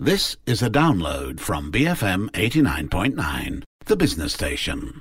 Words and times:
This 0.00 0.36
is 0.44 0.60
a 0.60 0.68
download 0.68 1.38
from 1.38 1.70
BFM 1.70 2.28
89.9, 2.30 3.62
the 3.84 3.94
business 3.96 4.32
station. 4.32 5.00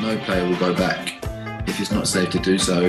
No 0.00 0.18
player 0.24 0.48
will 0.48 0.56
go 0.56 0.74
back 0.74 1.24
if 1.68 1.80
it's 1.80 1.92
not 1.92 2.08
safe 2.08 2.30
to 2.30 2.40
do 2.40 2.58
so. 2.58 2.86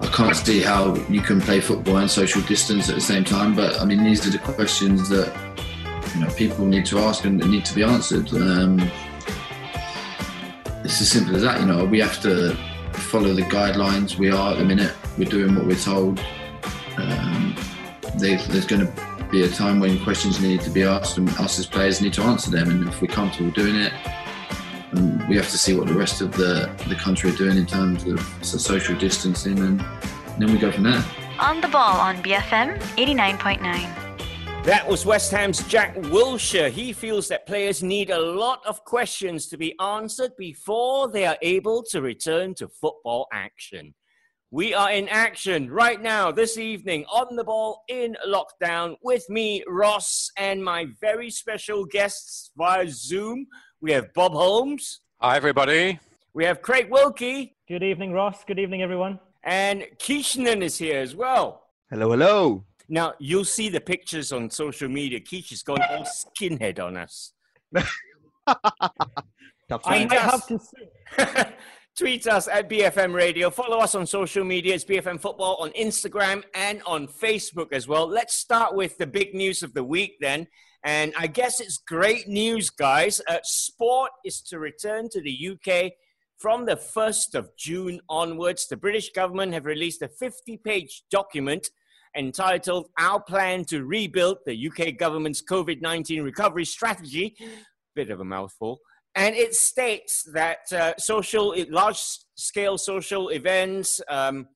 I 0.00 0.10
can't 0.12 0.34
see 0.34 0.60
how 0.60 0.96
you 1.08 1.20
can 1.20 1.40
play 1.40 1.60
football 1.60 1.98
and 1.98 2.10
social 2.10 2.42
distance 2.42 2.88
at 2.88 2.96
the 2.96 3.00
same 3.00 3.22
time, 3.22 3.54
but 3.54 3.80
I 3.80 3.84
mean, 3.84 4.02
these 4.02 4.26
are 4.26 4.30
the 4.30 4.38
questions 4.38 5.08
that 5.10 5.32
you 6.16 6.22
know, 6.22 6.30
people 6.34 6.66
need 6.66 6.84
to 6.86 6.98
ask 6.98 7.24
and 7.24 7.38
need 7.48 7.64
to 7.64 7.76
be 7.76 7.84
answered. 7.84 8.28
Um, 8.34 8.80
it's 10.84 11.00
as 11.00 11.08
simple 11.12 11.36
as 11.36 11.42
that, 11.42 11.60
you 11.60 11.66
know. 11.66 11.84
We 11.84 12.00
have 12.00 12.20
to 12.22 12.56
follow 12.92 13.32
the 13.34 13.42
guidelines. 13.42 14.18
We 14.18 14.32
are 14.32 14.50
at 14.50 14.58
the 14.58 14.64
minute. 14.64 14.96
We're 15.16 15.30
doing 15.30 15.54
what 15.54 15.64
we're 15.64 15.76
told. 15.76 16.18
Um, 16.96 17.54
there's 18.18 18.66
going 18.66 18.86
to 18.86 19.28
be 19.30 19.44
a 19.44 19.48
time 19.48 19.80
when 19.80 20.02
questions 20.02 20.40
need 20.40 20.60
to 20.62 20.70
be 20.70 20.82
asked, 20.82 21.18
and 21.18 21.28
us 21.38 21.58
as 21.58 21.66
players 21.66 22.00
need 22.00 22.12
to 22.14 22.22
answer 22.22 22.50
them. 22.50 22.70
And 22.70 22.88
if 22.88 23.00
we're 23.00 23.08
comfortable 23.08 23.50
doing 23.50 23.76
it, 23.76 23.92
um, 24.92 25.28
we 25.28 25.36
have 25.36 25.50
to 25.50 25.58
see 25.58 25.74
what 25.74 25.86
the 25.86 25.94
rest 25.94 26.20
of 26.20 26.32
the, 26.32 26.70
the 26.88 26.94
country 26.94 27.30
are 27.30 27.36
doing 27.36 27.56
in 27.56 27.66
terms 27.66 28.04
of 28.04 28.20
social 28.42 28.96
distancing, 28.96 29.58
and, 29.58 29.80
and 29.80 30.38
then 30.38 30.52
we 30.52 30.58
go 30.58 30.70
from 30.70 30.84
there. 30.84 31.04
On 31.38 31.60
the 31.60 31.68
ball 31.68 32.00
on 32.00 32.16
BFM 32.22 32.78
89.9. 32.96 34.06
That 34.64 34.88
was 34.88 35.06
West 35.06 35.30
Ham's 35.30 35.62
Jack 35.68 35.94
Wilshere. 35.94 36.70
He 36.70 36.92
feels 36.92 37.28
that 37.28 37.46
players 37.46 37.84
need 37.84 38.10
a 38.10 38.18
lot 38.18 38.66
of 38.66 38.84
questions 38.84 39.46
to 39.48 39.56
be 39.56 39.78
answered 39.78 40.32
before 40.36 41.08
they 41.08 41.24
are 41.24 41.36
able 41.40 41.84
to 41.90 42.00
return 42.00 42.52
to 42.54 42.66
football 42.66 43.28
action. 43.32 43.94
We 44.56 44.72
are 44.72 44.90
in 44.90 45.06
action 45.10 45.70
right 45.70 46.00
now, 46.00 46.32
this 46.32 46.56
evening, 46.56 47.04
on 47.12 47.36
the 47.36 47.44
ball 47.44 47.84
in 47.88 48.16
lockdown 48.26 48.96
with 49.02 49.28
me, 49.28 49.62
Ross, 49.68 50.30
and 50.38 50.64
my 50.64 50.86
very 50.98 51.28
special 51.28 51.84
guests 51.84 52.52
via 52.56 52.88
Zoom. 52.88 53.48
We 53.82 53.92
have 53.92 54.14
Bob 54.14 54.32
Holmes. 54.32 55.02
Hi, 55.20 55.36
everybody. 55.36 56.00
We 56.32 56.46
have 56.46 56.62
Craig 56.62 56.88
Wilkie. 56.90 57.54
Good 57.68 57.82
evening, 57.82 58.12
Ross. 58.12 58.44
Good 58.46 58.58
evening, 58.58 58.80
everyone. 58.80 59.20
And 59.44 59.84
Keishnan 59.98 60.62
is 60.62 60.78
here 60.78 61.00
as 61.00 61.14
well. 61.14 61.64
Hello, 61.90 62.12
hello. 62.12 62.64
Now, 62.88 63.12
you'll 63.18 63.44
see 63.44 63.68
the 63.68 63.82
pictures 63.82 64.32
on 64.32 64.48
social 64.48 64.88
media. 64.88 65.20
Keish 65.20 65.50
has 65.50 65.62
gone 65.62 65.82
all 65.82 66.06
skinhead 66.06 66.82
on 66.82 66.96
us. 66.96 67.34
I 69.84 70.08
have 70.08 70.46
to 70.46 70.58
say. 70.58 71.52
Tweet 71.98 72.26
us 72.26 72.46
at 72.46 72.68
BFM 72.68 73.14
Radio. 73.14 73.48
Follow 73.48 73.78
us 73.78 73.94
on 73.94 74.06
social 74.06 74.44
media. 74.44 74.74
It's 74.74 74.84
BFM 74.84 75.18
Football 75.18 75.56
on 75.60 75.70
Instagram 75.70 76.44
and 76.54 76.82
on 76.84 77.08
Facebook 77.08 77.72
as 77.72 77.88
well. 77.88 78.06
Let's 78.06 78.34
start 78.34 78.74
with 78.74 78.98
the 78.98 79.06
big 79.06 79.32
news 79.32 79.62
of 79.62 79.72
the 79.72 79.82
week 79.82 80.18
then. 80.20 80.46
And 80.84 81.14
I 81.18 81.26
guess 81.26 81.58
it's 81.58 81.78
great 81.78 82.28
news, 82.28 82.68
guys. 82.68 83.22
Uh, 83.26 83.38
sport 83.44 84.10
is 84.26 84.42
to 84.42 84.58
return 84.58 85.08
to 85.08 85.22
the 85.22 85.52
UK 85.52 85.92
from 86.36 86.66
the 86.66 86.76
1st 86.76 87.34
of 87.34 87.48
June 87.56 87.98
onwards. 88.10 88.66
The 88.66 88.76
British 88.76 89.12
government 89.12 89.54
have 89.54 89.64
released 89.64 90.02
a 90.02 90.08
50 90.08 90.58
page 90.58 91.02
document 91.10 91.70
entitled 92.14 92.88
Our 92.98 93.22
Plan 93.22 93.64
to 93.66 93.86
Rebuild 93.86 94.40
the 94.44 94.68
UK 94.68 94.98
government's 94.98 95.42
COVID 95.42 95.80
19 95.80 96.24
recovery 96.24 96.66
strategy. 96.66 97.36
Bit 97.94 98.10
of 98.10 98.20
a 98.20 98.24
mouthful 98.24 98.80
and 99.16 99.34
it 99.34 99.54
states 99.54 100.22
that 100.34 100.70
uh, 100.72 100.92
social, 100.98 101.54
large 101.70 101.98
scale 102.36 102.76
social 102.76 103.30
events 103.30 104.00
um, 104.08 104.46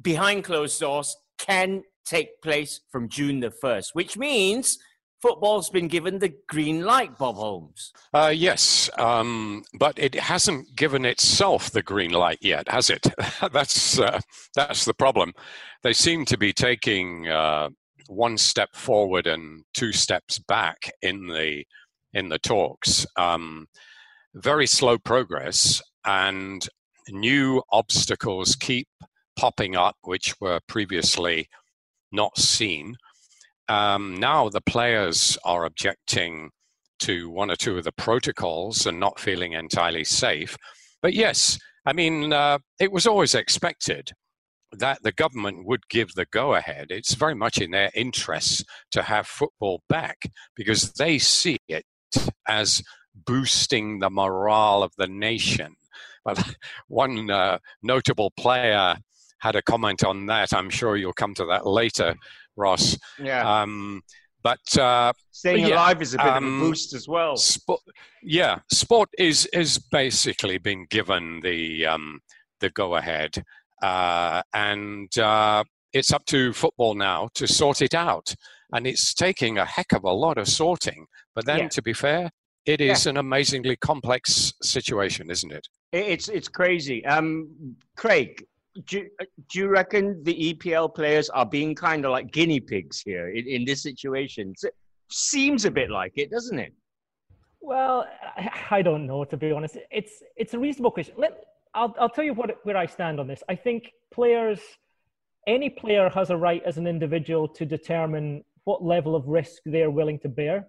behind 0.00 0.44
closed 0.44 0.80
doors 0.80 1.14
can 1.38 1.82
take 2.06 2.40
place 2.40 2.80
from 2.90 3.08
June 3.08 3.40
the 3.40 3.50
1st, 3.50 3.88
which 3.92 4.16
means 4.16 4.78
football's 5.20 5.70
been 5.70 5.88
given 5.88 6.20
the 6.20 6.32
green 6.48 6.82
light, 6.84 7.18
Bob 7.18 7.34
Holmes. 7.34 7.92
Uh, 8.14 8.32
yes, 8.34 8.88
um, 8.96 9.64
but 9.74 9.98
it 9.98 10.14
hasn't 10.14 10.76
given 10.76 11.04
itself 11.04 11.70
the 11.70 11.82
green 11.82 12.12
light 12.12 12.38
yet, 12.40 12.68
has 12.68 12.90
it? 12.90 13.06
that's, 13.52 13.98
uh, 13.98 14.20
that's 14.54 14.84
the 14.84 14.94
problem. 14.94 15.32
They 15.82 15.92
seem 15.92 16.24
to 16.26 16.38
be 16.38 16.52
taking 16.52 17.28
uh, 17.28 17.70
one 18.06 18.38
step 18.38 18.70
forward 18.74 19.26
and 19.26 19.64
two 19.74 19.92
steps 19.92 20.38
back 20.38 20.92
in 21.02 21.26
the 21.26 21.64
in 22.18 22.28
the 22.28 22.38
talks. 22.38 23.06
Um, 23.16 23.66
very 24.34 24.66
slow 24.66 24.98
progress, 24.98 25.80
and 26.04 26.66
new 27.08 27.62
obstacles 27.72 28.56
keep 28.56 28.88
popping 29.38 29.76
up, 29.76 29.96
which 30.02 30.34
were 30.40 30.60
previously 30.68 31.48
not 32.12 32.36
seen. 32.38 32.96
Um, 33.68 34.16
now 34.16 34.48
the 34.48 34.60
players 34.60 35.38
are 35.44 35.64
objecting 35.64 36.50
to 37.00 37.30
one 37.30 37.50
or 37.50 37.56
two 37.56 37.78
of 37.78 37.84
the 37.84 37.92
protocols 37.92 38.86
and 38.86 38.98
not 38.98 39.20
feeling 39.20 39.52
entirely 39.52 40.04
safe. 40.04 40.56
But 41.00 41.14
yes, 41.14 41.58
I 41.86 41.92
mean, 41.92 42.32
uh, 42.32 42.58
it 42.80 42.90
was 42.90 43.06
always 43.06 43.34
expected 43.34 44.10
that 44.72 45.02
the 45.02 45.12
government 45.12 45.66
would 45.66 45.88
give 45.88 46.12
the 46.14 46.26
go 46.32 46.54
ahead. 46.54 46.86
It's 46.90 47.14
very 47.14 47.34
much 47.34 47.58
in 47.58 47.70
their 47.70 47.90
interests 47.94 48.62
to 48.90 49.02
have 49.02 49.26
football 49.26 49.82
back 49.88 50.18
because 50.56 50.92
they 50.92 51.18
see 51.18 51.58
it 51.68 51.84
as 52.48 52.82
boosting 53.14 53.98
the 53.98 54.10
morale 54.10 54.82
of 54.82 54.92
the 54.96 55.06
nation. 55.06 55.74
But 56.24 56.42
one 56.88 57.30
uh, 57.30 57.58
notable 57.82 58.32
player 58.38 58.96
had 59.40 59.56
a 59.56 59.62
comment 59.62 60.04
on 60.04 60.26
that. 60.26 60.52
I'm 60.52 60.70
sure 60.70 60.96
you'll 60.96 61.12
come 61.12 61.34
to 61.34 61.44
that 61.46 61.66
later, 61.66 62.16
Ross. 62.56 62.98
Yeah. 63.22 63.62
Um, 63.62 64.02
but 64.42 64.78
uh, 64.78 65.12
staying 65.32 65.66
yeah, 65.66 65.74
alive 65.74 66.00
is 66.00 66.14
a 66.14 66.18
bit 66.18 66.26
um, 66.26 66.36
of 66.36 66.42
a 66.42 66.46
um, 66.46 66.60
boost 66.60 66.94
as 66.94 67.08
well. 67.08 67.36
Sport, 67.36 67.80
yeah, 68.22 68.60
sport 68.70 69.08
is 69.18 69.46
is 69.52 69.78
basically 69.78 70.58
been 70.58 70.86
given 70.90 71.40
the 71.42 71.86
um, 71.86 72.20
the 72.60 72.70
go 72.70 72.94
ahead, 72.96 73.42
uh, 73.82 74.40
and 74.54 75.16
uh, 75.18 75.64
it's 75.92 76.12
up 76.12 76.24
to 76.26 76.52
football 76.52 76.94
now 76.94 77.28
to 77.34 77.48
sort 77.48 77.82
it 77.82 77.94
out 77.94 78.32
and 78.72 78.86
it's 78.86 79.14
taking 79.14 79.58
a 79.58 79.64
heck 79.64 79.92
of 79.92 80.04
a 80.04 80.12
lot 80.12 80.38
of 80.38 80.48
sorting. 80.48 81.06
But 81.34 81.46
then, 81.46 81.58
yeah. 81.60 81.68
to 81.68 81.82
be 81.82 81.92
fair, 81.92 82.30
it 82.68 82.82
is 82.82 83.06
yeah. 83.06 83.10
an 83.10 83.16
amazingly 83.16 83.76
complex 83.76 84.52
situation, 84.62 85.30
isn't 85.30 85.50
it? 85.50 85.66
It's 85.92 86.28
it's 86.28 86.48
crazy. 86.48 87.04
Um, 87.06 87.48
Craig, 87.96 88.44
do, 88.86 89.08
do 89.48 89.58
you 89.58 89.68
reckon 89.68 90.22
the 90.22 90.52
EPL 90.52 90.94
players 90.94 91.30
are 91.30 91.46
being 91.46 91.74
kind 91.74 92.04
of 92.04 92.10
like 92.10 92.30
guinea 92.30 92.60
pigs 92.60 93.00
here 93.00 93.30
in, 93.30 93.46
in 93.48 93.64
this 93.64 93.82
situation? 93.82 94.52
It 94.62 94.74
seems 95.10 95.64
a 95.64 95.70
bit 95.70 95.90
like 95.90 96.12
it, 96.16 96.30
doesn't 96.30 96.58
it? 96.58 96.74
Well, 97.60 98.06
I 98.70 98.82
don't 98.82 99.06
know 99.06 99.24
to 99.24 99.36
be 99.38 99.50
honest. 99.50 99.78
It's 99.90 100.22
it's 100.36 100.52
a 100.52 100.58
reasonable 100.58 100.90
question. 100.90 101.14
Let 101.16 101.44
I'll 101.74 101.94
I'll 101.98 102.10
tell 102.10 102.24
you 102.24 102.34
what 102.34 102.58
where 102.64 102.76
I 102.76 102.84
stand 102.84 103.18
on 103.18 103.26
this. 103.26 103.42
I 103.48 103.54
think 103.54 103.92
players, 104.12 104.60
any 105.46 105.70
player 105.70 106.10
has 106.10 106.28
a 106.28 106.36
right 106.36 106.62
as 106.66 106.76
an 106.76 106.86
individual 106.86 107.48
to 107.48 107.64
determine 107.64 108.44
what 108.64 108.84
level 108.84 109.16
of 109.16 109.26
risk 109.26 109.62
they're 109.64 109.90
willing 109.90 110.18
to 110.18 110.28
bear 110.28 110.68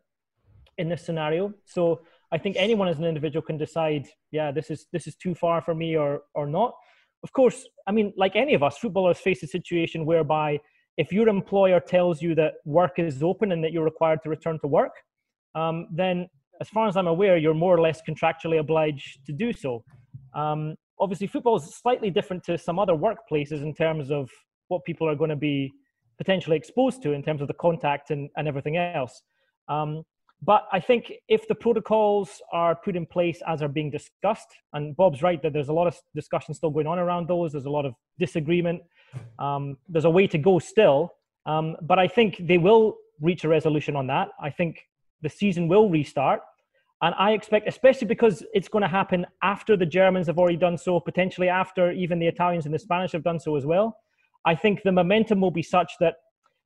in 0.79 0.89
this 0.89 1.05
scenario. 1.05 1.53
So 1.65 2.01
I 2.31 2.37
think 2.37 2.55
anyone 2.57 2.87
as 2.87 2.97
an 2.97 3.05
individual 3.05 3.43
can 3.49 3.57
decide, 3.57 4.07
yeah, 4.31 4.51
this 4.51 4.71
is 4.73 4.87
this 4.93 5.05
is 5.07 5.15
too 5.15 5.35
far 5.35 5.61
for 5.61 5.75
me 5.75 5.95
or 5.95 6.21
or 6.33 6.47
not. 6.47 6.73
Of 7.23 7.31
course, 7.33 7.67
I 7.87 7.91
mean, 7.91 8.13
like 8.15 8.35
any 8.35 8.53
of 8.53 8.63
us, 8.63 8.77
footballers 8.77 9.19
face 9.19 9.43
a 9.43 9.47
situation 9.47 10.05
whereby 10.05 10.59
if 10.97 11.11
your 11.11 11.27
employer 11.27 11.79
tells 11.79 12.21
you 12.21 12.33
that 12.35 12.53
work 12.65 12.93
is 12.97 13.21
open 13.21 13.51
and 13.51 13.63
that 13.63 13.71
you're 13.73 13.89
required 13.93 14.19
to 14.23 14.29
return 14.29 14.57
to 14.59 14.67
work, 14.67 14.93
um, 15.55 15.87
then 15.91 16.27
as 16.61 16.69
far 16.69 16.87
as 16.87 16.95
I'm 16.97 17.07
aware, 17.07 17.37
you're 17.37 17.53
more 17.53 17.75
or 17.75 17.81
less 17.81 18.01
contractually 18.07 18.59
obliged 18.59 19.25
to 19.25 19.33
do 19.33 19.53
so. 19.53 19.83
Um, 20.33 20.75
obviously, 20.99 21.27
football 21.27 21.57
is 21.57 21.75
slightly 21.75 22.09
different 22.09 22.43
to 22.45 22.57
some 22.57 22.79
other 22.79 22.93
workplaces 22.93 23.61
in 23.63 23.73
terms 23.73 24.11
of 24.11 24.29
what 24.67 24.83
people 24.85 25.07
are 25.07 25.15
going 25.15 25.29
to 25.29 25.35
be 25.51 25.71
potentially 26.17 26.57
exposed 26.57 27.01
to 27.03 27.13
in 27.13 27.23
terms 27.23 27.41
of 27.41 27.47
the 27.47 27.53
contact 27.53 28.11
and, 28.11 28.29
and 28.37 28.47
everything 28.47 28.77
else. 28.77 29.21
Um, 29.67 30.03
but 30.41 30.67
I 30.71 30.79
think 30.79 31.11
if 31.27 31.47
the 31.47 31.55
protocols 31.55 32.41
are 32.53 32.75
put 32.75 32.95
in 32.95 33.05
place 33.05 33.41
as 33.45 33.61
are 33.61 33.67
being 33.67 33.91
discussed, 33.91 34.47
and 34.73 34.95
Bob's 34.95 35.21
right 35.21 35.41
that 35.41 35.51
there's 35.51 35.67
a 35.67 35.73
lot 35.73 35.87
of 35.87 35.97
discussion 36.15 36.53
still 36.53 36.69
going 36.69 36.87
on 36.87 36.97
around 36.97 37.27
those, 37.27 37.51
there's 37.51 37.65
a 37.65 37.69
lot 37.69 37.85
of 37.85 37.93
disagreement, 38.17 38.81
um, 39.37 39.77
there's 39.89 40.05
a 40.05 40.09
way 40.09 40.27
to 40.27 40.37
go 40.37 40.59
still. 40.59 41.13
Um, 41.45 41.75
but 41.81 41.99
I 41.99 42.07
think 42.07 42.37
they 42.47 42.57
will 42.57 42.95
reach 43.19 43.43
a 43.43 43.49
resolution 43.49 43.95
on 43.95 44.07
that. 44.07 44.29
I 44.41 44.49
think 44.49 44.79
the 45.21 45.29
season 45.29 45.67
will 45.67 45.89
restart. 45.89 46.41
And 47.01 47.15
I 47.17 47.31
expect, 47.31 47.67
especially 47.67 48.07
because 48.07 48.43
it's 48.53 48.67
going 48.67 48.81
to 48.81 48.87
happen 48.87 49.25
after 49.41 49.77
the 49.77 49.85
Germans 49.85 50.27
have 50.27 50.37
already 50.37 50.57
done 50.57 50.77
so, 50.77 50.99
potentially 50.99 51.47
after 51.47 51.91
even 51.91 52.19
the 52.19 52.27
Italians 52.27 52.65
and 52.65 52.73
the 52.73 52.79
Spanish 52.79 53.13
have 53.13 53.23
done 53.23 53.39
so 53.39 53.55
as 53.55 53.65
well. 53.65 53.97
I 54.45 54.55
think 54.55 54.83
the 54.83 54.91
momentum 54.91 55.41
will 55.41 55.51
be 55.51 55.63
such 55.63 55.93
that 55.99 56.15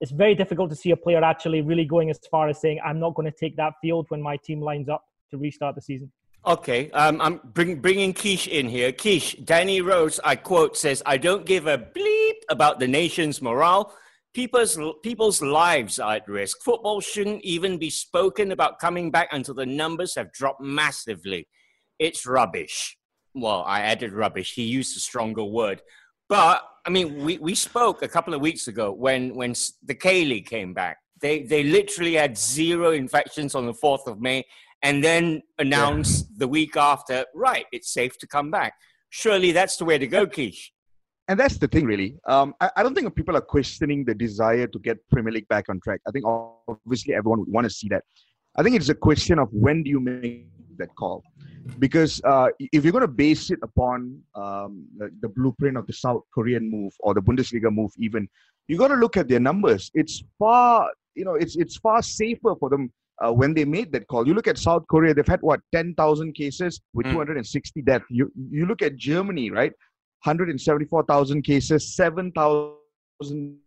it's 0.03 0.11
very 0.11 0.35
difficult 0.35 0.69
to 0.69 0.75
see 0.75 0.91
a 0.91 0.97
player 0.97 1.23
actually 1.23 1.61
really 1.61 1.85
going 1.85 2.09
as 2.09 2.19
far 2.29 2.49
as 2.49 2.59
saying, 2.59 2.77
I'm 2.85 2.99
not 2.99 3.15
going 3.15 3.25
to 3.31 3.37
take 3.37 3.55
that 3.55 3.75
field 3.81 4.05
when 4.09 4.21
my 4.21 4.35
team 4.35 4.59
lines 4.59 4.89
up 4.89 5.01
to 5.31 5.37
restart 5.37 5.75
the 5.75 5.81
season. 5.81 6.11
Okay, 6.45 6.91
um, 6.91 7.21
I'm 7.21 7.39
bring, 7.53 7.79
bringing 7.79 8.13
Keish 8.13 8.49
in 8.49 8.67
here. 8.67 8.91
Keish, 8.91 9.45
Danny 9.45 9.79
Rose, 9.79 10.19
I 10.25 10.35
quote, 10.35 10.75
says, 10.75 11.01
I 11.05 11.15
don't 11.15 11.45
give 11.45 11.67
a 11.67 11.77
bleep 11.77 12.33
about 12.49 12.81
the 12.81 12.87
nation's 12.87 13.41
morale. 13.41 13.95
People's, 14.33 14.77
people's 15.03 15.41
lives 15.41 15.99
are 15.99 16.15
at 16.15 16.27
risk. 16.27 16.61
Football 16.61 16.99
shouldn't 16.99 17.41
even 17.45 17.77
be 17.77 17.89
spoken 17.89 18.51
about 18.51 18.79
coming 18.79 19.09
back 19.09 19.29
until 19.31 19.53
the 19.53 19.65
numbers 19.65 20.15
have 20.15 20.33
dropped 20.33 20.59
massively. 20.59 21.47
It's 21.97 22.25
rubbish. 22.25 22.97
Well, 23.33 23.63
I 23.65 23.79
added 23.79 24.11
rubbish. 24.11 24.53
He 24.53 24.63
used 24.63 24.97
a 24.97 24.99
stronger 24.99 25.45
word. 25.45 25.81
But, 26.27 26.61
I 26.85 26.89
mean, 26.89 27.23
we, 27.23 27.37
we 27.37 27.55
spoke 27.55 28.01
a 28.01 28.07
couple 28.07 28.33
of 28.33 28.41
weeks 28.41 28.67
ago 28.67 28.91
when, 28.91 29.35
when 29.35 29.53
the 29.83 29.95
K 29.95 30.25
League 30.25 30.47
came 30.47 30.73
back. 30.73 30.97
They, 31.21 31.43
they 31.43 31.63
literally 31.63 32.15
had 32.15 32.37
zero 32.37 32.91
infections 32.91 33.55
on 33.55 33.65
the 33.65 33.73
4th 33.73 34.07
of 34.07 34.19
May 34.19 34.45
and 34.81 35.01
then 35.01 35.41
announced 35.59 36.27
yeah. 36.29 36.35
the 36.39 36.47
week 36.47 36.75
after, 36.75 37.25
right, 37.33 37.65
it's 37.71 37.93
safe 37.93 38.17
to 38.17 38.27
come 38.27 38.51
back. 38.51 38.73
Surely 39.09 39.53
that's 39.53 39.77
the 39.77 39.85
way 39.85 39.97
to 39.97 40.07
go, 40.07 40.27
Keish 40.27 40.71
and 41.27 41.39
that's 41.39 41.57
the 41.57 41.67
thing, 41.67 41.85
really. 41.85 42.17
Um, 42.27 42.53
I, 42.59 42.69
I, 42.77 42.83
don't 42.83 42.93
think 42.93 43.15
people 43.15 43.37
are 43.37 43.41
questioning 43.41 44.03
the 44.03 44.13
desire 44.13 44.67
to 44.67 44.79
get 44.79 44.97
Premier 45.09 45.31
League 45.31 45.47
back 45.47 45.69
on 45.69 45.79
track. 45.79 46.01
I 46.07 46.11
think 46.11 46.25
obviously 46.25 47.13
everyone 47.13 47.39
would 47.39 47.51
want 47.51 47.65
to 47.65 47.69
see 47.69 47.87
that. 47.89 48.03
I 48.55 48.63
think 48.63 48.75
it's 48.75 48.89
a 48.89 48.95
question 48.95 49.39
of 49.39 49.47
when 49.51 49.83
do 49.83 49.89
you 49.89 49.99
make 49.99 50.47
that 50.77 50.93
call, 50.95 51.23
because 51.79 52.21
uh, 52.23 52.47
if 52.59 52.83
you're 52.83 52.91
going 52.91 53.01
to 53.01 53.07
base 53.07 53.51
it 53.51 53.59
upon 53.63 54.19
um, 54.35 54.85
the, 54.97 55.09
the, 55.21 55.29
blueprint 55.29 55.77
of 55.77 55.87
the 55.87 55.93
South 55.93 56.23
Korean 56.33 56.69
move 56.69 56.93
or 56.99 57.13
the 57.13 57.21
Bundesliga 57.21 57.73
move, 57.73 57.91
even 57.97 58.27
you 58.67 58.77
got 58.77 58.89
to 58.89 58.95
look 58.95 59.17
at 59.17 59.27
their 59.27 59.39
numbers. 59.39 59.91
It's 59.93 60.23
far, 60.39 60.89
you 61.15 61.25
know, 61.25 61.35
it's 61.35 61.55
it's 61.55 61.77
far 61.77 62.01
safer 62.01 62.55
for 62.59 62.69
them 62.69 62.91
uh, 63.23 63.31
when 63.31 63.53
they 63.53 63.65
made 63.65 63.91
that 63.93 64.07
call. 64.07 64.27
You 64.27 64.33
look 64.33 64.47
at 64.47 64.57
South 64.57 64.85
Korea; 64.89 65.13
they've 65.13 65.27
had 65.27 65.41
what 65.41 65.59
ten 65.73 65.93
thousand 65.95 66.33
cases 66.33 66.81
with 66.93 67.07
mm. 67.07 67.11
260 67.11 67.81
deaths. 67.81 68.05
You 68.09 68.31
you 68.49 68.65
look 68.65 68.81
at 68.81 68.95
Germany, 68.95 69.51
right? 69.51 69.73
174,000 70.23 71.41
cases, 71.41 71.95
7,000. 71.95 73.57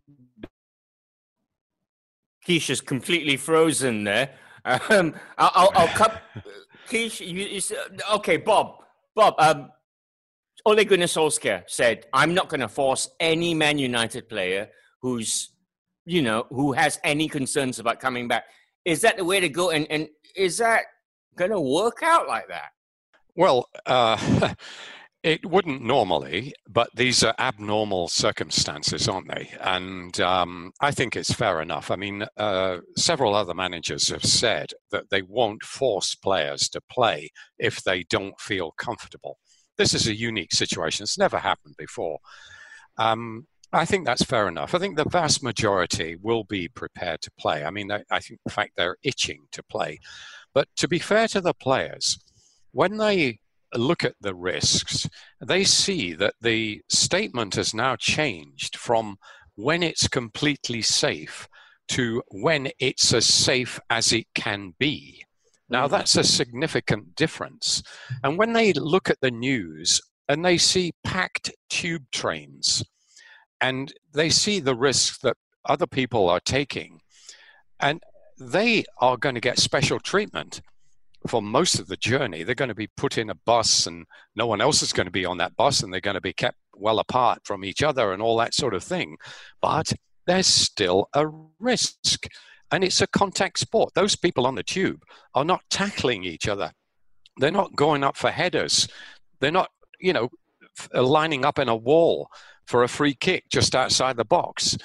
Keish 2.47 2.69
is 2.71 2.81
completely 2.81 3.37
frozen 3.37 4.03
there. 4.03 4.31
Um, 4.89 5.13
I'll, 5.37 5.51
I'll, 5.53 5.71
I'll 5.75 5.87
cut. 5.89 6.21
Keish, 6.87 7.19
you, 7.19 7.45
you, 7.45 7.61
okay, 8.15 8.37
Bob. 8.37 8.83
Bob, 9.15 9.35
um, 9.39 9.71
Ole 10.65 10.83
Gunnar 10.83 11.05
Solskjaer 11.05 11.63
said, 11.67 12.05
I'm 12.13 12.33
not 12.33 12.49
going 12.49 12.61
to 12.61 12.67
force 12.67 13.09
any 13.19 13.53
Man 13.53 13.77
United 13.77 14.29
player 14.29 14.69
who's, 15.01 15.49
you 16.05 16.21
know, 16.21 16.45
who 16.49 16.73
has 16.73 16.99
any 17.03 17.27
concerns 17.27 17.79
about 17.79 17.99
coming 17.99 18.27
back. 18.27 18.45
Is 18.85 19.01
that 19.01 19.17
the 19.17 19.25
way 19.25 19.39
to 19.39 19.49
go? 19.49 19.71
And, 19.71 19.87
and 19.89 20.07
is 20.35 20.57
that 20.57 20.83
going 21.35 21.51
to 21.51 21.59
work 21.59 21.99
out 22.03 22.27
like 22.27 22.47
that? 22.47 22.69
Well, 23.35 23.69
uh, 23.85 24.53
It 25.23 25.45
wouldn't 25.45 25.81
normally, 25.81 26.53
but 26.69 26.89
these 26.95 27.23
are 27.23 27.33
abnormal 27.39 28.07
circumstances, 28.07 29.09
aren't 29.09 29.27
they? 29.27 29.51
And 29.59 30.17
um, 30.21 30.71
I 30.79 30.91
think 30.91 31.15
it's 31.15 31.33
fair 31.33 31.59
enough. 31.59 31.89
I 31.89 31.95
mean, 31.95 32.25
uh, 32.37 32.77
several 32.95 33.33
other 33.33 33.55
managers 33.55 34.09
have 34.09 34.23
said 34.23 34.73
that 34.91 35.09
they 35.09 35.23
won't 35.23 35.63
force 35.63 36.13
players 36.15 36.69
to 36.69 36.81
play 36.81 37.31
if 37.57 37.83
they 37.83 38.03
don't 38.03 38.39
feel 38.39 38.71
comfortable. 38.77 39.39
This 39.77 39.93
is 39.93 40.07
a 40.07 40.15
unique 40.15 40.53
situation. 40.53 41.03
It's 41.03 41.17
never 41.17 41.39
happened 41.39 41.75
before. 41.77 42.19
Um, 42.97 43.47
I 43.73 43.85
think 43.85 44.05
that's 44.05 44.23
fair 44.23 44.47
enough. 44.47 44.73
I 44.73 44.79
think 44.79 44.95
the 44.95 45.09
vast 45.09 45.43
majority 45.43 46.15
will 46.21 46.43
be 46.43 46.67
prepared 46.67 47.21
to 47.21 47.31
play. 47.39 47.65
I 47.65 47.71
mean, 47.71 47.91
I, 47.91 48.03
I 48.09 48.19
think, 48.19 48.39
in 48.45 48.51
fact, 48.51 48.73
they're 48.77 48.97
itching 49.03 49.47
to 49.51 49.63
play. 49.63 49.99
But 50.53 50.69
to 50.77 50.87
be 50.87 50.99
fair 50.99 51.27
to 51.29 51.41
the 51.41 51.53
players, 51.53 52.17
when 52.71 52.97
they 52.97 53.39
look 53.75 54.03
at 54.03 54.15
the 54.21 54.35
risks, 54.35 55.07
they 55.41 55.63
see 55.63 56.13
that 56.13 56.35
the 56.41 56.81
statement 56.89 57.55
has 57.55 57.73
now 57.73 57.95
changed 57.95 58.77
from 58.77 59.17
when 59.55 59.83
it's 59.83 60.07
completely 60.07 60.81
safe 60.81 61.47
to 61.89 62.21
when 62.29 62.69
it's 62.79 63.13
as 63.13 63.25
safe 63.25 63.79
as 63.89 64.11
it 64.11 64.27
can 64.35 64.73
be. 64.77 65.23
Now, 65.69 65.85
mm-hmm. 65.85 65.91
that's 65.91 66.15
a 66.15 66.23
significant 66.23 67.15
difference. 67.15 67.83
And 68.23 68.37
when 68.37 68.53
they 68.53 68.73
look 68.73 69.09
at 69.09 69.19
the 69.21 69.31
news 69.31 70.01
and 70.27 70.43
they 70.43 70.57
see 70.57 70.93
packed 71.03 71.51
tube 71.69 72.05
trains 72.11 72.83
and 73.61 73.93
they 74.13 74.29
see 74.29 74.59
the 74.59 74.75
risks 74.75 75.17
that 75.19 75.37
other 75.65 75.87
people 75.87 76.29
are 76.29 76.39
taking, 76.39 76.99
and 77.79 78.01
they 78.39 78.85
are 78.99 79.17
going 79.17 79.35
to 79.35 79.41
get 79.41 79.59
special 79.59 79.99
treatment 79.99 80.61
for 81.27 81.41
most 81.41 81.79
of 81.79 81.87
the 81.87 81.97
journey, 81.97 82.43
they're 82.43 82.55
going 82.55 82.69
to 82.69 82.75
be 82.75 82.89
put 82.97 83.17
in 83.17 83.29
a 83.29 83.35
bus 83.35 83.87
and 83.87 84.05
no 84.35 84.47
one 84.47 84.61
else 84.61 84.81
is 84.81 84.93
going 84.93 85.05
to 85.05 85.11
be 85.11 85.25
on 85.25 85.37
that 85.37 85.55
bus 85.55 85.81
and 85.81 85.91
they're 85.91 86.01
going 86.01 86.15
to 86.15 86.21
be 86.21 86.33
kept 86.33 86.57
well 86.75 86.99
apart 86.99 87.39
from 87.43 87.63
each 87.63 87.83
other 87.83 88.11
and 88.11 88.21
all 88.21 88.37
that 88.37 88.53
sort 88.53 88.73
of 88.73 88.83
thing. 88.83 89.17
But 89.61 89.93
there's 90.25 90.47
still 90.47 91.09
a 91.13 91.27
risk. 91.59 92.27
And 92.71 92.83
it's 92.83 93.01
a 93.01 93.07
contact 93.07 93.59
sport. 93.59 93.93
Those 93.95 94.15
people 94.15 94.45
on 94.45 94.55
the 94.55 94.63
tube 94.63 95.01
are 95.33 95.45
not 95.45 95.61
tackling 95.69 96.25
each 96.25 96.47
other. 96.47 96.71
They're 97.37 97.51
not 97.51 97.75
going 97.75 98.03
up 98.03 98.17
for 98.17 98.29
headers. 98.29 98.87
They're 99.39 99.51
not, 99.51 99.69
you 99.99 100.11
know, 100.11 100.29
lining 100.93 101.45
up 101.45 101.59
in 101.59 101.69
a 101.69 101.75
wall 101.75 102.29
for 102.65 102.83
a 102.83 102.89
free 102.89 103.13
kick 103.13 103.45
just 103.49 103.75
outside 103.75 104.17
the 104.17 104.25
box. 104.25 104.77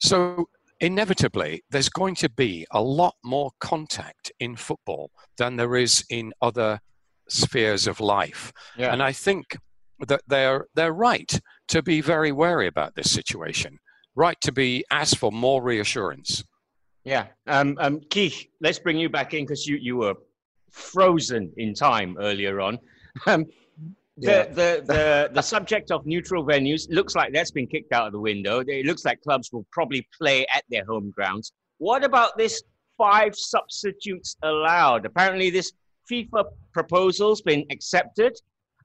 So 0.00 0.48
inevitably 0.80 1.62
there's 1.70 1.88
going 1.88 2.14
to 2.16 2.28
be 2.28 2.66
a 2.72 2.82
lot 2.82 3.14
more 3.24 3.50
contact 3.60 4.32
in 4.40 4.56
football 4.56 5.10
than 5.38 5.56
there 5.56 5.76
is 5.76 6.04
in 6.10 6.32
other 6.42 6.80
spheres 7.28 7.86
of 7.86 8.00
life. 8.00 8.52
Yeah. 8.76 8.92
And 8.92 9.02
I 9.02 9.12
think 9.12 9.56
that 10.06 10.22
they're 10.26 10.66
they're 10.74 10.92
right 10.92 11.40
to 11.68 11.82
be 11.82 12.00
very 12.00 12.32
wary 12.32 12.66
about 12.66 12.94
this 12.94 13.10
situation. 13.10 13.78
Right 14.16 14.40
to 14.42 14.52
be 14.52 14.84
asked 14.90 15.18
for 15.18 15.32
more 15.32 15.62
reassurance. 15.62 16.44
Yeah. 17.04 17.26
Um, 17.46 17.76
um, 17.80 18.00
Keith, 18.10 18.46
let's 18.60 18.78
bring 18.78 18.96
you 18.96 19.08
back 19.08 19.34
in 19.34 19.44
because 19.44 19.66
you, 19.66 19.76
you 19.76 19.96
were 19.96 20.14
frozen 20.70 21.52
in 21.56 21.74
time 21.74 22.16
earlier 22.18 22.60
on. 22.60 22.78
Um, 23.26 23.46
the, 24.16 24.30
yeah. 24.30 24.42
the, 24.44 24.82
the, 24.86 25.30
the 25.34 25.42
subject 25.42 25.90
of 25.90 26.06
neutral 26.06 26.44
venues 26.44 26.86
looks 26.90 27.14
like 27.14 27.32
that's 27.32 27.50
been 27.50 27.66
kicked 27.66 27.92
out 27.92 28.06
of 28.06 28.12
the 28.12 28.20
window. 28.20 28.60
It 28.60 28.86
looks 28.86 29.04
like 29.04 29.22
clubs 29.22 29.52
will 29.52 29.66
probably 29.72 30.06
play 30.16 30.46
at 30.54 30.64
their 30.70 30.84
home 30.84 31.10
grounds. 31.10 31.52
What 31.78 32.04
about 32.04 32.36
this 32.38 32.62
five 32.96 33.34
substitutes 33.34 34.36
allowed? 34.42 35.06
Apparently, 35.06 35.50
this 35.50 35.72
FIFA 36.10 36.44
proposal's 36.72 37.42
been 37.42 37.64
accepted. 37.70 38.36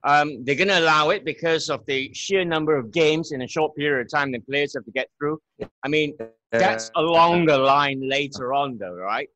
Um, 0.05 0.45
they're 0.45 0.55
going 0.55 0.69
to 0.69 0.79
allow 0.79 1.09
it 1.09 1.25
because 1.25 1.69
of 1.69 1.85
the 1.85 2.13
sheer 2.13 2.45
number 2.45 2.77
of 2.77 2.91
games 2.91 3.33
in 3.33 3.41
a 3.41 3.47
short 3.47 3.75
period 3.75 4.05
of 4.05 4.11
time 4.11 4.31
that 4.31 4.47
players 4.47 4.73
have 4.73 4.85
to 4.85 4.91
get 4.91 5.09
through. 5.17 5.41
I 5.83 5.89
mean, 5.89 6.17
that's 6.51 6.89
along 6.95 7.47
the 7.47 7.57
line 7.57 8.01
later 8.07 8.53
on, 8.53 8.77
though, 8.77 8.95
right? 8.95 9.27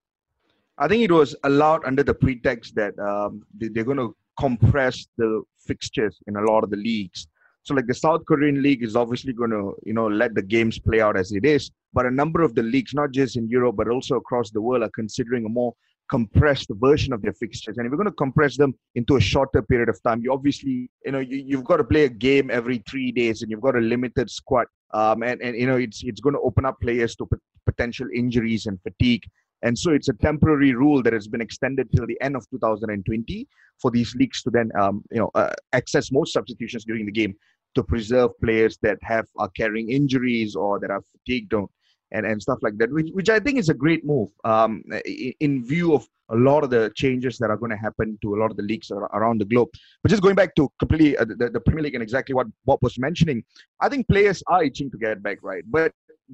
I 0.78 0.88
think 0.88 1.04
it 1.04 1.12
was 1.12 1.36
allowed 1.44 1.86
under 1.86 2.02
the 2.02 2.14
pretext 2.14 2.76
that 2.76 2.98
um, 2.98 3.46
they're 3.54 3.84
going 3.84 3.98
to 3.98 4.16
compress 4.40 5.08
the 5.18 5.44
fixtures 5.66 6.18
in 6.28 6.36
a 6.36 6.42
lot 6.42 6.64
of 6.64 6.70
the 6.70 6.78
leagues. 6.78 7.28
So 7.64 7.74
like 7.74 7.88
the 7.88 7.94
South 7.94 8.26
Korean 8.26 8.62
league 8.62 8.84
is 8.84 8.96
obviously 8.96 9.32
going 9.32 9.52
to, 9.52 9.74
you 9.86 9.94
know, 9.94 10.08
let 10.08 10.36
the 10.36 10.42
games 10.42 10.78
play 10.80 11.00
out 11.00 11.16
as 11.16 11.32
it 11.32 11.46
is. 11.46 11.72
But 11.94 12.06
a 12.06 12.12
number 12.12 12.42
of 12.42 12.56
the 12.56 12.64
leagues, 12.64 12.94
not 12.94 13.12
just 13.12 13.38
in 13.38 13.48
Europe, 13.48 13.78
but 13.78 13.88
also 13.88 14.16
across 14.16 14.52
the 14.52 14.60
world, 14.60 14.84
are 14.84 14.90
considering 14.90 15.46
a 15.46 15.50
more 15.50 15.74
compressed 16.10 16.70
version 16.74 17.14
of 17.14 17.22
their 17.22 17.34
fixtures. 17.34 17.78
And 17.78 17.86
if 17.86 17.92
you're 17.92 17.98
going 17.98 18.10
to 18.10 18.16
compress 18.16 18.58
them 18.58 18.76
into 18.96 19.16
a 19.16 19.22
shorter 19.22 19.62
period 19.62 19.88
of 19.88 20.02
time, 20.04 20.22
you 20.22 20.34
obviously, 20.34 20.90
you 21.06 21.12
know, 21.12 21.20
you, 21.20 21.56
have 21.56 21.66
got 21.66 21.78
to 21.78 21.84
play 21.84 22.04
a 22.04 22.10
game 22.10 22.52
every 22.52 22.80
three 22.90 23.12
days 23.12 23.42
and 23.42 23.50
you've 23.50 23.62
got 23.62 23.76
a 23.76 23.80
limited 23.80 24.30
squad. 24.30 24.68
Um, 24.94 25.24
and, 25.24 25.42
and, 25.42 25.56
you 25.56 25.66
know, 25.66 25.78
it's, 25.78 26.04
it's 26.04 26.22
going 26.22 26.36
to 26.36 26.42
open 26.42 26.66
up 26.66 26.80
players 26.82 27.16
to 27.16 27.26
p- 27.26 27.38
potential 27.66 28.08
injuries 28.14 28.66
and 28.66 28.80
fatigue. 28.82 29.24
And 29.64 29.78
so 29.78 29.92
it's 29.92 30.10
a 30.10 30.14
temporary 30.14 30.74
rule 30.74 31.02
that 31.04 31.14
has 31.14 31.28
been 31.28 31.42
extended 31.42 31.90
till 31.96 32.06
the 32.06 32.20
end 32.22 32.36
of 32.36 32.48
2020 32.50 33.48
for 33.82 33.92
these 33.92 34.14
leagues 34.16 34.44
to 34.44 34.50
then, 34.50 34.70
um, 34.78 35.04
you 35.10 35.20
know, 35.20 35.32
uh, 35.36 35.54
access 35.72 36.12
more 36.12 36.26
substitutions 36.26 36.84
during 36.86 37.06
the 37.06 37.12
game 37.12 37.34
to 37.76 37.84
preserve 37.84 38.32
players 38.44 38.78
that 38.82 38.98
have 39.02 39.26
are 39.38 39.50
carrying 39.58 39.90
injuries 39.90 40.56
or 40.56 40.80
that 40.80 40.92
are 40.92 41.04
fatigued 41.12 41.54
and, 42.12 42.26
and 42.26 42.42
stuff 42.42 42.60
like 42.62 42.78
that, 42.78 42.92
which, 42.92 43.10
which 43.14 43.30
I 43.30 43.40
think 43.40 43.58
is 43.58 43.70
a 43.70 43.74
great 43.74 44.06
move 44.06 44.30
um, 44.44 44.84
in, 45.06 45.34
in 45.40 45.66
view 45.66 45.96
of 45.96 46.08
a 46.30 46.36
lot 46.36 46.64
of 46.64 46.70
the 46.70 46.92
changes 46.96 47.38
that 47.38 47.50
are 47.50 47.58
going 47.58 47.72
to 47.72 47.78
happen 47.78 48.18
to 48.22 48.36
a 48.36 48.38
lot 48.38 48.52
of 48.52 48.58
the 48.58 48.64
leagues 48.64 48.92
around 48.92 49.42
the 49.42 49.46
globe. 49.46 49.70
But 50.02 50.10
just 50.10 50.22
going 50.22 50.36
back 50.36 50.56
to 50.56 50.70
completely 50.80 51.18
uh, 51.18 51.26
the, 51.26 51.50
the 51.50 51.60
Premier 51.60 51.84
League 51.84 51.96
and 51.96 52.04
exactly 52.04 52.34
what 52.34 52.48
Bob 52.66 52.80
was 52.82 52.98
mentioning, 52.98 53.44
I 53.82 53.90
think 53.90 54.08
players 54.08 54.44
are 54.48 54.64
itching 54.64 54.92
to 54.92 54.98
get 54.98 55.22
back, 55.22 55.40
right? 55.42 55.64
But 55.68 55.92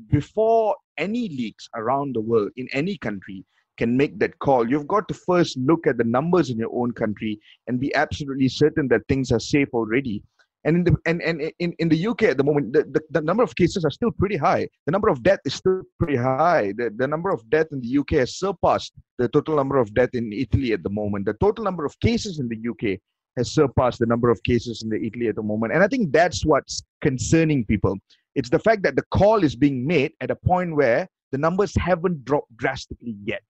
before 0.08 0.76
any 0.98 1.30
leagues 1.30 1.70
around 1.76 2.16
the 2.16 2.22
world 2.22 2.52
in 2.58 2.68
any 2.74 2.98
country 2.98 3.46
can 3.78 3.96
make 3.96 4.20
that 4.20 4.38
call, 4.40 4.70
you've 4.70 4.88
got 4.88 5.08
to 5.08 5.14
first 5.14 5.58
look 5.58 5.88
at 5.88 5.98
the 5.98 6.04
numbers 6.04 6.50
in 6.50 6.58
your 6.58 6.74
own 6.74 6.92
country 6.92 7.40
and 7.68 7.80
be 7.80 7.94
absolutely 7.96 8.50
certain 8.50 8.88
that 8.90 9.02
things 9.08 9.32
are 9.32 9.40
safe 9.40 9.70
already. 9.74 10.22
And 10.66 10.76
in 10.76 10.84
the 10.84 10.96
and, 11.06 11.22
and 11.22 11.42
in, 11.60 11.74
in 11.80 11.88
the 11.88 12.08
UK 12.08 12.24
at 12.24 12.38
the 12.38 12.44
moment, 12.44 12.74
the, 12.74 12.84
the, 12.84 13.02
the 13.12 13.22
number 13.22 13.44
of 13.44 13.56
cases 13.56 13.86
are 13.86 13.90
still 13.90 14.12
pretty 14.12 14.36
high. 14.36 14.68
The 14.86 14.92
number 14.92 15.08
of 15.08 15.24
death 15.24 15.40
is 15.46 15.54
still 15.54 15.84
pretty 15.98 16.18
high. 16.18 16.74
The, 16.78 16.94
the 16.98 17.08
number 17.08 17.30
of 17.30 17.50
death 17.50 17.68
in 17.72 17.80
the 17.80 17.98
UK 18.00 18.12
has 18.24 18.38
surpassed 18.38 18.92
the 19.18 19.30
total 19.30 19.56
number 19.56 19.78
of 19.78 19.94
death 19.94 20.10
in 20.14 20.34
Italy 20.34 20.74
at 20.74 20.84
the 20.84 20.90
moment. 20.90 21.26
The 21.26 21.38
total 21.40 21.64
number 21.64 21.86
of 21.86 21.98
cases 22.02 22.40
in 22.40 22.50
the 22.50 22.60
UK 22.72 23.00
has 23.38 23.54
surpassed 23.54 24.00
the 24.00 24.06
number 24.06 24.30
of 24.30 24.44
cases 24.44 24.82
in 24.84 24.90
the 24.90 25.02
Italy 25.02 25.30
at 25.30 25.36
the 25.36 25.44
moment. 25.44 25.72
And 25.72 25.82
I 25.82 25.88
think 25.88 26.12
that's 26.12 26.46
what's 26.46 26.84
concerning 27.02 27.64
people 27.64 27.96
It's 28.36 28.50
the 28.50 28.60
fact 28.60 28.84
that 28.84 28.96
the 28.96 29.04
call 29.12 29.44
is 29.44 29.56
being 29.56 29.86
made 29.86 30.14
at 30.22 30.32
a 30.32 30.36
point 30.36 30.76
where 30.76 31.08
the 31.32 31.38
numbers 31.38 31.76
haven't 31.76 32.26
dropped 32.26 32.56
drastically 32.58 33.16
yet. 33.24 33.44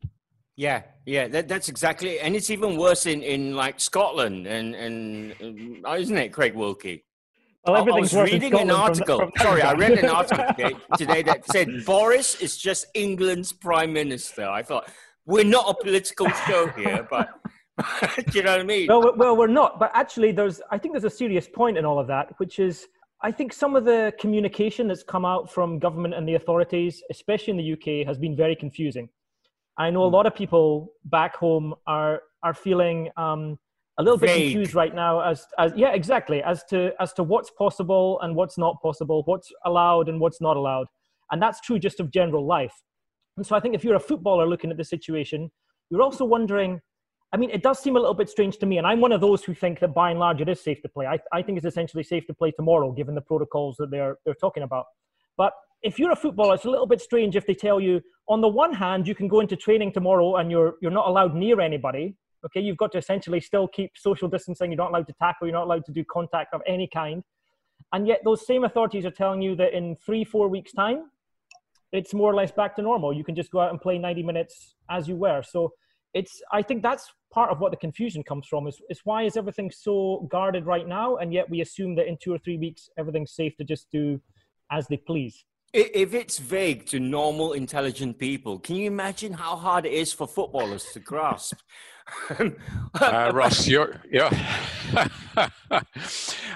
Yeah, 0.56 0.84
yeah, 1.06 1.28
that, 1.30 1.48
that's 1.48 1.70
exactly, 1.70 2.20
and 2.20 2.36
it's 2.36 2.50
even 2.50 2.76
worse 2.78 3.06
in, 3.06 3.22
in 3.22 3.56
like 3.56 3.80
Scotland, 3.80 4.46
and 4.46 4.76
and 4.76 5.86
uh, 5.86 5.94
isn't 5.94 6.18
it, 6.18 6.34
Craig 6.34 6.54
Wilkie? 6.54 7.06
Well, 7.66 7.78
I 7.78 7.80
everything's 7.80 8.14
was 8.14 8.32
reading 8.32 8.54
an 8.56 8.70
article. 8.72 9.20
from- 9.20 9.32
from- 9.38 9.42
Sorry, 9.46 9.62
I 9.62 9.72
read 9.74 10.00
an 10.00 10.10
article 10.20 10.46
today, 10.54 10.76
today 10.98 11.22
that 11.24 11.46
said 11.50 11.86
Boris 11.86 12.36
is 12.42 12.58
just 12.58 12.88
England's 12.94 13.54
prime 13.54 13.94
minister. 13.94 14.44
I 14.50 14.64
thought 14.64 14.90
we're 15.26 15.46
not 15.46 15.70
a 15.70 15.82
political 15.82 16.28
show 16.48 16.68
here, 16.68 17.08
but 17.10 17.30
do 18.30 18.38
you 18.40 18.44
know 18.44 18.52
what 18.52 18.60
I 18.60 18.64
mean? 18.64 18.88
well, 18.88 19.14
well, 19.16 19.38
we're 19.38 19.48
not. 19.48 19.80
But 19.80 19.92
actually, 19.94 20.34
there's 20.34 20.62
I 20.72 20.78
think 20.78 20.94
there's 20.94 21.06
a 21.06 21.10
serious 21.10 21.48
point 21.48 21.78
in 21.78 21.86
all 21.86 22.00
of 22.00 22.08
that, 22.08 22.34
which 22.38 22.60
is 22.60 22.88
I 23.22 23.32
think 23.32 23.52
some 23.52 23.76
of 23.76 23.84
the 23.84 24.14
communication 24.20 24.88
that's 24.88 25.04
come 25.04 25.26
out 25.26 25.52
from 25.52 25.78
government 25.78 26.14
and 26.14 26.28
the 26.28 26.36
authorities, 26.36 27.04
especially 27.12 27.52
in 27.52 27.58
the 27.58 27.74
UK, 27.74 28.08
has 28.08 28.18
been 28.18 28.36
very 28.36 28.56
confusing. 28.56 29.10
I 29.78 29.90
know 29.90 30.04
a 30.04 30.14
lot 30.18 30.26
of 30.26 30.34
people 30.36 30.94
back 31.06 31.36
home 31.36 31.74
are 31.88 32.22
are 32.44 32.54
feeling 32.54 33.10
um, 33.18 33.60
a 33.98 34.04
little 34.04 34.18
bit 34.18 34.34
confused 34.34 34.74
right 34.74 34.96
now 34.96 35.20
as 35.20 35.46
as 35.58 35.74
yeah 35.76 35.92
exactly 35.92 36.42
as 36.44 36.64
to 36.66 36.92
as 37.02 37.12
to 37.14 37.24
what's 37.24 37.52
possible 37.52 38.20
and 38.22 38.36
what's 38.36 38.58
not 38.58 38.82
possible, 38.82 39.24
what's 39.26 39.52
allowed 39.66 40.08
and 40.08 40.20
what's 40.20 40.40
not 40.40 40.56
allowed, 40.56 40.88
and 41.32 41.42
that's 41.42 41.60
true 41.62 41.80
just 41.80 42.00
of 42.00 42.12
general 42.12 42.46
life. 42.46 42.74
And 43.36 43.46
so 43.46 43.56
I 43.56 43.60
think 43.60 43.76
if 43.76 43.84
you're 43.84 43.96
a 43.96 44.00
footballer 44.00 44.48
looking 44.48 44.72
at 44.72 44.78
the 44.78 44.86
situation, 44.86 45.52
you're 45.90 46.02
also 46.02 46.24
wondering. 46.24 46.82
I 47.32 47.38
mean, 47.38 47.52
it 47.52 47.62
does 47.62 47.80
seem 47.80 47.96
a 47.96 48.00
little 48.00 48.16
bit 48.16 48.30
strange 48.30 48.58
to 48.58 48.66
me, 48.66 48.80
and 48.80 48.88
I'm 48.88 49.02
one 49.02 49.12
of 49.12 49.22
those 49.22 49.44
who 49.44 49.54
think 49.54 49.80
that 49.82 49.94
by 49.94 50.10
and 50.10 50.20
large 50.20 50.42
it 50.42 50.50
is 50.50 50.64
safe 50.64 50.82
to 50.82 50.90
play. 50.90 51.06
I, 51.06 51.20
I 51.32 51.44
think 51.44 51.58
it's 51.58 51.66
essentially 51.66 52.04
safe 52.04 52.26
to 52.28 52.34
play 52.34 52.52
tomorrow, 52.52 52.92
given 52.92 53.14
the 53.14 53.22
protocols 53.22 53.78
that 53.78 53.92
they're 53.92 54.18
they're 54.26 54.34
talking 54.34 54.64
about. 54.64 54.86
But 55.38 55.54
if 55.84 56.00
you're 56.00 56.12
a 56.12 56.16
footballer, 56.16 56.56
it's 56.56 56.66
a 56.66 56.70
little 56.70 56.88
bit 56.88 57.02
strange 57.02 57.36
if 57.36 57.46
they 57.46 57.54
tell 57.54 57.80
you, 57.80 58.02
on 58.28 58.42
the 58.42 58.48
one 58.48 58.74
hand, 58.74 59.08
you 59.08 59.14
can 59.14 59.28
go 59.28 59.42
into 59.42 59.56
training 59.56 59.92
tomorrow 59.94 60.38
and 60.38 60.50
you're 60.50 60.76
you're 60.82 60.92
not 60.92 61.08
allowed 61.08 61.36
near 61.36 61.62
anybody. 61.62 62.16
Okay, 62.46 62.62
you've 62.62 62.78
got 62.78 62.92
to 62.94 62.98
essentially 62.98 63.40
still 63.40 63.68
keep 63.68 63.92
social 63.96 64.28
distancing. 64.28 64.72
You're 64.72 64.78
not 64.78 64.90
allowed 64.90 65.08
to 65.08 65.14
tackle. 65.14 65.48
You're 65.48 65.58
not 65.58 65.66
allowed 65.66 65.86
to 65.86 65.92
do 65.92 66.04
contact 66.06 66.54
of 66.54 66.62
any 66.66 66.88
kind. 66.88 67.24
And 67.94 68.08
yet, 68.08 68.22
those 68.24 68.46
same 68.46 68.64
authorities 68.64 69.06
are 69.06 69.12
telling 69.12 69.42
you 69.42 69.56
that 69.56 69.74
in 69.74 69.96
three, 69.96 70.24
four 70.24 70.48
weeks' 70.48 70.72
time, 70.74 71.12
it's 71.92 72.14
more 72.14 72.32
or 72.32 72.36
less 72.36 72.52
back 72.52 72.76
to 72.76 72.82
normal. 72.82 73.14
You 73.14 73.24
can 73.24 73.36
just 73.36 73.52
go 73.52 73.60
out 73.60 73.72
and 73.72 73.82
play 73.82 73.98
90 73.98 74.24
minutes 74.24 74.76
as 74.90 75.08
you 75.08 75.16
were. 75.16 75.42
So 75.42 75.74
it's 76.14 76.42
I 76.52 76.62
think 76.62 76.82
that's 76.84 77.12
part 77.32 77.52
of 77.52 77.60
what 77.60 77.72
the 77.72 77.78
confusion 77.78 78.24
comes 78.24 78.48
from 78.48 78.68
is, 78.68 78.82
is 78.90 79.02
why 79.04 79.24
is 79.24 79.38
everything 79.38 79.70
so 79.72 80.28
guarded 80.32 80.66
right 80.66 80.88
now 80.88 81.18
and 81.18 81.32
yet 81.34 81.50
we 81.50 81.62
assume 81.62 81.96
that 81.96 82.08
in 82.08 82.18
two 82.22 82.34
or 82.34 82.40
three 82.40 82.58
weeks 82.58 82.90
everything's 82.98 83.32
safe 83.34 83.56
to 83.58 83.64
just 83.64 83.88
do 83.92 84.20
as 84.72 84.88
they 84.88 84.98
please. 84.98 85.46
If 85.72 86.16
it's 86.16 86.40
vague 86.40 86.88
to 86.88 87.00
normal, 87.00 87.54
intelligent 87.54 88.18
people, 88.18 88.58
can 88.58 88.76
you 88.76 88.88
imagine 88.88 89.34
how 89.34 89.56
hard 89.56 89.86
it 89.86 89.94
is 89.94 90.12
for 90.12 90.28
footballers 90.28 90.86
to 90.94 91.00
grasp? 91.00 91.60
Uh, 93.00 93.32
Ross, 93.36 93.68
you're, 93.68 94.02
you're 94.12 94.32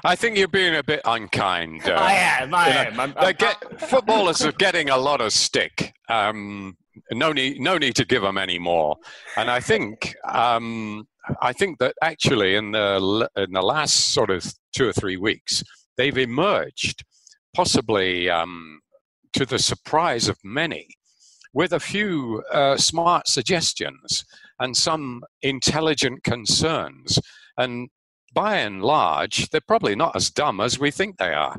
I 0.03 0.15
think 0.15 0.35
you're 0.35 0.47
being 0.47 0.75
a 0.75 0.83
bit 0.83 1.01
unkind. 1.05 1.87
Uh, 1.87 1.91
I 1.93 2.13
am, 2.13 2.53
I 2.55 2.67
am. 2.69 2.99
I'm- 2.99 3.13
I'm- 3.15 3.35
get, 3.37 3.79
footballers 3.81 4.43
are 4.43 4.51
getting 4.51 4.89
a 4.89 4.97
lot 4.97 5.21
of 5.21 5.31
stick. 5.31 5.93
Um, 6.09 6.75
no 7.11 7.31
need, 7.31 7.59
no 7.59 7.77
need 7.77 7.95
to 7.95 8.05
give 8.05 8.21
them 8.21 8.37
any 8.37 8.59
more. 8.59 8.95
And 9.37 9.49
I 9.49 9.59
think, 9.59 10.15
um, 10.29 11.07
I 11.41 11.53
think 11.53 11.79
that 11.79 11.95
actually 12.01 12.55
in 12.55 12.71
the 12.71 13.29
in 13.37 13.51
the 13.51 13.61
last 13.61 14.13
sort 14.13 14.29
of 14.29 14.45
two 14.75 14.87
or 14.87 14.93
three 14.93 15.17
weeks, 15.17 15.63
they've 15.97 16.17
emerged, 16.17 17.03
possibly 17.55 18.29
um, 18.29 18.79
to 19.33 19.45
the 19.45 19.59
surprise 19.59 20.27
of 20.27 20.37
many, 20.43 20.87
with 21.53 21.73
a 21.73 21.79
few 21.79 22.43
uh, 22.51 22.77
smart 22.77 23.27
suggestions 23.27 24.25
and 24.59 24.75
some 24.75 25.23
intelligent 25.41 26.23
concerns. 26.23 27.19
And 27.57 27.89
by 28.33 28.57
and 28.57 28.81
large, 28.81 29.49
they're 29.49 29.61
probably 29.61 29.95
not 29.95 30.15
as 30.15 30.29
dumb 30.29 30.59
as 30.59 30.79
we 30.79 30.91
think 30.91 31.17
they 31.17 31.33
are. 31.33 31.57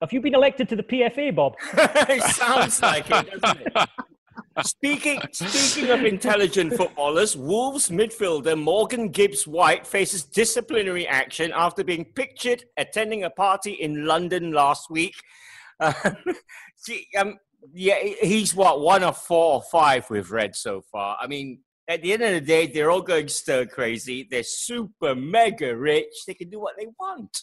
Have 0.00 0.12
you 0.12 0.20
been 0.20 0.34
elected 0.34 0.68
to 0.70 0.76
the 0.76 0.82
PFA, 0.82 1.34
Bob? 1.34 1.54
it 1.72 2.22
sounds 2.22 2.82
like 2.82 3.10
it, 3.10 3.40
doesn't 3.40 3.60
it? 3.60 3.88
Speaking, 4.64 5.20
speaking 5.32 5.90
of 5.90 6.04
intelligent 6.04 6.74
footballers, 6.74 7.36
Wolves 7.36 7.90
midfielder 7.90 8.58
Morgan 8.58 9.10
Gibbs 9.10 9.46
White 9.46 9.86
faces 9.86 10.24
disciplinary 10.24 11.06
action 11.06 11.52
after 11.54 11.84
being 11.84 12.06
pictured 12.06 12.64
attending 12.78 13.24
a 13.24 13.30
party 13.30 13.72
in 13.72 14.06
London 14.06 14.52
last 14.52 14.88
week. 14.88 15.14
Um, 15.80 15.92
see, 16.76 17.06
um, 17.18 17.36
yeah, 17.74 17.98
he's 18.22 18.54
what 18.54 18.80
one 18.80 19.02
of 19.02 19.18
four 19.18 19.54
or 19.54 19.62
five 19.62 20.08
we've 20.08 20.30
read 20.30 20.56
so 20.56 20.80
far. 20.80 21.18
I 21.20 21.26
mean, 21.26 21.60
at 21.88 22.00
the 22.00 22.14
end 22.14 22.22
of 22.22 22.32
the 22.32 22.40
day, 22.40 22.66
they're 22.66 22.90
all 22.90 23.02
going 23.02 23.28
stir 23.28 23.66
crazy. 23.66 24.26
They're 24.28 24.42
super 24.42 25.14
mega 25.14 25.76
rich. 25.76 26.24
They 26.26 26.34
can 26.34 26.48
do 26.48 26.60
what 26.60 26.76
they 26.78 26.86
want. 26.98 27.42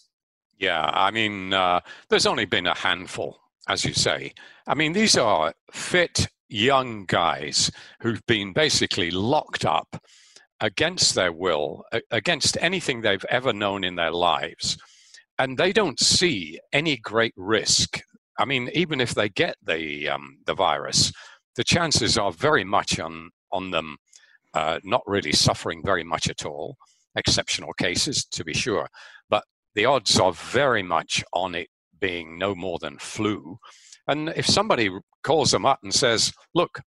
Yeah, 0.58 0.90
I 0.94 1.12
mean, 1.12 1.54
uh, 1.54 1.82
there's 2.10 2.26
only 2.26 2.46
been 2.46 2.68
a 2.68 2.76
handful, 2.76 3.40
as 3.68 3.86
you 3.86 3.94
say. 3.94 4.34
I 4.66 4.74
mean, 4.74 4.94
these 4.94 5.18
are 5.18 5.54
fit 5.72 6.28
young 6.54 7.06
guys 7.06 7.72
who've 8.02 8.26
been 8.28 8.54
basically 8.54 9.12
locked 9.12 9.66
up 9.66 10.02
against 10.60 11.16
their 11.16 11.32
will, 11.32 11.84
against 12.12 12.58
anything 12.62 13.02
they've 13.02 13.26
ever 13.30 13.52
known 13.52 13.84
in 13.84 13.96
their 13.96 14.12
lives. 14.12 14.78
And 15.40 15.58
they 15.58 15.74
don't 15.74 16.00
see 16.00 16.60
any 16.72 16.98
great 16.98 17.34
risk. 17.36 18.02
I 18.38 18.46
mean, 18.46 18.70
even 18.74 19.02
if 19.02 19.14
they 19.14 19.30
get 19.30 19.56
the, 19.64 20.08
um, 20.10 20.38
the 20.46 20.54
virus, 20.54 21.12
the 21.56 21.64
chances 21.64 22.18
are 22.18 22.32
very 22.32 22.64
much 22.64 23.00
on, 23.00 23.32
on 23.52 23.72
them 23.72 23.98
uh, 24.54 24.80
not 24.84 25.02
really 25.08 25.32
suffering 25.32 25.82
very 25.84 26.04
much 26.04 26.30
at 26.30 26.46
all. 26.46 26.78
Exceptional 27.16 27.74
cases, 27.74 28.26
to 28.26 28.44
be 28.44 28.54
sure. 28.54 28.88
But 29.30 29.44
the 29.76 29.86
odds 29.86 30.20
are 30.20 30.34
very 30.34 30.84
much 30.84 31.24
on 31.34 31.56
it 31.56 31.68
being 32.00 32.38
no 32.38 32.54
more 32.54 32.80
than 32.80 32.98
flu. 33.00 33.58
And 34.08 34.30
if 34.36 34.46
somebody 34.46 34.90
calls 35.24 35.52
them 35.52 35.66
up 35.66 35.80
and 35.84 35.94
says, 35.94 36.32
look, 36.54 36.82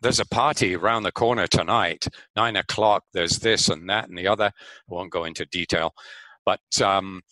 there's 0.00 0.20
a 0.20 0.26
party 0.26 0.76
around 0.76 1.02
the 1.02 1.12
corner 1.12 1.46
tonight, 1.46 2.08
nine 2.36 2.56
o'clock, 2.56 3.04
there's 3.12 3.38
this 3.38 3.68
and 3.68 3.88
that 3.88 4.08
and 4.08 4.18
the 4.18 4.26
other, 4.26 4.46
I 4.46 4.50
won't 4.88 5.12
go 5.12 5.24
into 5.24 5.46
detail, 5.46 5.94
but 6.44 6.60
um, 6.82 7.22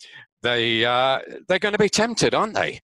they, 0.41 0.85
uh, 0.85 1.19
they're 1.47 1.59
going 1.59 1.73
to 1.73 1.79
be 1.79 1.89
tempted, 1.89 2.33
aren't 2.33 2.55
they? 2.55 2.79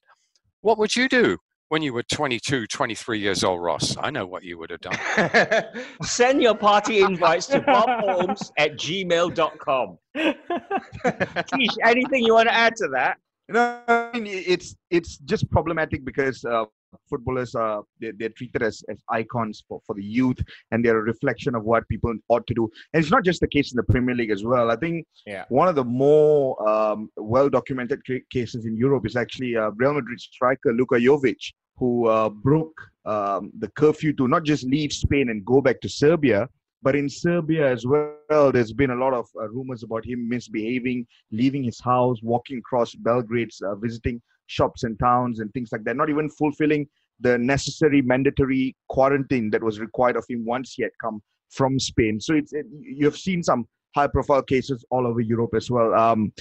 What 0.62 0.78
would 0.78 0.96
you 0.96 1.08
do 1.08 1.38
when 1.70 1.82
you 1.82 1.94
were 1.94 2.02
22, 2.02 2.66
23 2.66 3.18
years 3.20 3.44
old, 3.44 3.62
Ross? 3.62 3.96
I 3.96 4.10
know 4.10 4.26
what 4.26 4.42
you 4.42 4.58
would 4.58 4.70
have 4.70 4.80
done. 4.80 5.64
Send 6.02 6.42
your 6.42 6.56
party 6.56 7.00
invites 7.00 7.46
to 7.46 7.60
bobholmes 7.60 8.50
at 8.58 8.72
gmail.com. 8.72 9.98
Keesh, 10.16 11.76
anything 11.84 12.24
you 12.24 12.34
want 12.34 12.48
to 12.48 12.54
add 12.54 12.74
to 12.74 12.88
that? 12.88 13.18
You 13.48 13.54
know, 13.54 13.80
I 13.86 14.18
mean, 14.18 14.26
it's 14.26 14.74
it's 14.90 15.18
just 15.18 15.48
problematic 15.50 16.04
because 16.04 16.44
uh, 16.44 16.64
footballers 17.08 17.54
are 17.54 17.82
they're, 18.00 18.12
they're 18.18 18.30
treated 18.30 18.62
as, 18.62 18.82
as 18.90 18.98
icons 19.10 19.64
for, 19.68 19.80
for 19.86 19.94
the 19.94 20.02
youth 20.04 20.38
and 20.70 20.84
they're 20.84 20.98
a 20.98 21.02
reflection 21.02 21.54
of 21.54 21.64
what 21.64 21.86
people 21.88 22.12
ought 22.28 22.46
to 22.46 22.54
do 22.54 22.68
and 22.92 23.02
it's 23.02 23.10
not 23.10 23.24
just 23.24 23.40
the 23.40 23.48
case 23.48 23.72
in 23.72 23.76
the 23.76 23.82
premier 23.92 24.14
league 24.14 24.30
as 24.30 24.44
well 24.44 24.70
i 24.70 24.76
think 24.76 25.06
Yeah. 25.26 25.44
one 25.48 25.68
of 25.68 25.74
the 25.74 25.84
more 25.84 26.68
um, 26.68 27.08
well 27.16 27.48
documented 27.48 28.00
cases 28.30 28.66
in 28.66 28.76
europe 28.76 29.06
is 29.06 29.16
actually 29.16 29.56
uh, 29.56 29.70
real 29.76 29.94
madrid 29.94 30.20
striker 30.20 30.72
luka 30.72 30.96
jovic 30.96 31.40
who 31.76 32.08
uh, 32.08 32.28
broke 32.28 32.78
um, 33.06 33.50
the 33.58 33.68
curfew 33.68 34.12
to 34.14 34.28
not 34.28 34.44
just 34.44 34.64
leave 34.64 34.92
spain 34.92 35.30
and 35.30 35.44
go 35.44 35.60
back 35.60 35.80
to 35.80 35.88
serbia 35.88 36.48
but 36.82 36.96
in 36.96 37.08
serbia 37.08 37.70
as 37.70 37.86
well 37.86 38.50
there's 38.52 38.72
been 38.72 38.90
a 38.90 38.94
lot 38.94 39.14
of 39.14 39.26
uh, 39.40 39.48
rumors 39.48 39.82
about 39.82 40.04
him 40.04 40.28
misbehaving 40.28 41.06
leaving 41.30 41.62
his 41.62 41.80
house 41.80 42.18
walking 42.22 42.58
across 42.58 42.94
belgrade's 42.94 43.60
uh, 43.62 43.74
visiting 43.76 44.20
shops 44.50 44.82
and 44.82 44.98
towns 44.98 45.40
and 45.40 45.52
things 45.52 45.70
like 45.72 45.84
that, 45.84 45.96
not 45.96 46.10
even 46.10 46.28
fulfilling 46.28 46.86
the 47.20 47.38
necessary 47.38 48.02
mandatory 48.02 48.74
quarantine 48.88 49.50
that 49.50 49.62
was 49.62 49.78
required 49.78 50.16
of 50.16 50.24
him 50.28 50.44
once 50.44 50.74
he 50.74 50.82
had 50.82 50.92
come 51.00 51.22
from 51.50 51.78
Spain. 51.78 52.20
So 52.20 52.34
it's 52.34 52.52
it, 52.52 52.66
you've 52.80 53.18
seen 53.18 53.42
some 53.42 53.66
high 53.94 54.08
profile 54.08 54.42
cases 54.42 54.84
all 54.90 55.06
over 55.06 55.20
Europe 55.20 55.54
as 55.54 55.70
well. 55.70 55.94
Um, 55.94 56.32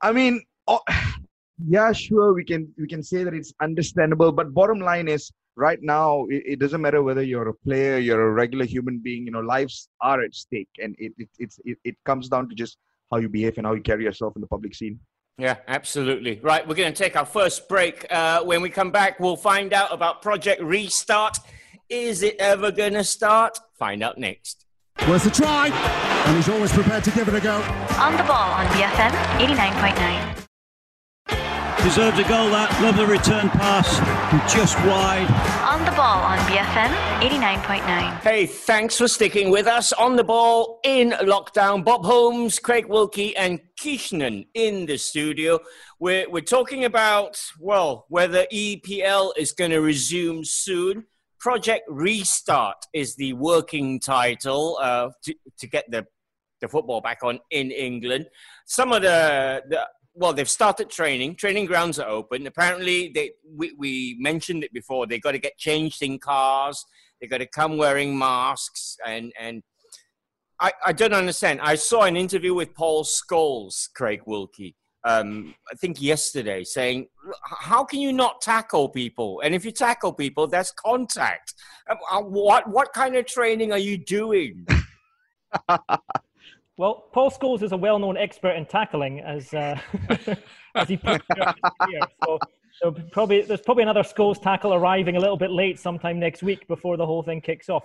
I 0.00 0.12
mean, 0.12 0.42
oh, 0.66 0.80
yeah, 1.66 1.92
sure, 1.92 2.32
we 2.32 2.44
can 2.44 2.72
we 2.78 2.86
can 2.86 3.02
say 3.02 3.24
that 3.24 3.34
it's 3.34 3.52
understandable, 3.60 4.32
but 4.32 4.54
bottom 4.54 4.80
line 4.80 5.08
is 5.08 5.30
right 5.56 5.80
now 5.82 6.24
it, 6.30 6.42
it 6.52 6.58
doesn't 6.58 6.80
matter 6.80 7.02
whether 7.02 7.22
you're 7.22 7.48
a 7.48 7.54
player, 7.66 7.98
you're 7.98 8.28
a 8.28 8.32
regular 8.32 8.64
human 8.64 8.98
being. 8.98 9.26
You 9.26 9.32
know, 9.32 9.40
lives 9.40 9.88
are 10.00 10.22
at 10.22 10.34
stake, 10.34 10.70
and 10.78 10.94
it 10.98 11.12
it 11.18 11.54
it, 11.64 11.78
it 11.84 11.96
comes 12.04 12.28
down 12.28 12.48
to 12.48 12.54
just 12.54 12.78
how 13.10 13.18
you 13.18 13.28
behave 13.28 13.58
and 13.58 13.66
how 13.66 13.74
you 13.74 13.82
carry 13.82 14.04
yourself 14.04 14.36
in 14.36 14.40
the 14.40 14.52
public 14.56 14.74
scene. 14.74 14.98
Yeah, 15.38 15.56
absolutely. 15.66 16.38
Right, 16.42 16.66
we're 16.66 16.74
going 16.74 16.92
to 16.92 17.02
take 17.02 17.16
our 17.16 17.24
first 17.24 17.68
break. 17.68 18.06
Uh, 18.10 18.42
when 18.42 18.62
we 18.62 18.70
come 18.70 18.90
back, 18.90 19.18
we'll 19.18 19.36
find 19.36 19.72
out 19.72 19.92
about 19.92 20.22
Project 20.22 20.62
Restart. 20.62 21.38
Is 21.88 22.22
it 22.22 22.36
ever 22.38 22.70
going 22.70 22.94
to 22.94 23.04
start? 23.04 23.58
Find 23.74 24.02
out 24.02 24.18
next. 24.18 24.64
Worth 25.08 25.26
a 25.26 25.30
try, 25.30 25.68
and 25.68 26.36
he's 26.36 26.48
always 26.48 26.72
prepared 26.72 27.02
to 27.04 27.10
give 27.10 27.26
it 27.28 27.34
a 27.34 27.40
go. 27.40 27.56
On 27.98 28.16
the 28.16 28.22
ball 28.22 28.52
on 28.52 28.66
BFM 28.66 29.10
89.9. 29.38 30.31
Deserved 31.82 32.16
a 32.20 32.22
goal 32.28 32.48
that. 32.50 32.80
Lovely 32.80 33.04
return 33.04 33.50
pass. 33.50 33.98
Just 34.54 34.76
wide. 34.86 35.26
On 35.68 35.84
the 35.84 35.90
ball 35.90 36.22
on 36.22 36.38
BFM 36.46 36.94
89.9. 37.20 38.20
Hey, 38.20 38.46
thanks 38.46 38.96
for 38.96 39.08
sticking 39.08 39.50
with 39.50 39.66
us 39.66 39.92
on 39.92 40.14
the 40.14 40.22
ball 40.22 40.78
in 40.84 41.10
lockdown. 41.10 41.84
Bob 41.84 42.04
Holmes, 42.04 42.60
Craig 42.60 42.86
Wilkie, 42.86 43.36
and 43.36 43.60
Kishnan 43.80 44.46
in 44.54 44.86
the 44.86 44.96
studio. 44.96 45.58
We're, 45.98 46.30
we're 46.30 46.42
talking 46.42 46.84
about, 46.84 47.42
well, 47.58 48.06
whether 48.08 48.46
EPL 48.52 49.32
is 49.36 49.50
going 49.50 49.72
to 49.72 49.80
resume 49.80 50.44
soon. 50.44 51.06
Project 51.40 51.82
Restart 51.88 52.86
is 52.94 53.16
the 53.16 53.32
working 53.32 53.98
title 53.98 54.78
uh, 54.80 55.10
to, 55.24 55.34
to 55.58 55.66
get 55.66 55.90
the, 55.90 56.06
the 56.60 56.68
football 56.68 57.00
back 57.00 57.24
on 57.24 57.40
in 57.50 57.72
England. 57.72 58.28
Some 58.66 58.92
of 58.92 59.02
the, 59.02 59.62
the 59.68 59.88
well, 60.14 60.32
they've 60.32 60.48
started 60.48 60.90
training. 60.90 61.36
Training 61.36 61.66
grounds 61.66 61.98
are 61.98 62.08
open. 62.08 62.46
Apparently, 62.46 63.10
they 63.14 63.32
we, 63.56 63.72
we 63.78 64.16
mentioned 64.18 64.64
it 64.64 64.72
before. 64.72 65.06
They've 65.06 65.22
got 65.22 65.32
to 65.32 65.38
get 65.38 65.56
changed 65.58 66.02
in 66.02 66.18
cars. 66.18 66.84
They've 67.20 67.30
got 67.30 67.38
to 67.38 67.46
come 67.46 67.76
wearing 67.76 68.16
masks, 68.16 68.96
and 69.06 69.32
and 69.38 69.62
I, 70.60 70.72
I 70.86 70.92
don't 70.92 71.14
understand. 71.14 71.60
I 71.62 71.76
saw 71.76 72.02
an 72.02 72.16
interview 72.16 72.54
with 72.54 72.74
Paul 72.74 73.04
Scholes, 73.04 73.92
Craig 73.94 74.22
Wilkie, 74.26 74.76
um, 75.04 75.54
I 75.70 75.74
think 75.76 76.00
yesterday, 76.00 76.62
saying, 76.62 77.08
"How 77.44 77.84
can 77.84 78.00
you 78.00 78.12
not 78.12 78.40
tackle 78.40 78.88
people? 78.88 79.40
And 79.44 79.54
if 79.54 79.64
you 79.64 79.72
tackle 79.72 80.12
people, 80.12 80.46
that's 80.46 80.70
contact. 80.72 81.54
Uh, 81.88 81.96
uh, 82.10 82.22
what 82.22 82.68
what 82.68 82.92
kind 82.92 83.16
of 83.16 83.26
training 83.26 83.72
are 83.72 83.78
you 83.78 83.98
doing?" 83.98 84.66
Well, 86.78 87.08
Paul 87.12 87.30
Scholes 87.30 87.62
is 87.62 87.72
a 87.72 87.76
well-known 87.76 88.16
expert 88.16 88.52
in 88.52 88.64
tackling, 88.64 89.20
as 89.20 89.52
uh, 89.52 89.78
as 90.74 90.88
he 90.88 90.96
put 90.96 91.20
here. 91.88 92.00
So, 92.24 92.38
so 92.80 92.92
probably 93.10 93.42
there's 93.42 93.60
probably 93.60 93.82
another 93.82 94.02
Scholes 94.02 94.40
tackle 94.40 94.72
arriving 94.72 95.16
a 95.16 95.20
little 95.20 95.36
bit 95.36 95.50
late 95.50 95.78
sometime 95.78 96.18
next 96.18 96.42
week 96.42 96.66
before 96.68 96.96
the 96.96 97.04
whole 97.04 97.22
thing 97.22 97.42
kicks 97.42 97.68
off. 97.68 97.84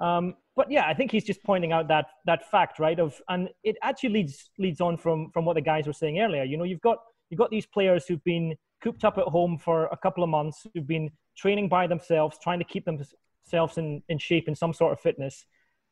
Um, 0.00 0.34
but 0.56 0.70
yeah, 0.70 0.86
I 0.86 0.94
think 0.94 1.10
he's 1.10 1.24
just 1.24 1.42
pointing 1.42 1.72
out 1.72 1.88
that 1.88 2.06
that 2.24 2.50
fact, 2.50 2.78
right? 2.78 2.98
Of 2.98 3.20
and 3.28 3.50
it 3.64 3.76
actually 3.82 4.10
leads 4.10 4.50
leads 4.58 4.80
on 4.80 4.96
from 4.96 5.30
from 5.30 5.44
what 5.44 5.54
the 5.54 5.60
guys 5.60 5.86
were 5.86 5.92
saying 5.92 6.18
earlier. 6.18 6.42
You 6.42 6.56
know, 6.56 6.64
you've 6.64 6.80
got 6.80 6.98
you've 7.28 7.38
got 7.38 7.50
these 7.50 7.66
players 7.66 8.06
who've 8.06 8.24
been 8.24 8.56
cooped 8.82 9.04
up 9.04 9.18
at 9.18 9.24
home 9.24 9.58
for 9.58 9.86
a 9.86 9.96
couple 9.96 10.24
of 10.24 10.30
months, 10.30 10.66
who've 10.74 10.86
been 10.86 11.10
training 11.36 11.68
by 11.68 11.86
themselves, 11.86 12.38
trying 12.42 12.58
to 12.58 12.64
keep 12.64 12.86
themselves 12.86 13.76
in, 13.76 14.02
in 14.08 14.18
shape 14.18 14.48
in 14.48 14.54
some 14.54 14.72
sort 14.72 14.92
of 14.92 15.00
fitness 15.00 15.44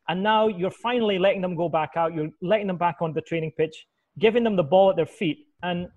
and 0.07 0.23
now 0.23 0.47
you're 0.47 0.71
finally 0.71 1.19
letting 1.19 1.41
them 1.41 1.55
go 1.55 1.69
back 1.69 1.91
out. 1.95 2.13
You're 2.13 2.29
letting 2.41 2.67
them 2.67 2.77
back 2.77 2.97
on 3.01 3.13
the 3.13 3.21
training 3.21 3.51
pitch, 3.57 3.85
giving 4.19 4.43
them 4.43 4.55
the 4.55 4.63
ball 4.63 4.89
at 4.89 4.95
their 4.95 5.05
feet. 5.05 5.47
And 5.63 5.87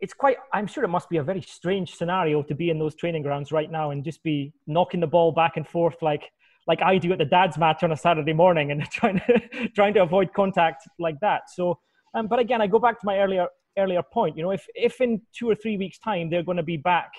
it's 0.00 0.12
quite, 0.12 0.36
I'm 0.52 0.66
sure 0.66 0.84
it 0.84 0.88
must 0.88 1.08
be 1.08 1.16
a 1.16 1.22
very 1.22 1.40
strange 1.40 1.94
scenario 1.94 2.42
to 2.42 2.54
be 2.54 2.70
in 2.70 2.78
those 2.78 2.94
training 2.94 3.22
grounds 3.22 3.52
right 3.52 3.70
now 3.70 3.90
and 3.90 4.04
just 4.04 4.22
be 4.22 4.52
knocking 4.66 5.00
the 5.00 5.06
ball 5.06 5.32
back 5.32 5.56
and 5.56 5.66
forth 5.66 5.96
like, 6.02 6.30
like 6.66 6.82
I 6.82 6.98
do 6.98 7.12
at 7.12 7.18
the 7.18 7.24
dad's 7.24 7.58
match 7.58 7.82
on 7.82 7.92
a 7.92 7.96
Saturday 7.96 8.32
morning 8.32 8.70
and 8.70 8.82
trying 8.90 9.20
to, 9.20 9.68
trying 9.74 9.94
to 9.94 10.02
avoid 10.02 10.32
contact 10.34 10.86
like 10.98 11.18
that. 11.20 11.42
So, 11.54 11.78
um, 12.14 12.26
but 12.26 12.38
again, 12.38 12.60
I 12.60 12.66
go 12.66 12.78
back 12.78 13.00
to 13.00 13.06
my 13.06 13.18
earlier, 13.18 13.46
earlier 13.78 14.02
point. 14.02 14.36
You 14.36 14.42
know, 14.42 14.50
if, 14.50 14.66
if 14.74 15.00
in 15.00 15.22
two 15.36 15.48
or 15.48 15.54
three 15.54 15.76
weeks' 15.76 15.98
time 15.98 16.30
they're 16.30 16.42
going 16.42 16.58
to 16.58 16.62
be 16.62 16.76
back 16.76 17.12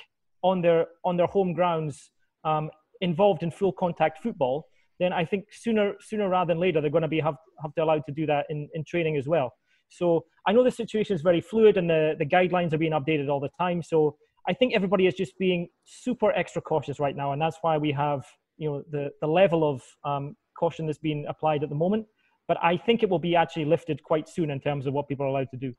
on 0.44 0.62
their, 0.62 0.88
on 1.04 1.18
their 1.18 1.28
home 1.28 1.54
grounds 1.54 2.12
um, 2.44 2.70
involved 3.02 3.44
in 3.44 3.52
full 3.52 3.74
contact 3.74 4.22
football, 4.22 4.68
then 5.00 5.14
I 5.14 5.26
think 5.26 5.46
sooner 5.52 5.94
sooner 6.00 6.30
rather 6.30 6.50
than 6.50 6.60
later 6.60 6.82
they're 6.82 6.90
going 6.90 7.02
to 7.02 7.08
be 7.08 7.20
have, 7.20 7.36
have 7.62 7.74
to 7.76 7.84
allowed 7.84 8.04
to 8.08 8.14
do 8.14 8.26
that 8.28 8.46
in, 8.50 8.70
in 8.74 8.84
training 8.86 9.18
as 9.18 9.28
well. 9.28 9.52
So 9.90 10.26
I 10.48 10.52
know 10.52 10.64
the 10.64 10.72
situation 10.72 11.16
is 11.16 11.22
very 11.22 11.42
fluid 11.42 11.78
and 11.78 11.90
the, 11.90 12.16
the 12.18 12.26
guidelines 12.26 12.74
are 12.74 12.78
being 12.78 12.94
updated 12.94 13.30
all 13.30 13.40
the 13.40 13.50
time. 13.60 13.84
So 13.84 14.16
I 14.48 14.54
think 14.54 14.74
everybody 14.74 15.08
is 15.08 15.14
just 15.14 15.38
being 15.38 15.68
super 15.86 16.32
extra 16.32 16.62
cautious 16.62 17.00
right 17.00 17.16
now, 17.16 17.32
and 17.32 17.42
that's 17.42 17.58
why 17.62 17.78
we 17.78 17.92
have 17.92 18.26
you 18.58 18.70
know 18.70 18.84
the 18.92 19.10
the 19.22 19.28
level 19.28 19.70
of 19.70 19.82
um, 20.04 20.36
caution 20.58 20.86
that's 20.86 21.00
being 21.00 21.26
applied 21.28 21.64
at 21.64 21.70
the 21.70 21.76
moment. 21.76 22.06
But 22.48 22.58
I 22.62 22.78
think 22.78 23.02
it 23.02 23.10
will 23.10 23.20
be 23.20 23.36
actually 23.36 23.66
lifted 23.66 24.04
quite 24.04 24.30
soon 24.30 24.52
in 24.52 24.60
terms 24.60 24.86
of 24.86 24.94
what 24.94 25.08
people 25.08 25.26
are 25.26 25.30
allowed 25.30 25.50
to 25.52 25.58
do. 25.58 25.74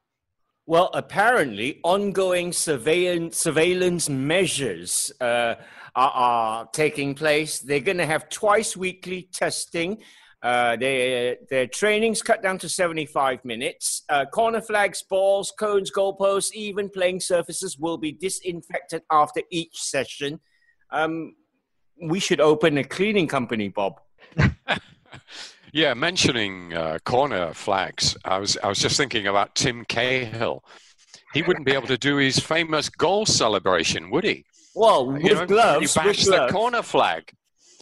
Well, 0.69 0.91
apparently, 0.95 1.79
ongoing 1.85 2.53
surveillance, 2.53 3.37
surveillance 3.37 4.09
measures 4.09 5.13
uh, 5.21 5.55
are, 5.95 6.11
are, 6.11 6.69
taking 6.73 7.15
place. 7.15 7.61
They're 7.61 7.79
going 7.79 7.99
to 7.99 8.07
have 8.07 8.29
twice 8.29 8.77
weekly 8.77 9.29
testing. 9.33 9.99
Uh, 10.43 10.75
their, 10.75 11.37
their 11.51 11.69
trainings 11.69 12.21
cut 12.21 12.43
down 12.43 12.59
to 12.59 12.69
75 12.69 13.45
minutes. 13.45 14.03
Uh, 14.09 14.25
corner 14.27 14.61
flags, 14.61 15.05
balls, 15.09 15.53
cones, 15.57 15.93
goalposts, 15.93 16.53
even 16.53 16.91
playing 16.91 17.21
surfaces 17.21 17.79
will 17.79 17.97
be 17.97 18.11
disinfected 18.11 19.03
after 19.13 19.43
each 19.53 19.81
session. 19.81 20.41
Um, 20.91 21.37
we 22.03 22.19
should 22.19 22.41
open 22.41 22.77
a 22.77 22.85
cleaning 22.85 23.29
company, 23.29 23.69
Bob. 23.69 24.01
Yeah, 25.77 25.93
mentioning 25.93 26.73
uh, 26.73 26.97
corner 27.05 27.53
flags, 27.53 28.17
I 28.25 28.39
was 28.39 28.57
I 28.65 28.69
was 28.69 28.79
just 28.79 28.97
thinking 28.97 29.27
about 29.27 29.55
Tim 29.55 29.85
Cahill. 29.85 30.65
He 31.35 31.43
wouldn't 31.43 31.67
be 31.67 31.73
able 31.73 31.89
to 31.89 31.99
do 31.99 32.17
his 32.17 32.39
famous 32.39 32.89
goal 32.89 33.27
celebration, 33.27 34.09
would 34.09 34.25
he? 34.25 34.47
Well, 34.75 35.11
with 35.11 35.23
know, 35.23 35.45
gloves, 35.45 35.93
he 35.93 36.01
bashed 36.01 36.25
the 36.25 36.49
corner 36.51 36.81
flag 36.81 37.31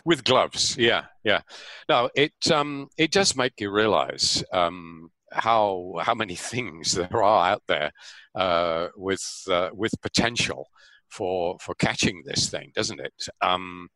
with 0.04 0.24
gloves. 0.24 0.76
Yeah, 0.76 1.04
yeah. 1.22 1.42
No, 1.88 2.10
it 2.16 2.32
um, 2.50 2.88
it 2.98 3.12
does 3.12 3.36
make 3.36 3.60
you 3.60 3.70
realise 3.70 4.42
um, 4.52 5.12
how 5.30 5.94
how 6.00 6.16
many 6.16 6.34
things 6.34 6.94
there 6.94 7.22
are 7.22 7.48
out 7.48 7.62
there 7.68 7.92
uh, 8.34 8.88
with 8.96 9.22
uh, 9.48 9.68
with 9.72 9.92
potential 10.02 10.66
for 11.10 11.58
for 11.60 11.76
catching 11.76 12.24
this 12.26 12.50
thing, 12.50 12.72
doesn't 12.74 12.98
it? 12.98 13.28
Um, 13.40 13.86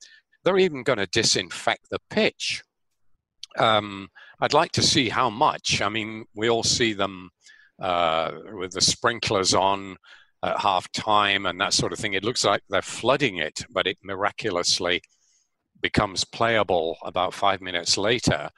they're 0.44 0.56
even 0.56 0.84
going 0.84 1.00
to 1.00 1.06
disinfect 1.08 1.90
the 1.90 1.98
pitch 2.10 2.62
um, 3.58 4.08
I'd 4.40 4.54
like 4.54 4.72
to 4.72 4.82
see 4.82 5.08
how 5.08 5.30
much. 5.30 5.80
I 5.82 5.88
mean, 5.88 6.24
we 6.34 6.48
all 6.48 6.62
see 6.62 6.92
them 6.92 7.30
uh, 7.80 8.32
with 8.52 8.72
the 8.72 8.80
sprinklers 8.80 9.54
on 9.54 9.96
at 10.42 10.60
half 10.60 10.90
time 10.92 11.46
and 11.46 11.60
that 11.60 11.72
sort 11.72 11.92
of 11.92 11.98
thing. 11.98 12.14
It 12.14 12.24
looks 12.24 12.44
like 12.44 12.62
they're 12.68 12.82
flooding 12.82 13.38
it, 13.38 13.64
but 13.70 13.86
it 13.86 13.98
miraculously 14.02 15.02
becomes 15.80 16.24
playable 16.24 16.96
about 17.04 17.34
five 17.34 17.60
minutes 17.60 17.96
later. 17.96 18.50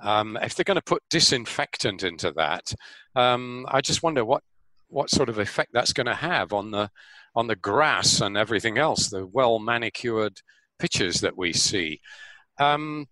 Um, 0.00 0.38
if 0.42 0.54
they're 0.54 0.64
going 0.64 0.76
to 0.76 0.82
put 0.82 1.02
disinfectant 1.10 2.02
into 2.02 2.32
that, 2.32 2.72
um, 3.16 3.66
I 3.68 3.80
just 3.80 4.02
wonder 4.02 4.24
what 4.24 4.42
what 4.90 5.10
sort 5.10 5.28
of 5.28 5.38
effect 5.38 5.70
that's 5.74 5.92
going 5.92 6.06
to 6.06 6.14
have 6.14 6.52
on 6.52 6.70
the 6.70 6.90
on 7.34 7.46
the 7.46 7.56
grass 7.56 8.20
and 8.20 8.36
everything 8.36 8.78
else, 8.78 9.08
the 9.08 9.26
well 9.26 9.58
manicured 9.58 10.40
pitches 10.78 11.20
that 11.20 11.36
we 11.36 11.52
see. 11.52 12.00
Um, 12.58 13.06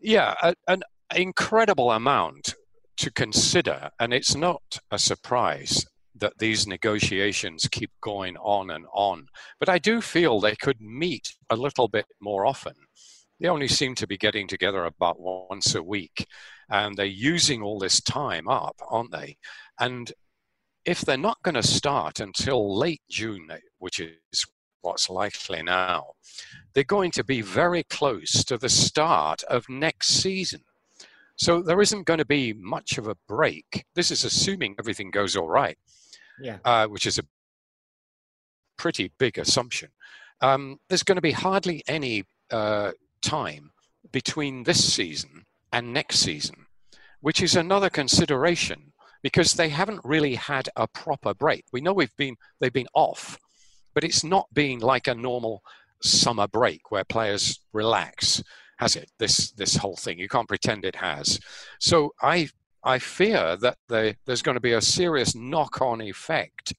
yeah, 0.00 0.34
a, 0.42 0.54
an 0.68 0.82
incredible 1.14 1.90
amount 1.90 2.54
to 2.98 3.10
consider, 3.10 3.90
and 3.98 4.12
it's 4.12 4.34
not 4.34 4.78
a 4.90 4.98
surprise 4.98 5.86
that 6.16 6.38
these 6.38 6.66
negotiations 6.66 7.68
keep 7.70 7.90
going 8.02 8.36
on 8.36 8.70
and 8.70 8.84
on. 8.92 9.26
But 9.58 9.68
I 9.68 9.78
do 9.78 10.00
feel 10.00 10.38
they 10.38 10.56
could 10.56 10.80
meet 10.80 11.34
a 11.48 11.56
little 11.56 11.88
bit 11.88 12.06
more 12.20 12.44
often. 12.46 12.74
They 13.38 13.48
only 13.48 13.68
seem 13.68 13.94
to 13.96 14.06
be 14.06 14.18
getting 14.18 14.46
together 14.46 14.84
about 14.84 15.18
once 15.18 15.74
a 15.74 15.82
week, 15.82 16.26
and 16.70 16.96
they're 16.96 17.06
using 17.06 17.62
all 17.62 17.78
this 17.78 18.02
time 18.02 18.48
up, 18.48 18.76
aren't 18.90 19.12
they? 19.12 19.38
And 19.78 20.12
if 20.84 21.00
they're 21.00 21.16
not 21.16 21.42
going 21.42 21.54
to 21.54 21.62
start 21.62 22.20
until 22.20 22.76
late 22.76 23.02
June, 23.10 23.48
which 23.78 23.98
is 23.98 24.44
what's 24.82 25.10
likely 25.10 25.62
now, 25.62 26.12
they're 26.74 26.84
going 26.84 27.10
to 27.12 27.24
be 27.24 27.40
very 27.40 27.82
close 27.84 28.44
to 28.44 28.56
the 28.56 28.68
start 28.68 29.42
of 29.44 29.68
next 29.68 30.08
season. 30.08 30.62
So 31.36 31.62
there 31.62 31.80
isn't 31.80 32.06
going 32.06 32.18
to 32.18 32.26
be 32.26 32.52
much 32.52 32.98
of 32.98 33.08
a 33.08 33.16
break. 33.26 33.86
This 33.94 34.10
is 34.10 34.24
assuming 34.24 34.76
everything 34.78 35.10
goes 35.10 35.36
all 35.36 35.48
right, 35.48 35.78
yeah. 36.40 36.58
Uh, 36.64 36.86
which 36.86 37.06
is 37.06 37.18
a 37.18 37.24
pretty 38.76 39.12
big 39.18 39.38
assumption. 39.38 39.90
Um, 40.42 40.78
there's 40.88 41.02
going 41.02 41.16
to 41.16 41.22
be 41.22 41.32
hardly 41.32 41.82
any 41.86 42.24
uh, 42.50 42.92
time 43.22 43.72
between 44.12 44.64
this 44.64 44.92
season 44.92 45.44
and 45.72 45.92
next 45.92 46.18
season, 46.18 46.66
which 47.20 47.42
is 47.42 47.56
another 47.56 47.90
consideration 47.90 48.92
because 49.22 49.54
they 49.54 49.68
haven't 49.68 50.00
really 50.04 50.34
had 50.34 50.68
a 50.76 50.86
proper 50.86 51.34
break. 51.34 51.64
We 51.72 51.80
know 51.80 51.92
we've 51.92 52.16
been 52.16 52.36
they've 52.60 52.72
been 52.72 52.88
off 52.94 53.38
but 53.94 54.04
it's 54.04 54.24
not 54.24 54.46
been 54.52 54.78
like 54.80 55.06
a 55.08 55.14
normal 55.14 55.62
summer 56.02 56.46
break 56.48 56.90
where 56.90 57.04
players 57.04 57.60
relax, 57.72 58.42
has 58.78 58.96
it? 58.96 59.10
This 59.18 59.50
this 59.52 59.76
whole 59.76 59.96
thing, 59.96 60.18
you 60.18 60.28
can't 60.28 60.48
pretend 60.48 60.84
it 60.84 60.96
has. 60.96 61.38
So 61.78 62.12
I 62.22 62.48
I 62.82 62.98
fear 62.98 63.56
that 63.58 63.76
there's 63.88 64.42
going 64.42 64.54
to 64.54 64.60
be 64.60 64.72
a 64.72 64.80
serious 64.80 65.34
knock-on 65.34 66.00
effect 66.00 66.72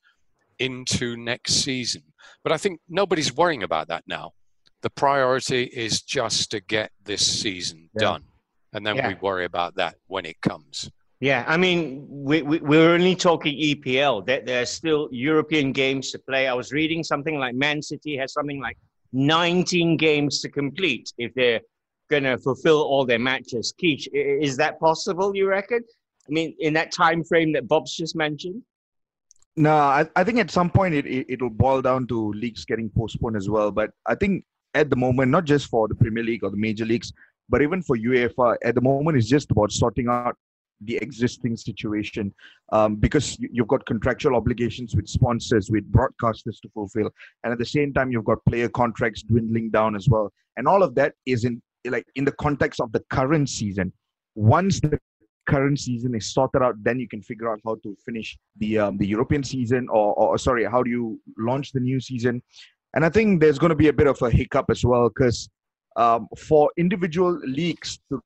into 0.59 1.15
next 1.17 1.53
season. 1.63 2.03
But 2.43 2.51
I 2.51 2.57
think 2.57 2.79
nobody's 2.89 3.33
worrying 3.35 3.61
about 3.63 3.87
that 3.89 4.03
now. 4.07 4.31
The 4.81 4.89
priority 4.89 5.63
is 5.65 6.01
just 6.01 6.49
to 6.51 6.59
get 6.59 6.91
this 7.03 7.25
season 7.41 7.89
Yeah. 7.93 7.99
done. 7.99 8.23
And 8.73 8.85
then 8.85 8.95
Yeah. 8.95 9.09
we 9.09 9.13
worry 9.15 9.45
about 9.45 9.75
that 9.75 9.95
when 10.07 10.25
it 10.25 10.41
comes. 10.41 10.89
Yeah, 11.21 11.45
I 11.47 11.55
mean, 11.55 12.07
we, 12.09 12.41
we, 12.41 12.57
we're 12.59 12.89
only 12.89 13.15
talking 13.15 13.55
EPL. 13.55 14.25
There, 14.25 14.41
there 14.41 14.63
are 14.63 14.65
still 14.65 15.07
European 15.11 15.71
games 15.71 16.09
to 16.11 16.19
play. 16.19 16.47
I 16.47 16.53
was 16.55 16.71
reading 16.71 17.03
something 17.03 17.37
like 17.37 17.53
Man 17.53 17.83
City 17.83 18.17
has 18.17 18.33
something 18.33 18.59
like 18.59 18.75
19 19.13 19.97
games 19.97 20.41
to 20.41 20.49
complete 20.49 21.13
if 21.19 21.31
they're 21.35 21.61
going 22.09 22.23
to 22.23 22.39
fulfill 22.39 22.81
all 22.81 23.05
their 23.05 23.19
matches. 23.19 23.71
Keish, 23.79 24.07
is 24.11 24.57
that 24.57 24.79
possible, 24.79 25.35
you 25.35 25.47
reckon? 25.47 25.81
I 26.27 26.31
mean, 26.31 26.55
in 26.59 26.73
that 26.73 26.91
time 26.91 27.23
frame 27.23 27.53
that 27.53 27.67
Bob's 27.67 27.95
just 27.95 28.15
mentioned? 28.15 28.63
No, 29.55 29.75
I, 29.75 30.09
I 30.15 30.23
think 30.23 30.39
at 30.39 30.49
some 30.49 30.71
point 30.71 30.95
it, 30.95 31.05
it 31.05 31.25
it'll 31.29 31.51
boil 31.51 31.83
down 31.83 32.07
to 32.07 32.31
leagues 32.33 32.65
getting 32.65 32.89
postponed 32.89 33.37
as 33.37 33.47
well. 33.47 33.69
But 33.69 33.91
I 34.07 34.15
think 34.15 34.43
at 34.73 34.89
the 34.89 34.95
moment, 34.95 35.29
not 35.29 35.45
just 35.45 35.67
for 35.67 35.87
the 35.87 35.95
Premier 35.95 36.23
League 36.23 36.43
or 36.43 36.49
the 36.49 36.57
major 36.57 36.85
leagues, 36.85 37.13
but 37.47 37.61
even 37.61 37.83
for 37.83 37.95
UEFA, 37.95 38.55
at 38.63 38.73
the 38.73 38.81
moment 38.81 39.17
it's 39.17 39.27
just 39.27 39.51
about 39.51 39.71
sorting 39.71 40.07
out 40.07 40.35
the 40.85 40.97
existing 40.97 41.55
situation 41.55 42.33
um, 42.71 42.95
because 42.95 43.37
you- 43.39 43.49
you've 43.51 43.67
got 43.67 43.85
contractual 43.85 44.35
obligations 44.35 44.95
with 44.95 45.07
sponsors, 45.07 45.69
with 45.69 45.89
broadcasters 45.91 46.59
to 46.61 46.69
fulfill, 46.73 47.09
and 47.43 47.53
at 47.53 47.59
the 47.59 47.65
same 47.65 47.93
time 47.93 48.11
you've 48.11 48.25
got 48.25 48.43
player 48.45 48.69
contracts 48.69 49.23
dwindling 49.23 49.69
down 49.69 49.95
as 49.95 50.07
well, 50.09 50.31
and 50.57 50.67
all 50.67 50.83
of 50.83 50.95
that 50.95 51.13
is 51.25 51.45
in 51.45 51.61
like 51.85 52.05
in 52.15 52.25
the 52.25 52.31
context 52.33 52.79
of 52.79 52.91
the 52.91 53.03
current 53.09 53.49
season. 53.49 53.91
Once 54.35 54.79
the 54.79 54.99
current 55.47 55.79
season 55.79 56.13
is 56.15 56.31
sorted 56.33 56.61
out, 56.61 56.75
then 56.83 56.99
you 56.99 57.07
can 57.07 57.21
figure 57.21 57.51
out 57.51 57.59
how 57.65 57.75
to 57.83 57.95
finish 58.05 58.37
the 58.57 58.77
um, 58.77 58.97
the 58.97 59.07
European 59.07 59.43
season, 59.43 59.87
or, 59.89 60.13
or 60.13 60.37
sorry, 60.37 60.63
how 60.65 60.83
do 60.83 60.89
you 60.89 61.19
launch 61.37 61.71
the 61.71 61.79
new 61.79 61.99
season? 61.99 62.41
And 62.93 63.05
I 63.05 63.09
think 63.09 63.41
there's 63.41 63.57
going 63.57 63.69
to 63.69 63.75
be 63.75 63.87
a 63.87 63.93
bit 63.93 64.07
of 64.07 64.21
a 64.21 64.29
hiccup 64.29 64.65
as 64.69 64.83
well 64.85 65.09
because 65.09 65.49
um, 65.95 66.27
for 66.37 66.71
individual 66.77 67.39
leagues 67.45 67.99
to 68.09 68.21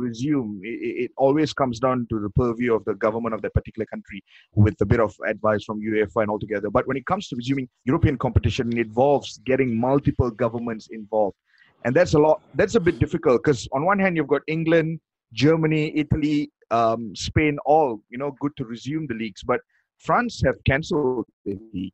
resume, 0.00 0.60
it, 0.62 1.04
it 1.04 1.10
always 1.16 1.52
comes 1.52 1.78
down 1.78 2.06
to 2.10 2.20
the 2.20 2.30
purview 2.30 2.74
of 2.74 2.84
the 2.84 2.94
government 2.94 3.34
of 3.34 3.42
that 3.42 3.54
particular 3.54 3.86
country 3.86 4.22
with 4.54 4.80
a 4.80 4.86
bit 4.86 5.00
of 5.00 5.14
advice 5.26 5.64
from 5.64 5.80
UEFA 5.80 6.22
and 6.22 6.30
all 6.30 6.38
together. 6.38 6.70
But 6.70 6.86
when 6.86 6.96
it 6.96 7.06
comes 7.06 7.28
to 7.28 7.36
resuming 7.36 7.68
European 7.84 8.18
competition, 8.18 8.72
it 8.72 8.86
involves 8.86 9.38
getting 9.44 9.78
multiple 9.78 10.30
governments 10.30 10.88
involved. 10.90 11.36
And 11.84 11.94
that's 11.94 12.14
a 12.14 12.18
lot, 12.18 12.42
that's 12.54 12.74
a 12.74 12.80
bit 12.80 12.98
difficult 12.98 13.42
because 13.42 13.68
on 13.72 13.84
one 13.84 13.98
hand, 13.98 14.16
you've 14.16 14.28
got 14.28 14.42
England, 14.46 15.00
Germany, 15.32 15.92
Italy, 15.96 16.50
um, 16.70 17.14
Spain, 17.16 17.58
all, 17.64 18.00
you 18.10 18.18
know, 18.18 18.34
good 18.40 18.52
to 18.56 18.64
resume 18.64 19.06
the 19.06 19.14
leagues. 19.14 19.42
But 19.42 19.60
France 19.98 20.42
have 20.44 20.56
cancelled 20.64 21.26
the 21.44 21.58
league 21.72 21.92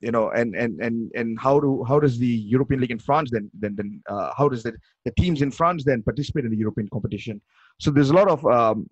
you 0.00 0.12
know 0.12 0.30
and 0.30 0.54
and 0.54 0.80
and 0.80 1.10
and 1.14 1.38
how 1.38 1.58
do 1.58 1.84
how 1.86 1.98
does 1.98 2.18
the 2.18 2.26
european 2.26 2.80
league 2.80 2.90
in 2.90 2.98
france 2.98 3.30
then 3.30 3.50
then 3.54 3.74
then 3.76 4.00
uh, 4.08 4.30
how 4.36 4.48
does 4.48 4.62
the 4.62 4.72
the 5.04 5.12
teams 5.12 5.42
in 5.42 5.50
france 5.50 5.84
then 5.84 6.02
participate 6.02 6.44
in 6.44 6.50
the 6.50 6.56
european 6.56 6.88
competition 6.88 7.40
so 7.80 7.90
there's 7.90 8.10
a 8.10 8.14
lot 8.14 8.28
of 8.28 8.44
um, 8.46 8.86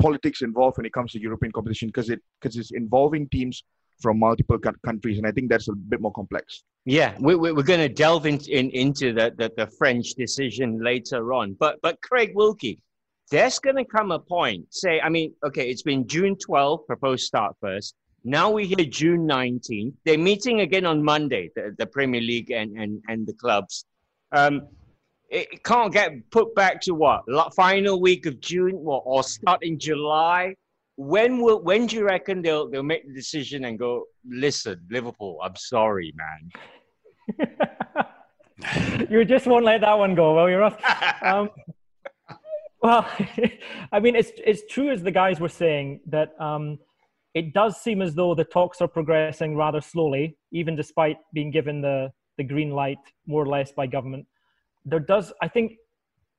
politics 0.00 0.42
involved 0.42 0.76
when 0.76 0.86
it 0.86 0.92
comes 0.92 1.12
to 1.12 1.20
european 1.20 1.52
competition 1.52 1.88
because 1.88 2.10
it 2.10 2.20
because 2.40 2.56
it's 2.56 2.70
involving 2.70 3.28
teams 3.28 3.64
from 4.00 4.18
multiple 4.18 4.58
countries 4.58 5.18
and 5.18 5.26
i 5.26 5.32
think 5.32 5.50
that's 5.50 5.68
a 5.68 5.72
bit 5.72 6.00
more 6.00 6.12
complex 6.12 6.64
Yeah, 6.86 7.14
we, 7.20 7.34
we, 7.34 7.52
we're 7.52 7.62
going 7.62 7.80
to 7.80 7.88
delve 7.88 8.24
in, 8.24 8.38
in, 8.48 8.70
into 8.70 9.12
the, 9.12 9.34
the, 9.36 9.52
the 9.56 9.66
French 9.66 10.14
decision 10.14 10.82
later 10.82 11.34
on. 11.34 11.54
But, 11.60 11.78
but 11.82 12.00
Craig 12.00 12.32
Wilkie, 12.34 12.82
there's 13.30 13.58
going 13.58 13.76
to 13.76 13.84
come 13.84 14.10
a 14.10 14.18
point, 14.18 14.64
say, 14.70 15.00
I 15.00 15.10
mean, 15.10 15.34
okay, 15.44 15.68
it's 15.68 15.82
been 15.82 16.06
June 16.06 16.36
12th, 16.36 16.86
proposed 16.86 17.24
start 17.24 17.54
first. 17.60 17.94
Now 18.24 18.50
we 18.50 18.66
hear 18.66 18.84
June 18.84 19.26
19th. 19.26 19.94
They're 20.04 20.18
meeting 20.18 20.60
again 20.60 20.84
on 20.84 21.02
Monday, 21.02 21.50
the, 21.54 21.74
the 21.78 21.86
Premier 21.86 22.20
League 22.20 22.50
and, 22.50 22.76
and, 22.76 23.02
and 23.08 23.26
the 23.26 23.32
clubs. 23.32 23.86
Um, 24.32 24.68
it 25.30 25.62
can't 25.64 25.92
get 25.92 26.30
put 26.30 26.54
back 26.54 26.80
to 26.82 26.94
what? 26.94 27.24
Final 27.54 28.00
week 28.00 28.26
of 28.26 28.40
June 28.40 28.82
or, 28.84 29.02
or 29.04 29.22
start 29.22 29.62
in 29.62 29.78
July? 29.78 30.54
When 30.96 31.40
will 31.40 31.62
when 31.62 31.86
do 31.86 31.96
you 31.96 32.04
reckon 32.04 32.42
they'll 32.42 32.68
they'll 32.68 32.82
make 32.82 33.06
the 33.06 33.14
decision 33.14 33.64
and 33.64 33.78
go, 33.78 34.04
listen, 34.28 34.84
Liverpool, 34.90 35.38
I'm 35.42 35.56
sorry, 35.56 36.12
man. 37.38 37.48
you 39.10 39.24
just 39.24 39.46
won't 39.46 39.64
let 39.64 39.80
that 39.80 39.98
one 39.98 40.14
go, 40.14 40.34
will 40.34 40.50
you, 40.50 40.58
Ross? 40.58 40.74
Um, 41.22 41.50
well, 42.82 43.06
I 43.92 44.00
mean, 44.00 44.16
it's 44.16 44.32
it's 44.44 44.62
true 44.70 44.90
as 44.90 45.02
the 45.02 45.10
guys 45.10 45.38
were 45.38 45.50
saying 45.50 46.00
that 46.06 46.34
um, 46.40 46.78
it 47.34 47.52
does 47.54 47.80
seem 47.80 48.02
as 48.02 48.14
though 48.14 48.34
the 48.34 48.44
talks 48.44 48.80
are 48.80 48.88
progressing 48.88 49.56
rather 49.56 49.80
slowly, 49.80 50.36
even 50.52 50.76
despite 50.76 51.18
being 51.32 51.50
given 51.50 51.80
the 51.80 52.10
the 52.38 52.44
green 52.44 52.70
light 52.70 52.98
more 53.26 53.42
or 53.42 53.48
less 53.48 53.70
by 53.72 53.86
government. 53.86 54.26
There 54.86 55.00
does, 55.00 55.30
I 55.42 55.48
think, 55.48 55.72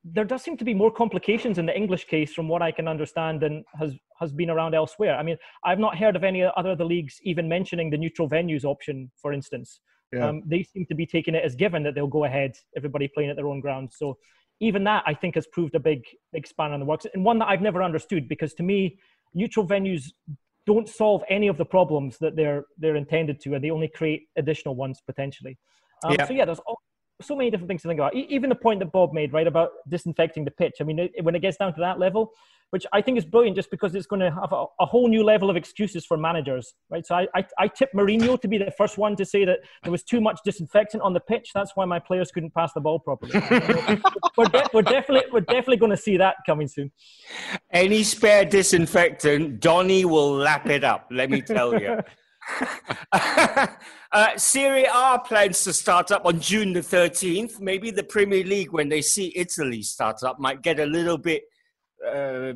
there 0.03 0.25
does 0.25 0.41
seem 0.41 0.57
to 0.57 0.65
be 0.65 0.73
more 0.73 0.89
complications 0.89 1.59
in 1.59 1.67
the 1.67 1.77
English 1.77 2.05
case, 2.05 2.33
from 2.33 2.47
what 2.47 2.63
I 2.63 2.71
can 2.71 2.87
understand, 2.87 3.41
than 3.41 3.63
has 3.79 3.93
has 4.19 4.31
been 4.31 4.49
around 4.49 4.73
elsewhere. 4.73 5.15
I 5.15 5.23
mean, 5.23 5.37
I've 5.63 5.79
not 5.79 5.97
heard 5.97 6.15
of 6.15 6.23
any 6.23 6.43
other 6.43 6.71
of 6.71 6.77
the 6.79 6.85
leagues 6.85 7.19
even 7.23 7.47
mentioning 7.47 7.89
the 7.89 7.97
neutral 7.97 8.27
venues 8.27 8.63
option, 8.63 9.11
for 9.21 9.31
instance. 9.31 9.79
Yeah. 10.11 10.27
Um, 10.27 10.41
they 10.45 10.63
seem 10.63 10.85
to 10.87 10.95
be 10.95 11.05
taking 11.05 11.35
it 11.35 11.43
as 11.45 11.55
given 11.55 11.83
that 11.83 11.95
they'll 11.95 12.07
go 12.07 12.25
ahead, 12.25 12.51
everybody 12.75 13.07
playing 13.07 13.29
at 13.29 13.37
their 13.37 13.47
own 13.47 13.61
ground. 13.61 13.91
So 13.93 14.17
even 14.59 14.83
that, 14.83 15.03
I 15.05 15.13
think, 15.13 15.35
has 15.35 15.47
proved 15.47 15.73
a 15.75 15.79
big, 15.79 16.01
big 16.33 16.45
span 16.45 16.73
in 16.73 16.79
the 16.79 16.85
works, 16.85 17.05
and 17.13 17.23
one 17.23 17.39
that 17.39 17.47
I've 17.47 17.61
never 17.61 17.81
understood 17.81 18.27
because 18.27 18.53
to 18.55 18.63
me, 18.63 18.97
neutral 19.33 19.67
venues 19.67 20.11
don't 20.65 20.87
solve 20.87 21.23
any 21.29 21.47
of 21.47 21.57
the 21.57 21.65
problems 21.65 22.17
that 22.19 22.35
they're 22.35 22.65
they're 22.77 22.95
intended 22.95 23.39
to, 23.41 23.55
and 23.55 23.63
they 23.63 23.71
only 23.71 23.87
create 23.87 24.23
additional 24.37 24.75
ones 24.75 25.01
potentially. 25.05 25.57
Um, 26.03 26.15
Yeah. 26.17 26.27
So 26.27 26.33
yeah, 26.33 26.45
there's 26.45 26.59
all, 26.59 26.79
so 27.21 27.35
many 27.35 27.49
different 27.49 27.67
things 27.67 27.81
to 27.83 27.87
think 27.87 27.99
about. 27.99 28.15
E- 28.15 28.27
even 28.29 28.49
the 28.49 28.55
point 28.55 28.79
that 28.79 28.91
Bob 28.91 29.13
made, 29.13 29.33
right, 29.33 29.47
about 29.47 29.71
disinfecting 29.87 30.45
the 30.45 30.51
pitch. 30.51 30.75
I 30.79 30.83
mean, 30.83 30.99
it, 30.99 31.11
when 31.23 31.35
it 31.35 31.39
gets 31.39 31.57
down 31.57 31.73
to 31.73 31.79
that 31.81 31.99
level, 31.99 32.31
which 32.71 32.85
I 32.91 33.01
think 33.01 33.17
is 33.17 33.25
brilliant, 33.25 33.55
just 33.55 33.69
because 33.69 33.93
it's 33.95 34.07
going 34.07 34.21
to 34.21 34.31
have 34.31 34.51
a, 34.51 34.65
a 34.79 34.85
whole 34.85 35.07
new 35.07 35.23
level 35.23 35.49
of 35.49 35.57
excuses 35.57 36.05
for 36.05 36.17
managers, 36.17 36.73
right? 36.89 37.05
So 37.05 37.15
I, 37.15 37.27
I, 37.35 37.45
I 37.59 37.67
tip 37.67 37.91
Mourinho 37.93 38.41
to 38.41 38.47
be 38.47 38.57
the 38.57 38.71
first 38.77 38.97
one 38.97 39.15
to 39.17 39.25
say 39.25 39.45
that 39.45 39.59
there 39.83 39.91
was 39.91 40.03
too 40.03 40.21
much 40.21 40.39
disinfectant 40.43 41.03
on 41.03 41.13
the 41.13 41.19
pitch. 41.19 41.51
That's 41.53 41.75
why 41.75 41.85
my 41.85 41.99
players 41.99 42.31
couldn't 42.31 42.53
pass 42.53 42.71
the 42.73 42.81
ball 42.81 42.99
properly. 42.99 43.33
we're, 44.37 44.45
de- 44.45 44.69
we're 44.73 44.81
definitely 44.81 45.29
we're 45.31 45.41
definitely 45.41 45.77
going 45.77 45.91
to 45.91 45.97
see 45.97 46.17
that 46.17 46.37
coming 46.45 46.67
soon. 46.67 46.91
Any 47.71 48.03
spare 48.03 48.45
disinfectant, 48.45 49.59
Donny 49.59 50.05
will 50.05 50.33
lap 50.33 50.67
it 50.67 50.85
up, 50.85 51.07
let 51.11 51.29
me 51.29 51.41
tell 51.41 51.79
you. 51.79 51.99
uh, 53.11 53.67
Serie 54.37 54.87
A 54.91 55.19
plans 55.19 55.63
to 55.65 55.73
start 55.73 56.11
up 56.11 56.25
on 56.25 56.39
June 56.39 56.73
the 56.73 56.79
13th. 56.79 57.59
Maybe 57.59 57.91
the 57.91 58.03
Premier 58.03 58.43
League, 58.43 58.71
when 58.71 58.89
they 58.89 59.01
see 59.01 59.33
Italy 59.35 59.81
start 59.81 60.23
up, 60.23 60.39
might 60.39 60.61
get 60.61 60.79
a 60.79 60.85
little 60.85 61.17
bit 61.17 61.43
uh, 62.07 62.53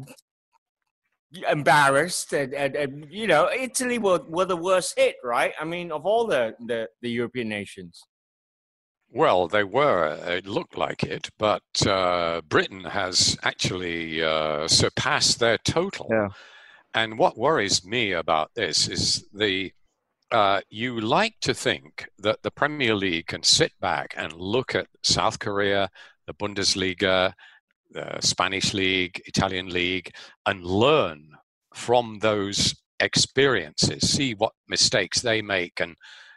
embarrassed. 1.50 2.34
And, 2.34 2.54
and, 2.54 2.76
and, 2.76 3.08
you 3.10 3.28
know, 3.28 3.50
Italy 3.52 3.98
were, 3.98 4.22
were 4.28 4.46
the 4.46 4.58
worst 4.58 4.94
hit, 4.98 5.16
right? 5.24 5.54
I 5.60 5.66
mean, 5.66 5.92
of 5.92 6.06
all 6.06 6.28
the, 6.28 6.56
the, 6.66 6.88
the 7.02 7.10
European 7.10 7.50
nations. 7.50 8.02
Well, 9.10 9.48
they 9.48 9.64
were. 9.64 10.18
It 10.26 10.46
looked 10.46 10.78
like 10.78 11.04
it, 11.04 11.30
but 11.38 11.64
uh, 11.88 12.42
Britain 12.50 12.84
has 12.84 13.38
actually 13.44 14.22
uh, 14.22 14.68
surpassed 14.68 15.40
their 15.40 15.58
total. 15.60 16.08
Yeah. 16.10 16.30
And 16.94 17.18
what 17.18 17.38
worries 17.38 17.86
me 17.86 18.14
about 18.14 18.52
this 18.56 18.88
is 18.88 19.28
the 19.34 19.72
uh, 20.32 20.62
you 20.70 21.00
like 21.00 21.36
to 21.42 21.54
think 21.54 22.10
that 22.18 22.42
the 22.42 22.52
Premier 22.52 22.96
League 22.96 23.28
can 23.28 23.44
sit 23.44 23.72
back 23.80 24.14
and 24.18 24.34
look 24.34 24.74
at 24.76 24.88
South 25.04 25.40
Korea, 25.40 25.90
the 26.26 26.34
Bundesliga, 26.34 27.34
the 27.92 28.20
Spanish 28.22 28.74
League, 28.74 29.22
Italian 29.26 29.70
League, 29.70 30.12
and 30.46 30.64
learn 30.64 31.32
from 31.74 32.20
those 32.20 32.76
experiences, 33.00 34.10
see 34.10 34.34
what 34.34 34.54
mistakes 34.68 35.22
they 35.22 35.42
make, 35.42 35.80
and 35.80 35.96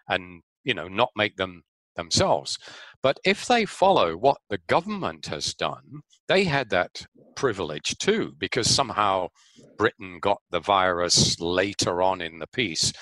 and 0.09 0.43
you 0.65 0.75
know 0.75 0.89
not 0.89 1.11
make 1.17 1.37
them 1.37 1.63
themselves. 1.97 2.59
But 3.03 3.19
if 3.25 3.47
they 3.47 3.65
follow 3.65 4.17
what 4.17 4.39
the 4.49 4.59
government 4.69 5.27
has 5.27 5.55
done, 5.55 6.01
they 6.29 6.45
had 6.45 6.71
that 6.71 7.07
privilege 7.37 7.97
too, 7.99 8.35
because 8.39 8.69
somehow 8.69 9.29
Britain 9.77 10.19
got 10.21 10.39
the 10.51 10.61
virus 10.61 11.39
later 11.41 12.03
on 12.03 12.21
in 12.21 12.39
the 12.39 12.47
piece 12.49 12.93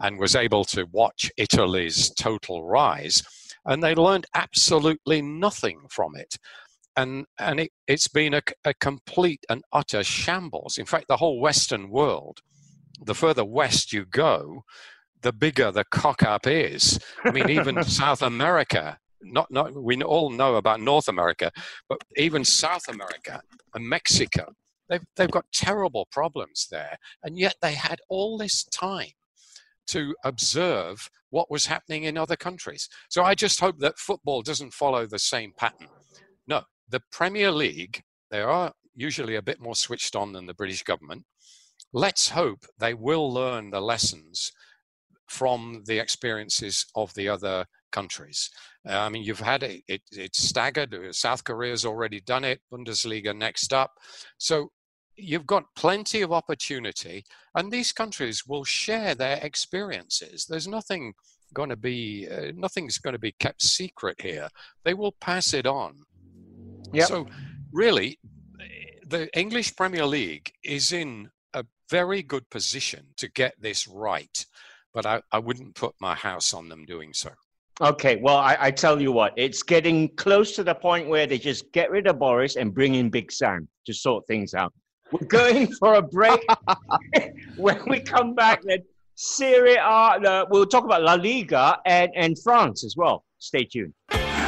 and 0.00 0.18
was 0.18 0.34
able 0.34 0.64
to 0.64 0.86
watch 0.90 1.30
Italy's 1.36 2.10
total 2.14 2.64
rise, 2.64 3.22
and 3.66 3.82
they 3.82 3.94
learned 3.94 4.26
absolutely 4.34 5.22
nothing 5.22 5.80
from 5.90 6.16
it. 6.16 6.36
And, 6.96 7.26
and 7.38 7.60
it, 7.60 7.70
it's 7.88 8.08
been 8.08 8.34
a, 8.34 8.42
a 8.64 8.74
complete 8.74 9.44
and 9.48 9.62
utter 9.72 10.04
shambles. 10.04 10.78
In 10.78 10.86
fact, 10.86 11.08
the 11.08 11.16
whole 11.16 11.40
Western 11.40 11.90
world, 11.90 12.40
the 13.04 13.14
further 13.14 13.44
west 13.44 13.92
you 13.92 14.04
go, 14.04 14.62
the 15.22 15.32
bigger 15.32 15.72
the 15.72 15.84
cock 15.90 16.22
up 16.22 16.46
is. 16.46 16.98
I 17.24 17.32
mean, 17.32 17.50
even 17.50 17.82
South 17.84 18.22
America, 18.22 18.98
not, 19.22 19.50
not, 19.50 19.74
we 19.74 20.00
all 20.02 20.30
know 20.30 20.54
about 20.56 20.80
North 20.80 21.08
America, 21.08 21.50
but 21.88 21.98
even 22.16 22.44
South 22.44 22.86
America 22.88 23.40
and 23.74 23.88
Mexico, 23.88 24.52
they've, 24.88 25.04
they've 25.16 25.30
got 25.30 25.46
terrible 25.52 26.06
problems 26.12 26.68
there. 26.70 26.98
And 27.24 27.38
yet 27.38 27.56
they 27.60 27.74
had 27.74 27.98
all 28.08 28.38
this 28.38 28.64
time 28.64 29.12
to 29.88 30.14
observe 30.24 31.10
what 31.30 31.50
was 31.50 31.66
happening 31.66 32.04
in 32.04 32.16
other 32.16 32.36
countries. 32.36 32.88
So 33.08 33.24
I 33.24 33.34
just 33.34 33.60
hope 33.60 33.78
that 33.80 33.98
football 33.98 34.42
doesn't 34.42 34.72
follow 34.72 35.06
the 35.06 35.18
same 35.18 35.52
pattern. 35.56 35.88
The 36.88 37.02
Premier 37.10 37.50
League, 37.50 38.02
they 38.30 38.40
are 38.40 38.72
usually 38.94 39.36
a 39.36 39.42
bit 39.42 39.60
more 39.60 39.74
switched 39.74 40.14
on 40.16 40.32
than 40.32 40.46
the 40.46 40.54
British 40.54 40.82
government. 40.82 41.24
Let's 41.92 42.30
hope 42.30 42.66
they 42.78 42.94
will 42.94 43.32
learn 43.32 43.70
the 43.70 43.80
lessons 43.80 44.52
from 45.28 45.82
the 45.86 45.98
experiences 45.98 46.86
of 46.94 47.14
the 47.14 47.28
other 47.28 47.66
countries. 47.92 48.50
Uh, 48.88 48.98
I 48.98 49.08
mean, 49.08 49.22
you've 49.22 49.40
had 49.40 49.62
it, 49.62 49.82
it, 49.88 50.02
it's 50.12 50.42
staggered. 50.42 50.94
South 51.14 51.44
Korea's 51.44 51.84
already 51.84 52.20
done 52.20 52.44
it, 52.44 52.60
Bundesliga 52.72 53.34
next 53.34 53.72
up. 53.72 53.92
So 54.38 54.70
you've 55.16 55.46
got 55.46 55.74
plenty 55.76 56.22
of 56.22 56.32
opportunity, 56.32 57.24
and 57.54 57.70
these 57.70 57.92
countries 57.92 58.44
will 58.46 58.64
share 58.64 59.14
their 59.14 59.38
experiences. 59.42 60.46
There's 60.46 60.68
nothing 60.68 61.14
going 61.54 61.70
to 61.70 61.76
be, 61.76 62.28
uh, 62.28 62.52
nothing's 62.56 62.98
going 62.98 63.14
to 63.14 63.20
be 63.20 63.32
kept 63.38 63.62
secret 63.62 64.20
here. 64.20 64.48
They 64.84 64.94
will 64.94 65.14
pass 65.20 65.54
it 65.54 65.66
on. 65.66 65.94
Yep. 66.94 67.08
So, 67.08 67.26
really, 67.72 68.18
the 69.06 69.28
English 69.38 69.76
Premier 69.76 70.06
League 70.06 70.52
is 70.62 70.92
in 70.92 71.30
a 71.52 71.64
very 71.90 72.22
good 72.22 72.48
position 72.50 73.06
to 73.16 73.30
get 73.30 73.54
this 73.60 73.86
right, 73.86 74.46
but 74.92 75.06
I, 75.06 75.22
I 75.32 75.38
wouldn't 75.38 75.74
put 75.74 75.94
my 76.00 76.14
house 76.14 76.54
on 76.54 76.68
them 76.68 76.84
doing 76.84 77.12
so. 77.12 77.30
Okay, 77.80 78.16
well, 78.16 78.36
I, 78.36 78.56
I, 78.60 78.70
tell 78.70 79.00
you 79.00 79.10
what, 79.10 79.32
it's 79.36 79.64
getting 79.64 80.08
close 80.14 80.54
to 80.54 80.62
the 80.62 80.74
point 80.76 81.08
where 81.08 81.26
they 81.26 81.38
just 81.38 81.72
get 81.72 81.90
rid 81.90 82.06
of 82.06 82.20
Boris 82.20 82.54
and 82.54 82.72
bring 82.72 82.94
in 82.94 83.10
Big 83.10 83.32
Sam 83.32 83.68
to 83.86 83.92
sort 83.92 84.24
things 84.28 84.54
out. 84.54 84.72
We're 85.10 85.26
going 85.26 85.72
for 85.74 85.94
a 85.94 86.02
break. 86.02 86.46
when 87.56 87.82
we 87.88 87.98
come 87.98 88.34
back, 88.34 88.62
then 88.62 88.78
Serie 89.16 89.74
A, 89.74 89.80
uh, 89.80 90.46
we'll 90.50 90.66
talk 90.66 90.84
about 90.84 91.02
La 91.02 91.14
Liga 91.14 91.78
and, 91.84 92.12
and 92.14 92.36
France 92.42 92.84
as 92.84 92.96
well. 92.96 93.24
Stay 93.38 93.64
tuned. 93.64 93.92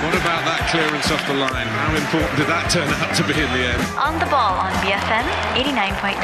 What 0.07 0.15
about 0.23 0.47
that 0.47 0.71
clearance 0.71 1.11
off 1.11 1.19
the 1.27 1.35
line? 1.35 1.67
How 1.67 1.91
important 1.91 2.39
did 2.39 2.47
that 2.47 2.71
turn 2.71 2.87
out 2.87 3.11
to 3.19 3.27
be 3.27 3.35
in 3.43 3.51
the 3.51 3.75
end? 3.75 3.83
On 3.99 4.15
the 4.23 4.31
ball 4.31 4.55
on 4.55 4.71
BFM 4.79 5.27
89.9. 5.59 6.23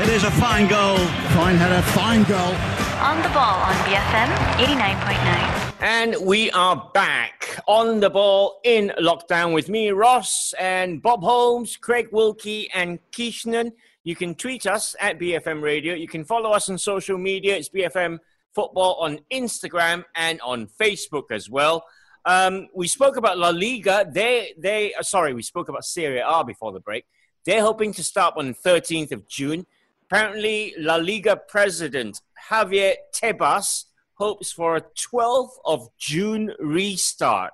It 0.00 0.08
is 0.08 0.24
a 0.24 0.30
fine 0.40 0.66
goal. 0.66 0.96
Fine 1.36 1.60
header, 1.60 1.82
fine 1.92 2.24
goal. 2.24 2.56
On 3.04 3.20
the 3.20 3.28
ball 3.36 3.60
on 3.60 3.76
BFM 3.84 4.32
89.9. 4.64 5.84
And 5.84 6.16
we 6.24 6.50
are 6.52 6.90
back 6.94 7.60
on 7.68 8.00
the 8.00 8.08
ball 8.08 8.60
in 8.64 8.90
lockdown 8.98 9.52
with 9.52 9.68
me, 9.68 9.90
Ross, 9.90 10.54
and 10.58 11.02
Bob 11.02 11.22
Holmes, 11.22 11.76
Craig 11.76 12.08
Wilkie, 12.12 12.70
and 12.72 12.98
Kishnan. 13.12 13.72
You 14.04 14.16
can 14.16 14.34
tweet 14.34 14.64
us 14.64 14.96
at 15.00 15.18
BFM 15.18 15.60
Radio. 15.60 15.92
You 15.92 16.08
can 16.08 16.24
follow 16.24 16.52
us 16.52 16.70
on 16.70 16.78
social 16.78 17.18
media. 17.18 17.56
It's 17.56 17.68
BFM 17.68 18.20
Football 18.54 18.96
on 19.00 19.20
Instagram 19.32 20.04
and 20.14 20.40
on 20.40 20.68
Facebook 20.80 21.30
as 21.30 21.50
well. 21.50 21.84
Um, 22.24 22.68
we 22.74 22.88
spoke 22.88 23.16
about 23.16 23.38
La 23.38 23.50
Liga. 23.50 24.08
They, 24.10 24.54
they, 24.56 24.94
uh, 24.94 25.02
sorry, 25.02 25.34
we 25.34 25.42
spoke 25.42 25.68
about 25.68 25.84
Serie 25.84 26.22
A 26.24 26.44
before 26.44 26.72
the 26.72 26.80
break. 26.80 27.04
They're 27.44 27.62
hoping 27.62 27.92
to 27.94 28.02
start 28.02 28.34
on 28.36 28.48
the 28.48 28.70
13th 28.70 29.12
of 29.12 29.28
June. 29.28 29.66
Apparently, 30.10 30.74
La 30.78 30.96
Liga 30.96 31.36
president 31.36 32.20
Javier 32.50 32.94
Tebas 33.14 33.84
hopes 34.14 34.52
for 34.52 34.76
a 34.76 34.82
12th 34.82 35.56
of 35.64 35.88
June 35.98 36.52
restart. 36.58 37.52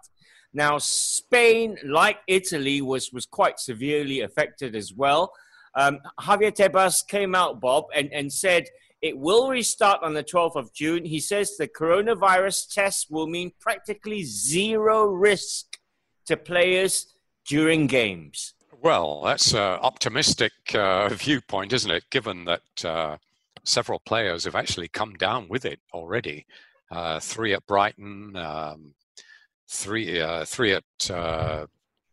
Now, 0.52 0.78
Spain, 0.78 1.78
like 1.84 2.18
Italy, 2.26 2.82
was, 2.82 3.12
was 3.12 3.26
quite 3.26 3.58
severely 3.58 4.20
affected 4.20 4.74
as 4.74 4.92
well. 4.92 5.32
Um, 5.74 6.00
Javier 6.18 6.52
Tebas 6.52 7.06
came 7.06 7.34
out, 7.34 7.60
Bob, 7.60 7.84
and, 7.94 8.12
and 8.12 8.32
said 8.32 8.66
it 9.02 9.16
will 9.16 9.48
restart 9.48 10.02
on 10.02 10.14
the 10.14 10.24
12th 10.24 10.56
of 10.56 10.72
June. 10.74 11.04
He 11.04 11.20
says 11.20 11.56
the 11.56 11.68
coronavirus 11.68 12.72
test 12.72 13.10
will 13.10 13.26
mean 13.26 13.52
practically 13.60 14.22
zero 14.24 15.06
risk 15.06 15.78
to 16.26 16.36
players 16.36 17.14
during 17.46 17.86
games. 17.86 18.54
Well, 18.82 19.22
that's 19.22 19.52
an 19.52 19.58
optimistic 19.58 20.52
uh, 20.74 21.08
viewpoint, 21.08 21.72
isn't 21.72 21.90
it? 21.90 22.04
Given 22.10 22.44
that 22.44 22.84
uh, 22.84 23.16
several 23.64 24.00
players 24.00 24.44
have 24.44 24.54
actually 24.54 24.88
come 24.88 25.14
down 25.14 25.48
with 25.48 25.64
it 25.64 25.80
already. 25.92 26.46
Uh, 26.90 27.20
three 27.20 27.54
at 27.54 27.66
Brighton, 27.66 28.36
um, 28.36 28.94
three 29.68 30.20
uh, 30.20 30.44
three 30.44 30.72
at 30.72 31.10
uh, 31.10 31.66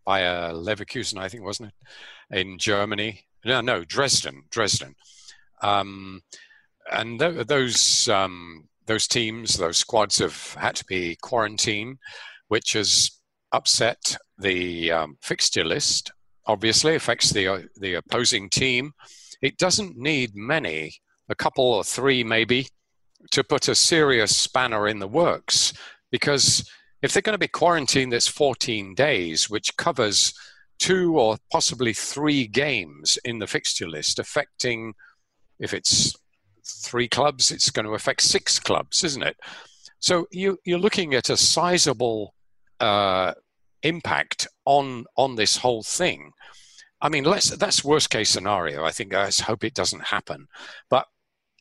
Bayer 0.05 0.51
Leverkusen, 0.53 1.17
I 1.17 1.29
think, 1.29 1.43
wasn't 1.43 1.69
it, 1.69 2.39
in 2.39 2.57
Germany? 2.59 3.25
No, 3.43 3.61
no, 3.61 3.83
Dresden, 3.83 4.43
Dresden. 4.51 4.95
Um, 5.61 6.21
and 6.91 7.19
th- 7.19 7.47
those 7.47 8.07
um, 8.07 8.67
those 8.85 9.07
teams, 9.07 9.55
those 9.55 9.77
squads 9.77 10.19
have 10.19 10.53
had 10.53 10.75
to 10.75 10.85
be 10.85 11.17
quarantined, 11.21 11.97
which 12.47 12.73
has 12.73 13.11
upset 13.51 14.17
the 14.37 14.91
um, 14.91 15.17
fixture 15.21 15.63
list 15.63 16.11
obviously 16.47 16.95
affects 16.95 17.31
the 17.31 17.47
uh, 17.47 17.61
the 17.75 17.95
opposing 17.95 18.49
team. 18.49 18.93
It 19.41 19.57
doesn't 19.57 19.97
need 19.97 20.31
many, 20.33 20.93
a 21.29 21.35
couple 21.35 21.65
or 21.65 21.83
three 21.83 22.23
maybe, 22.23 22.67
to 23.31 23.43
put 23.43 23.67
a 23.67 23.75
serious 23.75 24.35
spanner 24.35 24.87
in 24.87 24.99
the 24.99 25.07
works. 25.07 25.73
Because 26.11 26.67
if 27.01 27.13
they're 27.13 27.21
going 27.21 27.33
to 27.33 27.37
be 27.37 27.47
quarantined, 27.47 28.13
that's 28.13 28.27
14 28.27 28.95
days, 28.95 29.49
which 29.49 29.75
covers 29.77 30.33
two 30.79 31.19
or 31.19 31.37
possibly 31.51 31.93
three 31.93 32.47
games 32.47 33.19
in 33.23 33.39
the 33.39 33.47
fixture 33.47 33.87
list, 33.87 34.17
affecting, 34.17 34.93
if 35.59 35.73
it's 35.73 36.15
three 36.67 37.07
clubs, 37.07 37.51
it's 37.51 37.71
going 37.71 37.85
to 37.85 37.93
affect 37.93 38.21
six 38.21 38.59
clubs, 38.59 39.03
isn't 39.03 39.23
it? 39.23 39.37
So 39.99 40.27
you, 40.31 40.57
you're 40.65 40.79
looking 40.79 41.13
at 41.13 41.29
a 41.29 41.37
sizable 41.37 42.33
uh, 42.79 43.33
impact 43.83 44.47
on 44.65 45.05
on 45.15 45.35
this 45.35 45.57
whole 45.57 45.83
thing. 45.83 46.31
I 47.01 47.09
mean, 47.09 47.23
let's 47.23 47.49
that's 47.49 47.83
worst 47.83 48.09
case 48.09 48.29
scenario. 48.29 48.83
I 48.83 48.91
think 48.91 49.13
I 49.13 49.29
hope 49.41 49.63
it 49.63 49.73
doesn't 49.73 50.05
happen, 50.05 50.47
but 50.89 51.07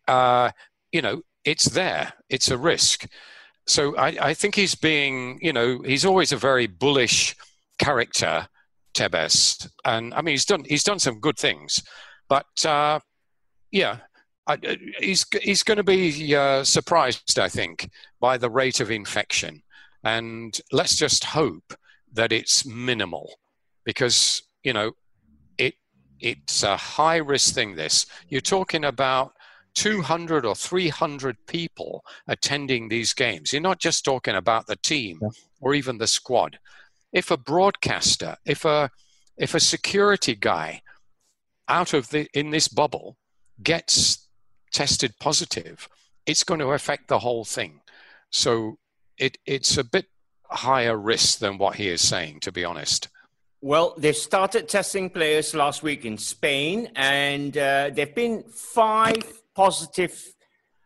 uh, 0.08 0.50
you 0.92 1.02
know, 1.02 1.22
it's 1.44 1.66
there. 1.66 2.12
It's 2.28 2.50
a 2.50 2.58
risk. 2.58 3.06
So 3.66 3.96
I, 3.96 4.16
I 4.20 4.34
think 4.34 4.54
he's 4.54 4.74
being, 4.74 5.38
you 5.42 5.52
know, 5.52 5.82
he's 5.82 6.04
always 6.04 6.32
a 6.32 6.36
very 6.36 6.66
bullish 6.66 7.34
character, 7.78 8.46
Tebas, 8.94 9.68
and 9.84 10.14
I 10.14 10.22
mean, 10.22 10.32
he's 10.32 10.44
done 10.44 10.64
he's 10.64 10.84
done 10.84 10.98
some 10.98 11.20
good 11.20 11.38
things, 11.38 11.82
but 12.28 12.64
uh, 12.64 13.00
yeah, 13.70 13.98
I, 14.46 14.58
he's 15.00 15.26
he's 15.42 15.62
going 15.62 15.78
to 15.78 15.84
be 15.84 16.34
uh, 16.34 16.62
surprised, 16.62 17.38
I 17.38 17.48
think, 17.48 17.90
by 18.20 18.38
the 18.38 18.50
rate 18.50 18.80
of 18.80 18.90
infection, 18.90 19.62
and 20.04 20.58
let's 20.70 20.96
just 20.96 21.24
hope 21.24 21.74
that 22.12 22.32
it's 22.32 22.64
minimal, 22.64 23.34
because 23.84 24.42
you 24.62 24.72
know 24.72 24.92
it 25.58 25.74
it's 26.20 26.62
a 26.62 26.76
high 26.76 27.16
risk 27.16 27.54
thing 27.54 27.74
this. 27.74 28.06
You're 28.28 28.40
talking 28.40 28.84
about 28.84 29.32
200 29.74 30.46
or 30.46 30.54
300 30.54 31.36
people 31.46 32.04
attending 32.28 32.88
these 32.88 33.12
games. 33.12 33.52
You're 33.52 33.62
not 33.62 33.80
just 33.80 34.04
talking 34.04 34.34
about 34.34 34.66
the 34.66 34.76
team 34.76 35.20
or 35.60 35.74
even 35.74 35.98
the 35.98 36.06
squad. 36.06 36.58
If 37.12 37.30
a 37.30 37.36
broadcaster 37.36 38.36
if 38.44 38.64
a 38.64 38.90
if 39.36 39.54
a 39.54 39.60
security 39.60 40.34
guy 40.34 40.82
out 41.68 41.92
of 41.92 42.10
the 42.10 42.28
in 42.32 42.50
this 42.50 42.68
bubble 42.68 43.16
gets 43.62 44.25
tested 44.76 45.12
positive 45.18 45.88
it's 46.26 46.44
going 46.44 46.60
to 46.60 46.72
affect 46.78 47.08
the 47.08 47.20
whole 47.20 47.44
thing 47.44 47.80
so 48.30 48.78
it 49.18 49.38
it's 49.46 49.76
a 49.78 49.84
bit 49.84 50.06
higher 50.66 50.96
risk 50.96 51.38
than 51.38 51.58
what 51.58 51.76
he 51.76 51.88
is 51.88 52.00
saying 52.00 52.38
to 52.40 52.52
be 52.52 52.64
honest 52.64 53.08
well, 53.62 53.94
they 53.96 54.12
started 54.12 54.68
testing 54.68 55.08
players 55.08 55.54
last 55.54 55.82
week 55.82 56.04
in 56.04 56.18
Spain, 56.18 56.90
and 56.94 57.56
uh, 57.56 57.90
there 57.92 58.06
have 58.06 58.14
been 58.14 58.44
five 58.44 59.24
positive 59.54 60.14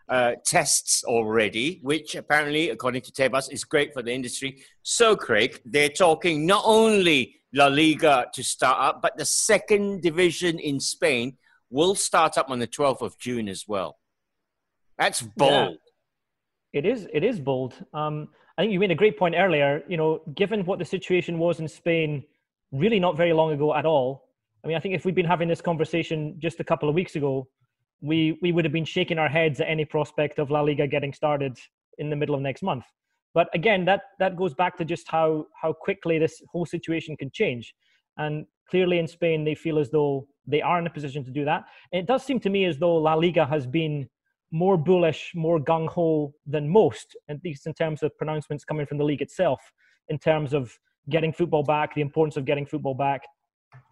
uh, 0.09 0.33
tests 0.45 1.05
already, 1.05 1.81
which 1.83 2.15
apparently, 2.15 2.71
according 2.71 3.03
to 3.03 3.13
Tebas, 3.13 3.53
is 3.53 3.65
great 3.65 3.93
for 3.93 4.03
the 4.03 4.13
industry. 4.13 4.63
So, 4.83 5.17
Craig, 5.17 5.61
they're 5.65 5.89
talking 5.89 6.47
not 6.47 6.63
only 6.65 7.43
La 7.53 7.67
Liga 7.67 8.27
to 8.33 8.43
start 8.43 8.79
up, 8.81 9.03
but 9.03 9.17
the 9.19 9.25
second 9.27 10.01
division 10.03 10.59
in 10.59 10.81
Spain 10.81 11.37
will 11.71 11.95
start 11.95 12.37
up 12.37 12.51
on 12.51 12.59
the 12.59 12.67
12th 12.67 13.03
of 13.03 13.19
June 13.19 13.49
as 13.49 13.65
well. 13.67 13.99
That's 14.99 15.23
bold. 15.23 15.79
Yeah, 16.73 16.81
it 16.81 16.87
is. 16.87 17.09
It 17.13 17.25
is 17.25 17.41
bold. 17.41 17.75
Um, 17.95 18.29
I 18.59 18.63
think 18.63 18.73
you 18.73 18.81
made 18.81 18.91
a 18.91 18.97
great 18.97 19.19
point 19.19 19.35
earlier. 19.37 19.83
You 19.89 19.97
know, 19.97 20.21
given 20.35 20.65
what 20.67 20.79
the 20.79 20.85
situation 20.85 21.39
was 21.39 21.61
in 21.61 21.69
Spain 21.69 22.25
really 22.73 23.01
not 23.01 23.17
very 23.17 23.33
long 23.33 23.53
ago 23.53 23.75
at 23.75 23.87
all. 23.87 24.29
I 24.65 24.69
mean, 24.69 24.77
I 24.77 24.81
think 24.81 24.95
if 24.95 25.05
we'd 25.05 25.15
been 25.15 25.27
having 25.27 25.49
this 25.49 25.61
conversation 25.61 26.37
just 26.39 26.61
a 26.61 26.65
couple 26.65 26.89
of 26.89 26.95
weeks 26.95 27.17
ago, 27.17 27.49
we 28.01 28.39
we 28.43 28.53
would 28.53 28.65
have 28.65 28.73
been 28.73 28.85
shaking 28.85 29.19
our 29.19 29.29
heads 29.29 29.61
at 29.61 29.69
any 29.69 29.85
prospect 29.85 30.39
of 30.39 30.51
La 30.51 30.61
Liga 30.61 30.87
getting 30.87 31.13
started 31.13 31.59
in 31.99 32.11
the 32.11 32.17
middle 32.17 32.35
of 32.35 32.41
next 32.41 32.63
month. 32.63 32.85
But 33.35 33.49
again, 33.55 33.85
that 33.87 34.03
that 34.19 34.37
goes 34.37 34.55
back 34.55 34.77
to 34.79 34.85
just 34.85 35.09
how 35.09 35.47
how 35.61 35.73
quickly 35.73 36.19
this 36.19 36.43
whole 36.51 36.67
situation 36.67 37.17
can 37.17 37.31
change. 37.31 37.75
And 38.17 38.47
clearly 38.71 38.99
in 38.99 39.07
Spain, 39.07 39.45
they 39.45 39.55
feel 39.55 39.79
as 39.79 39.91
though 39.91 40.27
they 40.47 40.63
are 40.63 40.79
in 40.79 40.87
a 40.87 40.91
position 40.91 41.25
to 41.25 41.31
do 41.31 41.45
that. 41.45 41.65
It 41.93 42.07
does 42.07 42.25
seem 42.25 42.41
to 42.41 42.51
me 42.51 42.65
as 42.65 42.79
though 42.79 42.97
La 42.97 43.15
Liga 43.15 43.45
has 43.47 43.67
been 43.67 44.09
more 44.53 44.77
bullish, 44.77 45.33
more 45.35 45.61
gung 45.61 45.89
ho 45.89 46.33
than 46.47 46.69
most, 46.69 47.17
at 47.29 47.39
least 47.45 47.67
in 47.67 47.75
terms 47.75 48.03
of 48.03 48.17
pronouncements 48.17 48.65
coming 48.65 48.87
from 48.87 48.99
the 48.99 49.05
league 49.05 49.23
itself, 49.23 49.61
in 50.09 50.19
terms 50.19 50.53
of 50.53 50.77
getting 51.09 51.33
football 51.33 51.63
back, 51.63 51.95
the 51.95 52.01
importance 52.01 52.37
of 52.37 52.45
getting 52.45 52.67
football 52.67 52.95
back. 52.95 53.23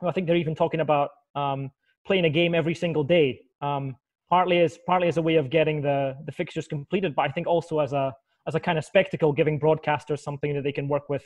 I 0.02 0.12
think 0.12 0.26
they're 0.26 0.36
even 0.36 0.54
talking 0.54 0.80
about 0.80 1.10
um, 1.34 1.70
playing 2.06 2.24
a 2.24 2.30
game 2.30 2.54
every 2.54 2.74
single 2.74 3.04
day, 3.04 3.40
um, 3.60 3.96
partly 4.28 4.58
as 4.60 4.78
partly 4.86 5.08
as 5.08 5.16
a 5.16 5.22
way 5.22 5.36
of 5.36 5.50
getting 5.50 5.80
the 5.80 6.16
the 6.26 6.32
fixtures 6.32 6.66
completed, 6.66 7.14
but 7.14 7.22
I 7.22 7.28
think 7.28 7.46
also 7.46 7.78
as 7.78 7.92
a 7.92 8.12
as 8.48 8.54
a 8.54 8.60
kind 8.60 8.78
of 8.78 8.84
spectacle, 8.84 9.32
giving 9.32 9.60
broadcasters 9.60 10.20
something 10.20 10.54
that 10.54 10.64
they 10.64 10.72
can 10.72 10.88
work 10.88 11.08
with 11.08 11.24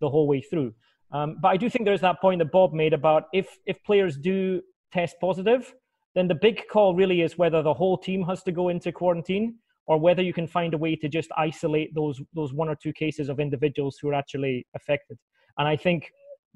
the 0.00 0.08
whole 0.08 0.26
way 0.26 0.40
through. 0.40 0.72
Um, 1.12 1.36
but 1.40 1.48
I 1.48 1.56
do 1.56 1.70
think 1.70 1.84
there's 1.84 2.00
that 2.00 2.20
point 2.20 2.40
that 2.40 2.50
Bob 2.50 2.72
made 2.72 2.92
about 2.92 3.24
if 3.32 3.58
if 3.66 3.82
players 3.84 4.16
do 4.16 4.62
test 4.92 5.16
positive, 5.20 5.72
then 6.14 6.28
the 6.28 6.34
big 6.34 6.62
call 6.70 6.94
really 6.94 7.22
is 7.22 7.38
whether 7.38 7.62
the 7.62 7.74
whole 7.74 7.98
team 7.98 8.22
has 8.24 8.42
to 8.44 8.52
go 8.52 8.68
into 8.68 8.92
quarantine 8.92 9.56
or 9.86 9.98
whether 9.98 10.22
you 10.22 10.32
can 10.32 10.46
find 10.46 10.74
a 10.74 10.78
way 10.78 10.96
to 10.96 11.08
just 11.08 11.30
isolate 11.36 11.94
those 11.94 12.20
those 12.34 12.52
one 12.52 12.68
or 12.68 12.76
two 12.76 12.92
cases 12.92 13.28
of 13.28 13.40
individuals 13.40 13.98
who 14.00 14.08
are 14.08 14.14
actually 14.14 14.66
affected. 14.74 15.18
And 15.58 15.68
I 15.68 15.76
think 15.76 16.10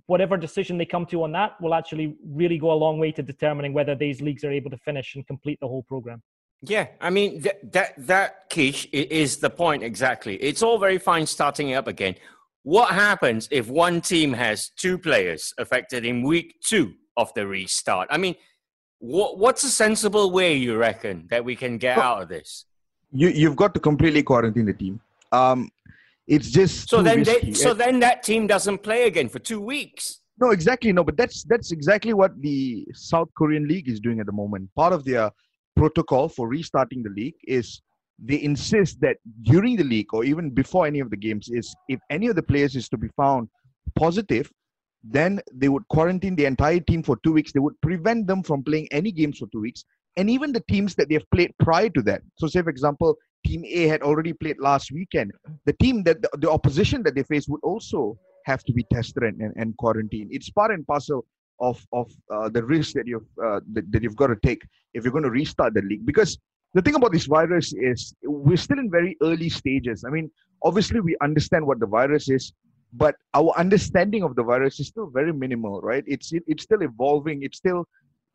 whatever 0.07 0.37
decision 0.37 0.79
they 0.79 0.87
come 0.87 1.07
to 1.07 1.23
on 1.23 1.33
that 1.33 1.61
will 1.61 1.75
actually 1.75 2.17
really 2.25 2.59
go 2.59 2.73
a 2.73 2.79
long 2.85 2.99
way 2.99 3.13
to 3.13 3.23
determining 3.23 3.73
whether 3.73 3.95
these 3.95 4.21
leagues 4.21 4.45
are 4.45 4.53
able 4.53 4.71
to 4.71 4.79
finish 4.79 5.15
and 5.15 5.27
complete 5.27 5.59
the 5.61 5.69
whole 5.69 5.83
program. 5.83 6.23
Yeah, 6.63 6.89
I 7.01 7.11
mean 7.11 7.43
th- 7.43 7.57
that 7.73 7.95
that 8.07 8.51
Kish 8.51 8.87
is 8.87 9.37
the 9.37 9.51
point 9.51 9.83
exactly. 9.83 10.37
It's 10.37 10.63
all 10.63 10.79
very 10.79 10.99
fine 10.99 11.27
starting 11.27 11.71
it 11.71 11.75
up 11.75 11.87
again. 11.87 12.17
What 12.69 12.91
happens 12.91 13.49
if 13.51 13.71
one 13.71 14.03
team 14.03 14.35
has 14.35 14.69
two 14.77 14.99
players 14.99 15.55
affected 15.57 16.05
in 16.05 16.21
week 16.21 16.57
two 16.63 16.93
of 17.17 17.33
the 17.33 17.47
restart? 17.47 18.09
I 18.11 18.19
mean, 18.19 18.35
what 18.99 19.39
what's 19.39 19.65
a 19.65 19.71
sensible 19.71 20.31
way 20.31 20.53
you 20.55 20.77
reckon 20.77 21.29
that 21.31 21.43
we 21.43 21.57
can 21.57 21.79
get 21.79 21.97
well, 21.97 22.17
out 22.17 22.23
of 22.25 22.29
this? 22.29 22.67
You 23.11 23.29
you've 23.29 23.57
got 23.57 23.73
to 23.73 23.81
completely 23.81 24.23
quarantine 24.23 24.67
the 24.67 24.75
team. 24.75 25.01
Um, 25.33 25.71
it's 26.27 26.51
just 26.51 26.91
so 26.91 27.01
then 27.01 27.23
they, 27.23 27.55
so 27.55 27.73
then 27.73 28.01
that 28.01 28.23
team 28.23 28.47
doesn't 28.47 28.83
play 28.83 29.05
again 29.05 29.31
for 29.31 29.39
two 29.39 29.63
weeks. 29.63 30.21
No, 30.39 30.51
exactly. 30.51 30.93
No, 30.93 31.05
but 31.05 31.17
that's 31.17 31.45
that's 31.45 31.73
exactly 31.73 32.13
what 32.13 32.39
the 32.43 32.87
South 32.93 33.31
Korean 33.35 33.67
league 33.67 33.89
is 33.89 33.99
doing 33.99 34.21
at 34.21 34.27
the 34.27 34.33
moment. 34.43 34.69
Part 34.77 34.93
of 34.93 35.07
their 35.07 35.31
protocol 35.75 36.29
for 36.29 36.47
restarting 36.49 37.03
the 37.03 37.15
league 37.17 37.41
is 37.45 37.81
they 38.19 38.43
insist 38.43 39.01
that 39.01 39.17
during 39.43 39.77
the 39.77 39.85
league 39.85 40.13
or 40.13 40.25
even 40.25 40.51
before 40.51 40.87
any 40.87 41.01
of 41.01 41.11
the 41.11 41.17
games 41.17 41.49
is 41.49 41.75
if 41.89 42.01
any 42.11 42.27
of 42.27 42.37
the 42.37 42.43
players 42.43 42.75
is 42.75 42.89
to 42.89 42.97
be 42.97 43.09
found 43.17 43.49
positive 43.97 44.51
then 45.03 45.41
they 45.55 45.69
would 45.69 45.87
quarantine 45.89 46.37
the 46.37 46.45
entire 46.45 46.81
team 46.81 47.03
for 47.03 47.17
two 47.23 47.33
weeks. 47.33 47.53
They 47.53 47.61
would 47.61 47.81
prevent 47.81 48.27
them 48.27 48.43
from 48.43 48.63
playing 48.63 48.89
any 48.91 49.13
games 49.13 49.39
for 49.39 49.47
two 49.53 49.61
weeks. 49.61 49.85
And 50.17 50.29
even 50.29 50.53
the 50.53 50.63
teams 50.69 50.95
that 50.97 51.09
they've 51.09 51.31
played 51.33 51.53
prior 51.61 51.89
to 51.91 52.03
that. 52.03 52.23
So 52.37 52.47
say 52.49 52.63
for 52.63 52.71
example 52.71 53.17
team 53.47 53.65
a 53.65 53.87
had 53.87 54.03
already 54.03 54.33
played 54.33 54.59
last 54.59 54.91
weekend. 54.91 55.31
The 55.65 55.73
team 55.75 56.03
that 56.05 56.23
the, 56.23 56.31
the 56.39 56.51
opposition 56.51 57.03
that 57.05 57.15
they 57.15 57.23
face 57.23 57.47
would 57.49 57.61
also 57.63 58.19
have 58.47 58.65
to 58.65 58.73
be 58.73 58.85
tested 58.93 59.23
and, 59.23 59.41
and, 59.41 59.55
and 59.57 59.77
quarantined. 59.77 60.31
It's 60.33 60.51
part 60.51 60.73
and 60.73 60.87
parcel 60.87 61.25
of 61.61 61.85
of 61.93 62.11
uh, 62.33 62.49
the 62.49 62.65
risk 62.65 62.95
that 62.95 63.07
you've 63.07 63.29
uh, 63.45 63.61
that, 63.73 63.91
that 63.93 64.03
you've 64.03 64.17
got 64.17 64.29
to 64.29 64.37
take 64.45 64.67
if 64.95 65.05
you're 65.05 65.13
going 65.13 65.25
to 65.25 65.31
restart 65.31 65.75
the 65.75 65.83
league. 65.83 66.05
Because 66.05 66.37
the 66.75 66.83
thing 66.83 66.95
about 66.95 67.13
this 67.13 67.27
virus 67.27 67.73
is 67.73 68.15
we're 68.23 68.57
still 68.57 68.79
in 68.79 68.91
very 68.91 69.17
early 69.23 69.49
stages. 69.49 70.05
I 70.05 70.11
mean 70.11 70.31
obviously 70.63 71.01
we 71.01 71.17
understand 71.23 71.67
what 71.67 71.81
the 71.81 71.87
virus 71.87 72.29
is 72.29 72.53
but 72.93 73.15
our 73.35 73.53
understanding 73.57 74.23
of 74.23 74.35
the 74.35 74.43
virus 74.43 74.81
is 74.81 74.89
still 74.89 75.11
very 75.11 75.33
minimal 75.33 75.81
right? 75.81 76.05
It's 76.07 76.33
it, 76.33 76.43
it's 76.47 76.65
still 76.65 76.83
evolving. 76.83 77.43
It's 77.43 77.59
still 77.59 77.87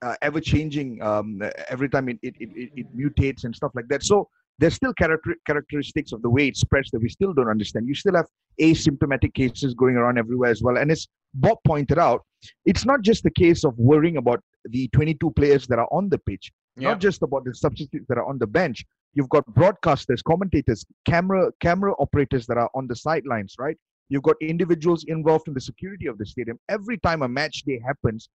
uh, 0.03 0.15
ever 0.21 0.41
changing 0.41 1.01
um, 1.01 1.41
every 1.69 1.89
time 1.89 2.09
it, 2.09 2.19
it, 2.21 2.35
it, 2.39 2.71
it 2.75 2.97
mutates 2.97 3.45
and 3.45 3.55
stuff 3.55 3.71
like 3.73 3.87
that. 3.87 4.03
So 4.03 4.27
there's 4.59 4.75
still 4.75 4.93
character, 4.93 5.35
characteristics 5.47 6.11
of 6.11 6.21
the 6.21 6.29
way 6.29 6.47
it 6.47 6.57
spreads 6.57 6.91
that 6.91 7.01
we 7.01 7.09
still 7.09 7.33
don't 7.33 7.49
understand. 7.49 7.87
You 7.87 7.95
still 7.95 8.15
have 8.15 8.27
asymptomatic 8.61 9.33
cases 9.33 9.73
going 9.73 9.95
around 9.95 10.17
everywhere 10.17 10.51
as 10.51 10.61
well. 10.61 10.77
And 10.77 10.91
as 10.91 11.07
Bob 11.33 11.57
pointed 11.65 11.97
out, 11.97 12.21
it's 12.65 12.85
not 12.85 13.01
just 13.01 13.23
the 13.23 13.31
case 13.31 13.63
of 13.63 13.77
worrying 13.77 14.17
about 14.17 14.41
the 14.65 14.87
22 14.89 15.31
players 15.31 15.65
that 15.67 15.79
are 15.79 15.87
on 15.91 16.09
the 16.09 16.19
pitch, 16.19 16.51
yeah. 16.77 16.89
not 16.89 16.99
just 16.99 17.21
about 17.21 17.45
the 17.45 17.53
substitutes 17.53 18.05
that 18.09 18.17
are 18.17 18.25
on 18.25 18.37
the 18.39 18.47
bench. 18.47 18.85
You've 19.13 19.29
got 19.29 19.45
broadcasters, 19.53 20.23
commentators, 20.23 20.85
camera 21.05 21.51
camera 21.59 21.93
operators 21.99 22.47
that 22.47 22.57
are 22.57 22.69
on 22.73 22.87
the 22.87 22.95
sidelines, 22.95 23.55
right? 23.59 23.77
You've 24.09 24.23
got 24.23 24.35
individuals 24.41 25.05
involved 25.07 25.47
in 25.47 25.53
the 25.53 25.61
security 25.61 26.07
of 26.07 26.17
the 26.17 26.25
stadium. 26.25 26.59
Every 26.69 26.97
time 26.97 27.21
a 27.21 27.27
match 27.27 27.63
day 27.63 27.79
happens, 27.85 28.29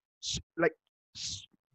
like 0.57 0.73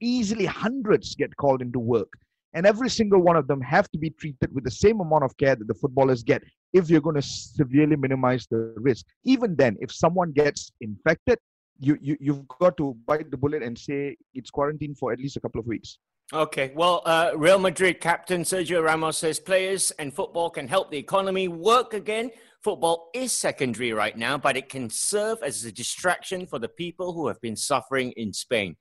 easily 0.01 0.47
hundreds 0.47 1.15
get 1.15 1.37
called 1.37 1.63
into 1.63 1.79
work 1.79 2.09
and 2.55 2.67
every 2.67 2.89
single 2.89 3.21
one 3.21 3.37
of 3.37 3.47
them 3.47 3.61
have 3.61 3.91
to 3.91 3.99
be 3.99 4.11
treated 4.11 4.53
with 4.55 4.65
the 4.65 4.71
same 4.71 5.01
amount 5.01 5.25
of 5.25 5.37
care 5.37 5.57
that 5.57 5.67
the 5.67 5.75
footballers 5.75 6.23
get 6.23 6.43
if 6.73 6.89
you're 6.89 7.01
going 7.01 7.17
to 7.17 7.23
severely 7.23 7.97
minimize 7.97 8.47
the 8.51 8.75
risk 8.79 9.07
even 9.25 9.55
then 9.57 9.77
if 9.81 9.93
someone 9.93 10.33
gets 10.33 10.73
infected 10.81 11.39
you, 11.81 11.99
you 12.01 12.17
you've 12.21 12.47
got 12.61 12.77
to 12.77 12.97
bite 13.07 13.31
the 13.31 13.37
bullet 13.37 13.63
and 13.63 13.77
say 13.77 14.17
it's 14.33 14.51
quarantine 14.51 14.95
for 14.95 15.13
at 15.13 15.19
least 15.19 15.37
a 15.37 15.41
couple 15.41 15.61
of 15.61 15.67
weeks 15.67 15.99
Okay, 16.35 16.73
well, 16.75 17.01
uh, 17.07 17.31
Real 17.37 17.61
Madrid 17.61 18.01
captain 18.01 18.43
Sergio 18.43 18.83
Ramos 18.83 19.19
says 19.19 19.39
players 19.39 19.93
and 20.01 20.13
football 20.13 20.51
can 20.51 20.67
help 20.67 20.91
the 20.91 20.99
economy 20.99 21.47
work 21.47 21.95
again. 21.95 22.33
Football 22.61 23.09
is 23.15 23.31
secondary 23.31 23.93
right 23.93 24.19
now, 24.19 24.37
but 24.37 24.57
it 24.57 24.69
can 24.69 24.91
serve 24.91 25.39
as 25.45 25.65
a 25.65 25.71
distraction 25.71 26.45
for 26.45 26.59
the 26.59 26.69
people 26.69 27.13
who 27.13 27.29
have 27.29 27.41
been 27.41 27.55
suffering 27.55 28.11
in 28.17 28.33
Spain. 28.33 28.75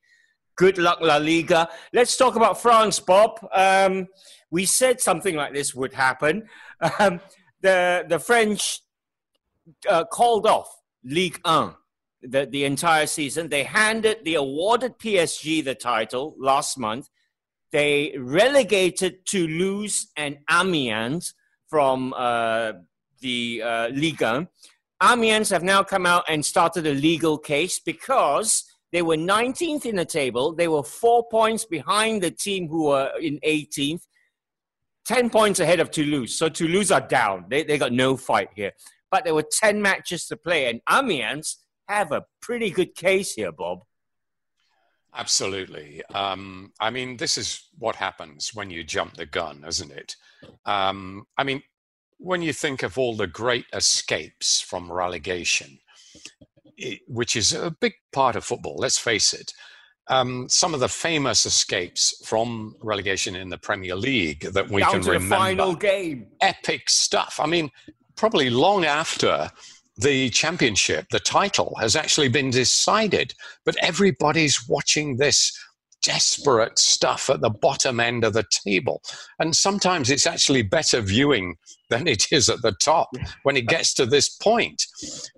Good 0.56 0.80
luck, 0.80 0.98
La 1.00 1.18
Liga. 1.18 1.70
Let's 1.94 2.18
talk 2.18 2.36
about 2.36 2.60
France, 2.60 3.00
Bob. 3.00 3.38
Um, 3.54 4.08
we 4.50 4.66
said 4.66 5.00
something 5.00 5.36
like 5.36 5.54
this 5.54 5.76
would 5.76 5.94
happen. 5.94 6.50
Um, 7.00 7.22
the 7.62 8.04
the 8.10 8.20
French 8.20 8.82
uh, 9.88 10.06
called 10.06 10.48
off 10.48 10.70
Ligue 11.04 11.40
1 11.46 11.76
the, 12.24 12.48
the 12.48 12.66
entire 12.66 13.06
season. 13.06 13.48
They 13.48 13.64
handed 13.64 14.26
the 14.26 14.36
awarded 14.36 14.98
PSG 14.98 15.64
the 15.64 15.76
title 15.76 16.36
last 16.40 16.80
month. 16.80 17.10
They 17.74 18.16
relegated 18.20 19.26
Toulouse 19.26 20.08
and 20.16 20.38
Amiens 20.50 21.34
from 21.68 22.14
uh, 22.16 22.74
the 23.20 23.64
uh, 23.66 23.88
Ligue 23.88 24.22
1. 24.22 24.48
Amiens 25.02 25.50
have 25.50 25.64
now 25.64 25.82
come 25.82 26.06
out 26.06 26.24
and 26.30 26.46
started 26.46 26.86
a 26.86 26.94
legal 26.94 27.40
case 27.40 27.80
because 27.80 28.64
they 28.92 29.02
were 29.02 29.18
19th 29.18 29.88
in 29.88 29.96
the 29.96 30.06
table. 30.06 30.54
They 30.54 30.68
were 30.68 30.84
four 30.84 31.28
points 31.30 31.66
behind 31.66 32.22
the 32.22 32.30
team 32.30 32.68
who 32.68 32.90
were 32.90 33.12
in 33.20 33.40
18th, 33.40 34.04
10 35.06 35.32
points 35.32 35.60
ahead 35.60 35.80
of 35.80 35.90
Toulouse. 35.90 36.38
So 36.38 36.50
Toulouse 36.50 36.92
are 36.92 37.02
down. 37.02 37.46
They, 37.50 37.64
they 37.64 37.80
got 37.80 37.92
no 37.92 38.18
fight 38.18 38.50
here. 38.56 38.74
But 39.10 39.24
there 39.24 39.34
were 39.34 39.50
10 39.52 39.82
matches 39.82 40.28
to 40.28 40.38
play, 40.38 40.70
and 40.70 40.80
Amiens 40.88 41.58
have 41.88 42.12
a 42.12 42.26
pretty 42.40 42.70
good 42.70 42.94
case 42.94 43.34
here, 43.34 43.52
Bob. 43.52 43.80
Absolutely. 45.16 46.02
Um, 46.14 46.74
I 46.80 46.90
mean, 46.90 47.18
this 47.18 47.38
is 47.38 47.70
what 47.78 47.96
happens 47.96 48.54
when 48.54 48.70
you 48.70 48.84
jump 48.84 49.16
the 49.16 49.26
gun, 49.26 49.64
isn't 49.68 49.92
it? 49.92 50.16
Um, 50.66 51.26
I 51.38 51.44
mean, 51.44 51.62
when 52.18 52.42
you 52.42 52.54
think 52.54 52.84
of 52.84 52.98
all 52.98 53.16
the 53.16 53.28
great 53.28 53.66
escapes 53.74 54.62
from 54.62 54.92
relegation, 54.92 55.78
which 57.08 57.36
is 57.36 57.54
a 57.54 57.72
big 57.80 57.94
part 58.12 58.36
of 58.36 58.44
football. 58.44 58.76
Let's 58.78 58.98
face 58.98 59.34
it. 59.34 59.54
Um, 60.10 60.48
some 60.50 60.74
of 60.74 60.80
the 60.80 60.90
famous 60.90 61.46
escapes 61.46 62.26
from 62.26 62.76
relegation 62.82 63.36
in 63.36 63.50
the 63.50 63.58
Premier 63.58 63.96
League 63.96 64.42
that 64.54 64.70
we 64.70 64.82
Down 64.82 64.92
can 64.92 65.02
remember. 65.02 65.36
The 65.36 65.36
final 65.36 65.76
game. 65.76 66.28
Epic 66.42 66.90
stuff. 66.90 67.40
I 67.42 67.46
mean, 67.46 67.70
probably 68.16 68.50
long 68.50 68.84
after 68.84 69.50
the 69.98 70.30
championship, 70.30 71.08
the 71.10 71.20
title 71.20 71.76
has 71.80 71.96
actually 71.96 72.30
been 72.30 72.50
decided, 72.50 73.34
but 73.66 73.76
everybody's 73.82 74.68
watching 74.68 75.18
this 75.18 75.58
desperate 76.04 76.78
stuff 76.78 77.30
at 77.30 77.42
the 77.42 77.50
bottom 77.50 78.00
end 78.00 78.24
of 78.24 78.34
the 78.34 78.46
table. 78.52 79.02
And 79.40 79.56
sometimes 79.56 80.12
it's 80.12 80.28
actually 80.28 80.62
better 80.62 81.02
viewing 81.02 81.56
than 81.90 82.08
it 82.08 82.28
is 82.32 82.50
at 82.50 82.62
the 82.62 82.74
top 82.74 83.10
when 83.44 83.56
it 83.56 83.68
gets 83.68 83.94
to 83.96 84.06
this 84.06 84.30
point. 84.30 84.86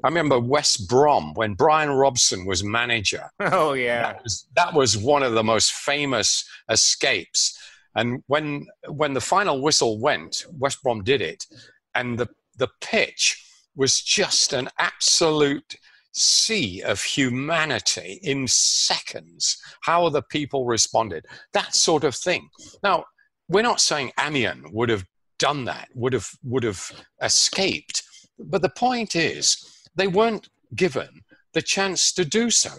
I 0.04 0.08
remember 0.08 0.40
West 0.40 0.90
Brom 0.90 1.34
when 1.36 1.54
Brian 1.54 1.92
Robson 1.92 2.46
was 2.46 2.64
manager. 2.64 3.30
Oh, 3.40 3.74
yeah. 3.74 4.02
That 4.02 4.24
was, 4.24 4.48
that 4.56 4.74
was 4.74 4.98
one 4.98 5.22
of 5.22 5.34
the 5.34 5.44
most 5.44 5.72
famous 5.72 6.44
escapes. 6.70 7.58
And 7.96 8.24
when, 8.28 8.68
when 8.90 9.14
the 9.14 9.22
final 9.22 9.62
whistle 9.62 10.00
went, 10.00 10.46
West 10.58 10.82
Brom 10.82 11.04
did 11.04 11.22
it. 11.22 11.46
And 11.94 12.18
the, 12.18 12.28
the 12.58 12.70
pitch 12.82 13.45
was 13.76 14.02
just 14.02 14.54
an 14.54 14.70
absolute 14.78 15.76
sea 16.14 16.82
of 16.82 17.02
humanity 17.02 18.20
in 18.24 18.48
seconds, 18.48 19.58
how 19.82 20.10
the 20.10 20.22
people 20.22 20.66
responded, 20.66 21.26
that 21.54 21.76
sort 21.76 22.04
of 22.04 22.16
thing. 22.16 22.50
Now, 22.84 23.06
we're 23.50 23.62
not 23.62 23.82
saying 23.82 24.12
Amiens 24.20 24.66
would 24.72 24.90
have 24.90 25.06
done 25.38 25.66
that, 25.66 25.90
would 25.94 26.14
have, 26.14 26.30
would 26.44 26.64
have 26.64 26.90
escaped, 27.22 28.02
but 28.40 28.62
the 28.62 28.70
point 28.70 29.16
is 29.16 29.84
they 29.96 30.08
weren't 30.08 30.50
given 30.76 31.10
the 31.54 31.62
chance 31.62 32.12
to 32.14 32.26
do 32.26 32.50
so. 32.50 32.72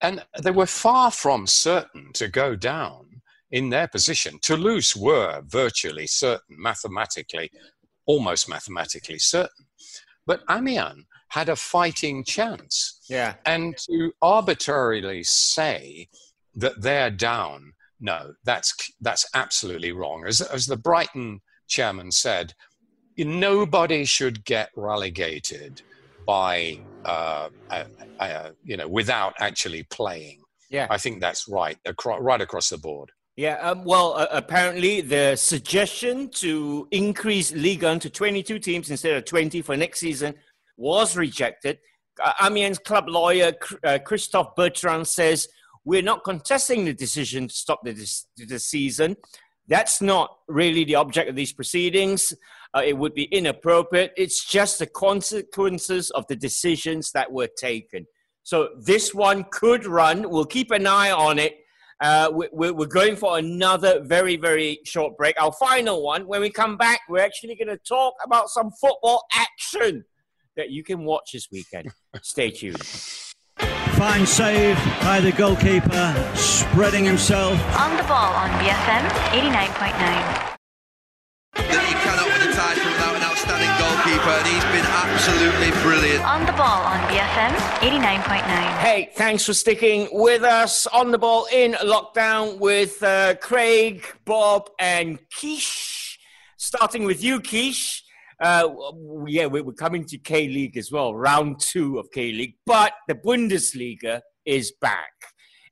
And 0.00 0.24
they 0.42 0.50
were 0.50 0.66
far 0.66 1.10
from 1.10 1.46
certain 1.46 2.12
to 2.14 2.28
go 2.28 2.56
down 2.56 3.22
in 3.52 3.70
their 3.70 3.86
position. 3.86 4.38
Toulouse 4.42 4.96
were 4.96 5.42
virtually 5.46 6.06
certain, 6.06 6.56
mathematically, 6.58 7.50
almost 8.06 8.48
mathematically 8.48 9.18
certain. 9.18 9.66
But 10.26 10.42
Amiens 10.50 11.04
had 11.28 11.48
a 11.48 11.56
fighting 11.56 12.24
chance. 12.24 13.00
Yeah. 13.08 13.34
And 13.46 13.76
to 13.90 14.12
arbitrarily 14.20 15.22
say 15.24 16.08
that 16.54 16.80
they're 16.82 17.10
down, 17.10 17.72
no, 18.00 18.34
that's 18.44 18.74
that's 19.00 19.26
absolutely 19.34 19.92
wrong. 19.92 20.24
As 20.26 20.40
as 20.40 20.66
the 20.66 20.76
Brighton 20.76 21.40
chairman 21.68 22.10
said, 22.10 22.52
nobody 23.16 24.04
should 24.04 24.44
get 24.44 24.70
relegated 24.76 25.82
by 26.26 26.80
uh, 27.04 27.48
uh, 27.70 27.84
uh, 28.20 28.50
you 28.64 28.76
know 28.76 28.88
without 28.88 29.34
actually 29.38 29.84
playing. 29.84 30.40
Yeah, 30.68 30.86
I 30.90 30.98
think 30.98 31.20
that's 31.20 31.48
right, 31.48 31.78
across, 31.84 32.20
right 32.20 32.40
across 32.40 32.70
the 32.70 32.78
board. 32.78 33.10
Yeah, 33.36 33.54
um, 33.62 33.84
well, 33.84 34.12
uh, 34.14 34.26
apparently 34.30 35.00
the 35.00 35.36
suggestion 35.36 36.28
to 36.32 36.86
increase 36.90 37.50
Ligue 37.52 37.82
1 37.82 38.00
to 38.00 38.10
22 38.10 38.58
teams 38.58 38.90
instead 38.90 39.16
of 39.16 39.24
20 39.24 39.62
for 39.62 39.74
next 39.74 40.00
season 40.00 40.34
was 40.76 41.16
rejected. 41.16 41.78
Uh, 42.22 42.32
Amiens 42.42 42.78
club 42.78 43.08
lawyer 43.08 43.52
uh, 43.84 43.98
Christophe 44.04 44.54
Bertrand 44.54 45.08
says, 45.08 45.48
We're 45.82 46.02
not 46.02 46.24
contesting 46.24 46.84
the 46.84 46.92
decision 46.92 47.48
to 47.48 47.54
stop 47.54 47.80
the, 47.84 47.94
the 48.36 48.58
season. 48.58 49.16
That's 49.66 50.02
not 50.02 50.36
really 50.46 50.84
the 50.84 50.96
object 50.96 51.30
of 51.30 51.36
these 51.36 51.54
proceedings. 51.54 52.34
Uh, 52.76 52.82
it 52.84 52.98
would 52.98 53.14
be 53.14 53.24
inappropriate. 53.24 54.12
It's 54.14 54.44
just 54.44 54.78
the 54.78 54.86
consequences 54.86 56.10
of 56.10 56.26
the 56.26 56.36
decisions 56.36 57.12
that 57.12 57.32
were 57.32 57.48
taken. 57.56 58.06
So 58.42 58.70
this 58.78 59.14
one 59.14 59.46
could 59.50 59.86
run. 59.86 60.28
We'll 60.28 60.44
keep 60.44 60.70
an 60.70 60.86
eye 60.86 61.12
on 61.12 61.38
it 61.38 61.61
uh, 62.02 62.28
we're, 62.32 62.72
we're 62.72 62.86
going 62.86 63.14
for 63.14 63.38
another 63.38 64.00
very, 64.02 64.36
very 64.36 64.80
short 64.84 65.16
break. 65.16 65.40
Our 65.40 65.52
final 65.52 66.02
one. 66.02 66.26
When 66.26 66.40
we 66.40 66.50
come 66.50 66.76
back, 66.76 67.00
we're 67.08 67.20
actually 67.20 67.54
going 67.54 67.68
to 67.68 67.78
talk 67.78 68.14
about 68.24 68.48
some 68.48 68.72
football 68.72 69.24
action 69.32 70.04
that 70.56 70.70
you 70.70 70.82
can 70.82 71.04
watch 71.04 71.30
this 71.32 71.48
weekend. 71.52 71.92
Stay 72.22 72.50
tuned. 72.50 72.82
Fine 73.94 74.26
save 74.26 74.76
by 75.02 75.20
the 75.20 75.30
goalkeeper, 75.32 76.32
spreading 76.34 77.04
himself. 77.04 77.52
On 77.78 77.96
the 77.96 78.02
ball 78.02 78.34
on 78.34 78.50
BFM 78.50 79.08
89.9 79.30 80.51
goalkeeper, 84.12 84.30
and 84.30 84.46
he's 84.46 84.64
been 84.64 84.84
absolutely 84.84 85.70
brilliant. 85.82 86.24
On 86.24 86.44
the 86.44 86.52
ball 86.52 86.82
on 86.82 86.98
BFM 87.08 87.50
89.9. 87.80 88.78
Hey, 88.78 89.10
thanks 89.14 89.44
for 89.46 89.54
sticking 89.54 90.08
with 90.12 90.42
us 90.42 90.86
on 90.86 91.10
the 91.10 91.18
ball 91.18 91.46
in 91.52 91.72
lockdown 91.72 92.58
with 92.58 93.02
uh, 93.02 93.34
Craig, 93.36 94.04
Bob, 94.24 94.70
and 94.78 95.18
Keish. 95.30 96.16
Starting 96.56 97.04
with 97.04 97.22
you, 97.22 97.40
Keish. 97.40 98.00
Uh, 98.40 98.68
yeah, 99.26 99.46
we're 99.46 99.72
coming 99.72 100.04
to 100.06 100.18
K 100.18 100.48
League 100.48 100.76
as 100.76 100.90
well, 100.90 101.14
round 101.14 101.60
two 101.60 101.98
of 101.98 102.10
K 102.10 102.32
League, 102.32 102.54
but 102.66 102.92
the 103.06 103.14
Bundesliga 103.14 104.20
is 104.44 104.72
back. 104.80 105.12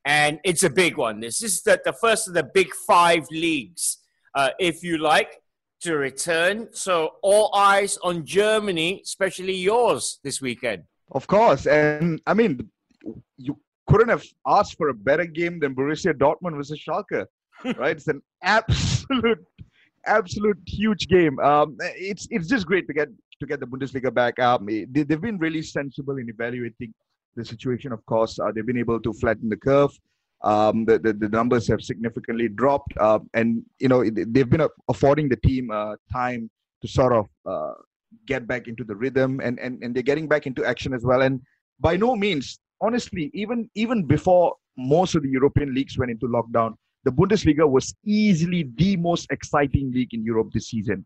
And 0.05 0.39
it's 0.43 0.63
a 0.63 0.69
big 0.69 0.97
one. 0.97 1.19
This 1.19 1.43
is 1.43 1.61
the, 1.61 1.79
the 1.83 1.93
first 1.93 2.27
of 2.27 2.33
the 2.33 2.49
big 2.53 2.73
five 2.87 3.27
leagues, 3.29 3.97
uh, 4.33 4.49
if 4.59 4.83
you 4.83 4.97
like 4.97 5.40
to 5.81 5.97
return. 5.97 6.67
So 6.71 7.11
all 7.21 7.53
eyes 7.55 7.97
on 8.03 8.25
Germany, 8.25 9.01
especially 9.03 9.55
yours 9.55 10.19
this 10.23 10.41
weekend. 10.41 10.83
Of 11.11 11.27
course, 11.27 11.67
and 11.67 12.21
I 12.25 12.33
mean, 12.33 12.69
you 13.37 13.59
couldn't 13.87 14.09
have 14.09 14.23
asked 14.47 14.77
for 14.77 14.89
a 14.89 14.93
better 14.93 15.25
game 15.25 15.59
than 15.59 15.75
Borussia 15.75 16.13
Dortmund 16.13 16.55
versus 16.55 16.81
Schalke, 16.81 17.25
right? 17.77 17.97
it's 17.97 18.07
an 18.07 18.21
absolute, 18.43 19.45
absolute 20.05 20.57
huge 20.65 21.07
game. 21.07 21.37
Um, 21.39 21.75
it's 21.79 22.27
it's 22.31 22.47
just 22.47 22.65
great 22.65 22.87
to 22.87 22.93
get 22.93 23.09
to 23.41 23.45
get 23.45 23.59
the 23.59 23.67
Bundesliga 23.67 24.13
back. 24.13 24.39
Um, 24.39 24.65
they, 24.67 25.05
have 25.09 25.21
been 25.21 25.37
really 25.37 25.61
sensible 25.61 26.17
in 26.17 26.29
evaluating 26.29 26.93
the 27.35 27.43
situation. 27.43 27.91
Of 27.91 28.05
course, 28.05 28.39
uh, 28.39 28.51
they've 28.53 28.65
been 28.65 28.77
able 28.77 29.01
to 29.01 29.13
flatten 29.13 29.49
the 29.49 29.57
curve. 29.57 29.91
Um, 30.43 30.85
the, 30.85 30.97
the, 30.97 31.13
the 31.13 31.29
numbers 31.29 31.67
have 31.67 31.81
significantly 31.81 32.47
dropped, 32.47 32.93
uh, 32.97 33.19
and 33.35 33.63
you 33.79 33.87
know 33.87 34.03
they've 34.03 34.49
been 34.49 34.67
affording 34.89 35.29
the 35.29 35.35
team 35.37 35.69
uh, 35.69 35.95
time 36.11 36.49
to 36.81 36.87
sort 36.87 37.13
of 37.13 37.27
uh, 37.45 37.73
get 38.25 38.47
back 38.47 38.67
into 38.67 38.83
the 38.83 38.95
rhythm, 38.95 39.39
and, 39.43 39.59
and 39.59 39.83
and 39.83 39.95
they're 39.95 40.01
getting 40.01 40.27
back 40.27 40.47
into 40.47 40.65
action 40.65 40.93
as 40.93 41.03
well. 41.03 41.21
And 41.21 41.41
by 41.79 41.95
no 41.95 42.15
means, 42.15 42.59
honestly, 42.81 43.29
even 43.33 43.69
even 43.75 44.03
before 44.03 44.55
most 44.77 45.13
of 45.15 45.21
the 45.21 45.29
European 45.29 45.75
leagues 45.75 45.97
went 45.97 46.09
into 46.09 46.27
lockdown, 46.27 46.73
the 47.03 47.11
Bundesliga 47.11 47.69
was 47.69 47.93
easily 48.03 48.69
the 48.77 48.97
most 48.97 49.27
exciting 49.31 49.91
league 49.91 50.13
in 50.13 50.23
Europe 50.23 50.49
this 50.53 50.69
season. 50.69 51.05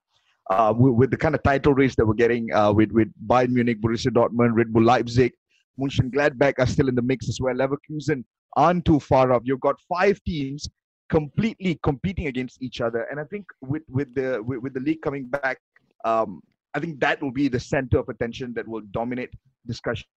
Uh, 0.51 0.71
with, 0.77 0.93
with, 0.93 1.09
the 1.09 1.17
kind 1.17 1.33
of 1.33 1.41
title 1.41 1.73
race 1.73 1.95
that 1.95 2.05
we're 2.05 2.13
getting 2.13 2.53
uh, 2.53 2.71
with 2.71 2.91
with 2.91 3.07
Bayern 3.27 3.49
Munich, 3.49 3.81
Borussia 3.81 4.11
Dortmund, 4.11 4.55
Red 4.55 4.71
Bull 4.71 4.83
Leipzig, 4.83 5.33
Mönchengladbach 5.80 6.59
are 6.59 6.67
still 6.67 6.89
in 6.89 6.95
the 6.95 7.01
mix 7.01 7.30
as 7.30 7.39
well. 7.41 7.55
Leverkusen 7.55 8.23
aren't 8.55 8.86
too 8.86 8.99
far 8.99 9.32
off. 9.32 9.41
You've 9.45 9.59
got 9.59 9.76
five 9.88 10.21
teams 10.23 10.69
completely 11.09 11.80
competing 11.84 12.28
against 12.28 12.61
each 12.61 12.82
other, 12.82 13.07
and 13.11 13.19
I 13.19 13.26
think 13.26 13.45
with 13.61 13.84
with 13.89 14.13
the 14.15 14.41
with, 14.43 14.59
with 14.59 14.73
the 14.73 14.80
league 14.80 15.01
coming 15.01 15.26
back, 15.28 15.59
um, 16.03 16.41
I 16.73 16.80
think 16.80 16.99
that 16.99 17.21
will 17.21 17.32
be 17.32 17.47
the 17.47 17.59
center 17.59 17.99
of 17.99 18.09
attention 18.09 18.53
that 18.55 18.67
will 18.67 18.82
dominate 18.91 19.32
discussion. 19.67 20.07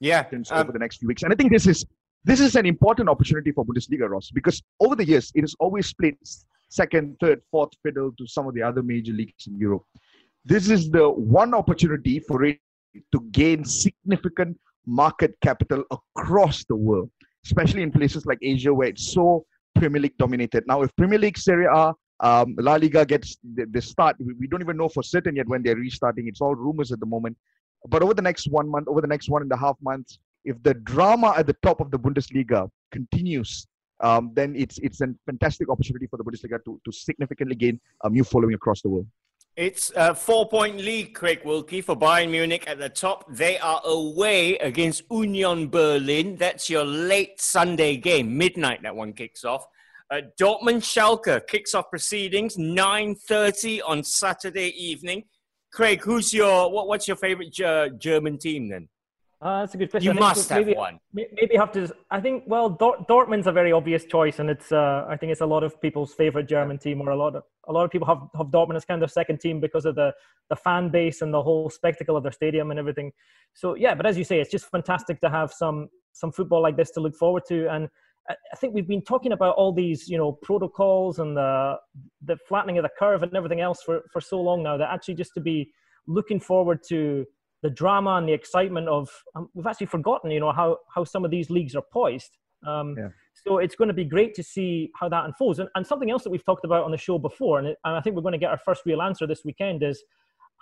yeah, 0.00 0.24
um, 0.32 0.44
over 0.60 0.72
the 0.72 0.78
next 0.78 0.96
few 0.98 1.08
weeks. 1.08 1.22
And 1.22 1.32
I 1.32 1.36
think 1.36 1.52
this 1.52 1.66
is 1.66 1.84
this 2.24 2.40
is 2.40 2.56
an 2.56 2.66
important 2.66 3.08
opportunity 3.08 3.52
for 3.52 3.64
Bundesliga, 3.64 4.08
Ross, 4.08 4.30
because 4.30 4.62
over 4.80 4.94
the 4.94 5.04
years 5.04 5.32
it 5.34 5.40
has 5.42 5.54
always 5.58 5.86
split 5.86 6.16
second, 6.68 7.16
third, 7.20 7.40
fourth 7.50 7.70
fiddle 7.82 8.12
to 8.18 8.26
some 8.26 8.46
of 8.46 8.54
the 8.54 8.62
other 8.62 8.82
major 8.82 9.12
leagues 9.12 9.46
in 9.46 9.58
Europe. 9.58 9.84
This 10.44 10.70
is 10.70 10.90
the 10.90 11.08
one 11.08 11.54
opportunity 11.54 12.18
for 12.18 12.44
it 12.44 12.58
to 13.12 13.20
gain 13.30 13.64
significant 13.64 14.58
market 14.86 15.34
capital 15.42 15.84
across 15.90 16.64
the 16.64 16.76
world 16.76 17.10
especially 17.44 17.82
in 17.82 17.90
places 17.90 18.26
like 18.26 18.38
Asia 18.42 18.72
where 18.72 18.88
it's 18.88 19.12
so 19.12 19.44
Premier 19.74 20.02
League 20.02 20.16
dominated. 20.18 20.64
Now, 20.66 20.82
if 20.82 20.94
Premier 20.96 21.18
League, 21.18 21.38
Serie 21.38 21.66
A, 21.66 21.92
um, 22.20 22.54
La 22.58 22.76
Liga 22.76 23.04
gets 23.04 23.36
the, 23.54 23.66
the 23.70 23.82
start, 23.82 24.16
we 24.38 24.46
don't 24.46 24.60
even 24.60 24.76
know 24.76 24.88
for 24.88 25.02
certain 25.02 25.36
yet 25.36 25.48
when 25.48 25.62
they're 25.62 25.76
restarting. 25.76 26.28
It's 26.28 26.40
all 26.40 26.54
rumors 26.54 26.92
at 26.92 27.00
the 27.00 27.06
moment. 27.06 27.36
But 27.88 28.02
over 28.02 28.14
the 28.14 28.22
next 28.22 28.48
one 28.48 28.68
month, 28.68 28.86
over 28.86 29.00
the 29.00 29.08
next 29.08 29.28
one 29.28 29.42
and 29.42 29.50
a 29.50 29.56
half 29.56 29.76
months, 29.82 30.18
if 30.44 30.62
the 30.62 30.74
drama 30.74 31.34
at 31.36 31.46
the 31.46 31.56
top 31.62 31.80
of 31.80 31.90
the 31.90 31.98
Bundesliga 31.98 32.68
continues, 32.92 33.66
um, 34.00 34.30
then 34.34 34.54
it's 34.56 34.78
it's 34.78 35.00
a 35.00 35.08
fantastic 35.26 35.68
opportunity 35.68 36.06
for 36.06 36.16
the 36.16 36.24
Bundesliga 36.24 36.62
to, 36.64 36.80
to 36.84 36.92
significantly 36.92 37.56
gain 37.56 37.80
a 38.04 38.10
new 38.10 38.24
following 38.24 38.54
across 38.54 38.82
the 38.82 38.88
world. 38.88 39.06
It's 39.56 39.92
a 39.94 40.14
four 40.14 40.48
point 40.48 40.78
lead, 40.78 41.14
Craig 41.14 41.42
Wilkie, 41.44 41.82
for 41.82 41.94
Bayern 41.94 42.30
Munich 42.30 42.64
at 42.66 42.78
the 42.78 42.88
top. 42.88 43.30
They 43.30 43.58
are 43.58 43.82
away 43.84 44.56
against 44.56 45.02
Union 45.10 45.68
Berlin. 45.68 46.36
That's 46.36 46.70
your 46.70 46.84
late 46.84 47.38
Sunday 47.38 47.98
game, 47.98 48.38
midnight, 48.38 48.82
that 48.82 48.96
one 48.96 49.12
kicks 49.12 49.44
off. 49.44 49.66
Uh, 50.10 50.22
Dortmund 50.40 50.80
Schalke 50.80 51.46
kicks 51.46 51.74
off 51.74 51.90
proceedings 51.90 52.56
9.30 52.56 53.80
on 53.86 54.02
Saturday 54.02 54.68
evening. 54.68 55.24
Craig, 55.70 56.02
who's 56.02 56.32
your, 56.32 56.72
what, 56.72 56.88
what's 56.88 57.06
your 57.06 57.18
favorite 57.18 57.58
uh, 57.60 57.90
German 57.90 58.38
team 58.38 58.70
then? 58.70 58.88
Uh, 59.42 59.60
that's 59.60 59.74
a 59.74 59.76
good 59.76 59.90
question. 59.90 60.14
You 60.14 60.20
must 60.20 60.48
have 60.50 60.64
maybe, 60.64 60.76
one. 60.76 61.00
Maybe 61.12 61.56
have 61.56 61.72
to. 61.72 61.92
I 62.12 62.20
think. 62.20 62.44
Well, 62.46 62.70
Dort, 62.70 63.08
Dortmund's 63.08 63.48
a 63.48 63.52
very 63.52 63.72
obvious 63.72 64.04
choice, 64.04 64.38
and 64.38 64.48
it's. 64.48 64.70
Uh, 64.70 65.04
I 65.08 65.16
think 65.16 65.32
it's 65.32 65.40
a 65.40 65.46
lot 65.46 65.64
of 65.64 65.80
people's 65.80 66.14
favorite 66.14 66.48
German 66.48 66.78
team, 66.78 67.00
or 67.00 67.10
a 67.10 67.16
lot 67.16 67.34
of 67.34 67.42
a 67.66 67.72
lot 67.72 67.84
of 67.84 67.90
people 67.90 68.06
have 68.06 68.20
have 68.36 68.46
Dortmund 68.46 68.76
as 68.76 68.84
kind 68.84 69.02
of 69.02 69.10
second 69.10 69.40
team 69.40 69.58
because 69.58 69.84
of 69.84 69.96
the 69.96 70.12
the 70.48 70.54
fan 70.54 70.90
base 70.90 71.22
and 71.22 71.34
the 71.34 71.42
whole 71.42 71.68
spectacle 71.70 72.16
of 72.16 72.22
their 72.22 72.30
stadium 72.30 72.70
and 72.70 72.78
everything. 72.78 73.10
So 73.52 73.74
yeah, 73.74 73.96
but 73.96 74.06
as 74.06 74.16
you 74.16 74.22
say, 74.22 74.40
it's 74.40 74.50
just 74.50 74.66
fantastic 74.66 75.20
to 75.22 75.28
have 75.28 75.52
some 75.52 75.88
some 76.12 76.30
football 76.30 76.62
like 76.62 76.76
this 76.76 76.92
to 76.92 77.00
look 77.00 77.16
forward 77.16 77.42
to, 77.48 77.66
and 77.68 77.88
I 78.28 78.56
think 78.56 78.74
we've 78.74 78.86
been 78.86 79.02
talking 79.02 79.32
about 79.32 79.56
all 79.56 79.72
these, 79.72 80.08
you 80.08 80.16
know, 80.16 80.32
protocols 80.32 81.18
and 81.18 81.36
the 81.36 81.76
the 82.24 82.36
flattening 82.48 82.78
of 82.78 82.84
the 82.84 82.90
curve 82.96 83.24
and 83.24 83.34
everything 83.34 83.60
else 83.60 83.82
for 83.82 84.02
for 84.12 84.20
so 84.20 84.40
long 84.40 84.62
now 84.62 84.76
that 84.76 84.88
actually 84.92 85.14
just 85.14 85.34
to 85.34 85.40
be 85.40 85.72
looking 86.06 86.38
forward 86.38 86.80
to 86.88 87.26
the 87.62 87.70
drama 87.70 88.16
and 88.16 88.28
the 88.28 88.32
excitement 88.32 88.88
of 88.88 89.08
um, 89.34 89.48
we've 89.54 89.66
actually 89.66 89.86
forgotten 89.86 90.30
you 90.30 90.40
know 90.40 90.52
how 90.52 90.78
how 90.94 91.04
some 91.04 91.24
of 91.24 91.30
these 91.30 91.50
leagues 91.50 91.74
are 91.74 91.84
poised. 91.92 92.38
Um, 92.64 92.94
yeah. 92.96 93.08
so 93.44 93.58
it's 93.58 93.74
going 93.74 93.88
to 93.88 93.94
be 93.94 94.04
great 94.04 94.36
to 94.36 94.42
see 94.44 94.92
how 94.94 95.08
that 95.08 95.24
unfolds. 95.24 95.58
And, 95.58 95.68
and 95.74 95.84
something 95.84 96.12
else 96.12 96.22
that 96.22 96.30
we've 96.30 96.44
talked 96.44 96.64
about 96.64 96.84
on 96.84 96.92
the 96.92 96.96
show 96.96 97.18
before 97.18 97.58
and, 97.58 97.66
it, 97.66 97.78
and 97.84 97.96
i 97.96 98.00
think 98.00 98.14
we're 98.14 98.22
going 98.22 98.30
to 98.30 98.38
get 98.38 98.50
our 98.50 98.58
first 98.58 98.82
real 98.86 99.02
answer 99.02 99.26
this 99.26 99.44
weekend 99.44 99.82
is 99.82 100.04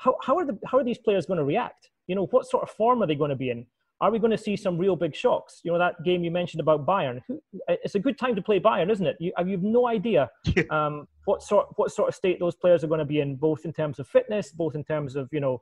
how, 0.01 0.17
how 0.23 0.39
are 0.39 0.47
the 0.47 0.59
how 0.67 0.79
are 0.79 0.85
these 0.85 0.99
players 0.99 1.27
going 1.27 1.39
to 1.39 1.45
react? 1.45 1.91
You 2.07 2.15
know 2.15 2.27
what 2.27 2.47
sort 2.47 2.63
of 2.63 2.71
form 2.71 3.03
are 3.03 3.07
they 3.07 3.15
going 3.15 3.31
to 3.31 3.37
be 3.37 3.51
in? 3.51 3.67
Are 4.01 4.11
we 4.11 4.19
going 4.19 4.31
to 4.31 4.39
see 4.39 4.57
some 4.57 4.79
real 4.79 4.97
big 4.97 5.15
shocks? 5.15 5.61
You 5.63 5.73
know 5.73 5.79
that 5.79 6.03
game 6.05 6.25
you 6.25 6.31
mentioned 6.31 6.61
about 6.61 6.87
bayern. 6.87 7.21
It's 7.69 7.95
a 7.95 7.99
good 7.99 8.19
time 8.19 8.35
to 8.35 8.43
play 8.43 8.59
bayern 8.59 8.91
isn't 8.91 9.07
it? 9.07 9.17
You, 9.21 9.33
you 9.45 9.53
have 9.53 9.63
no 9.63 9.87
idea 9.87 10.31
um, 10.71 11.07
what 11.27 11.43
sort 11.43 11.67
what 11.77 11.93
sort 11.93 12.09
of 12.09 12.15
state 12.15 12.41
those 12.41 12.57
players 12.57 12.83
are 12.83 12.87
going 12.87 12.99
to 12.99 13.05
be 13.05 13.21
in 13.21 13.37
both 13.37 13.67
in 13.67 13.73
terms 13.73 13.99
of 13.99 14.09
fitness 14.09 14.53
both 14.53 14.75
in 14.75 14.85
terms 14.85 15.17
of 15.17 15.29
you 15.33 15.41
know 15.41 15.61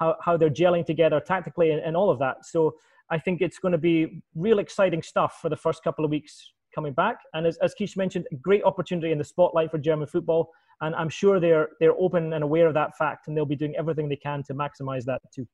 how, 0.00 0.16
how 0.20 0.36
they're 0.36 0.50
gelling 0.50 0.84
together 0.84 1.20
tactically 1.20 1.70
and, 1.70 1.80
and 1.82 1.96
all 1.96 2.10
of 2.10 2.18
that. 2.18 2.44
So 2.46 2.74
I 3.10 3.18
think 3.18 3.42
it's 3.42 3.58
going 3.58 3.72
to 3.72 3.78
be 3.78 4.22
real 4.34 4.58
exciting 4.58 5.02
stuff 5.02 5.38
for 5.40 5.48
the 5.50 5.56
first 5.56 5.84
couple 5.84 6.04
of 6.04 6.10
weeks 6.10 6.52
coming 6.74 6.94
back. 6.94 7.18
And 7.34 7.46
as, 7.46 7.58
as 7.58 7.74
Kish 7.74 7.96
mentioned, 7.96 8.26
a 8.32 8.36
great 8.36 8.64
opportunity 8.64 9.12
in 9.12 9.18
the 9.18 9.24
spotlight 9.24 9.70
for 9.70 9.78
German 9.78 10.06
football. 10.06 10.50
And 10.80 10.94
I'm 10.94 11.10
sure 11.10 11.38
they're 11.38 11.68
they're 11.78 11.94
open 11.98 12.32
and 12.32 12.42
aware 12.42 12.66
of 12.66 12.72
that 12.72 12.96
fact, 12.96 13.28
and 13.28 13.36
they'll 13.36 13.44
be 13.44 13.54
doing 13.54 13.76
everything 13.76 14.08
they 14.08 14.16
can 14.16 14.42
to 14.44 14.54
maximise 14.54 15.04
that 15.04 15.20
too. 15.34 15.46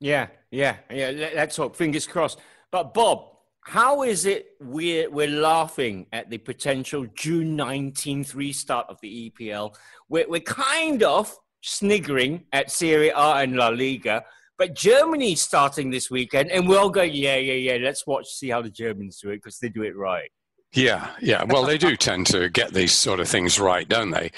Yeah, 0.00 0.26
yeah, 0.50 0.78
yeah. 0.90 1.30
Let's 1.36 1.56
hope. 1.56 1.76
Fingers 1.76 2.04
crossed. 2.04 2.40
But 2.72 2.92
Bob, 2.92 3.28
how 3.60 4.02
is 4.02 4.26
it 4.26 4.56
we're 4.60 5.08
we're 5.08 5.28
laughing 5.28 6.06
at 6.12 6.30
the 6.30 6.38
potential 6.38 7.06
June 7.14 7.56
19th 7.56 8.34
restart 8.34 8.86
of 8.88 9.00
the 9.02 9.30
EPL? 9.30 9.76
We're 10.08 10.28
we're 10.28 10.40
kind 10.40 11.04
of 11.04 11.32
sniggering 11.62 12.44
at 12.52 12.70
Serie 12.70 13.10
A 13.10 13.36
and 13.36 13.56
La 13.56 13.68
Liga, 13.68 14.22
but 14.58 14.74
Germany's 14.74 15.42
starting 15.42 15.90
this 15.90 16.10
weekend, 16.10 16.50
and 16.50 16.68
we're 16.68 16.78
all 16.78 16.90
going, 16.90 17.12
yeah, 17.14 17.36
yeah, 17.36 17.54
yeah. 17.54 17.78
Let's 17.82 18.06
watch, 18.06 18.28
see 18.28 18.50
how 18.50 18.62
the 18.62 18.70
Germans 18.70 19.18
do 19.20 19.30
it 19.30 19.36
because 19.36 19.58
they 19.58 19.68
do 19.68 19.82
it 19.82 19.96
right. 19.96 20.30
Yeah, 20.74 21.10
yeah. 21.20 21.44
Well, 21.44 21.64
they 21.64 21.78
do 21.78 21.96
tend 22.08 22.26
to 22.28 22.48
get 22.48 22.72
these 22.72 22.92
sort 22.92 23.20
of 23.20 23.28
things 23.28 23.58
right, 23.58 23.88
don't 23.88 24.10
they? 24.10 24.30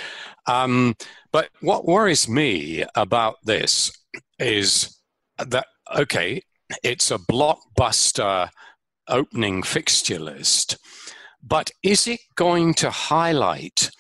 Um, 0.47 0.95
but 1.33 1.51
what 1.61 1.87
worries 1.87 2.29
me 2.29 2.85
about 2.95 3.37
this 3.45 3.93
is 4.39 4.99
that, 5.39 5.67
okay, 5.95 6.43
it's 6.83 7.11
a 7.11 7.19
blockbuster 7.19 8.49
opening 9.09 9.63
fixture 9.63 10.19
list, 10.19 10.79
but 11.43 11.71
is 11.83 12.07
it 12.07 12.21
going 12.37 12.75
to 12.75 12.91
highlight 12.91 13.91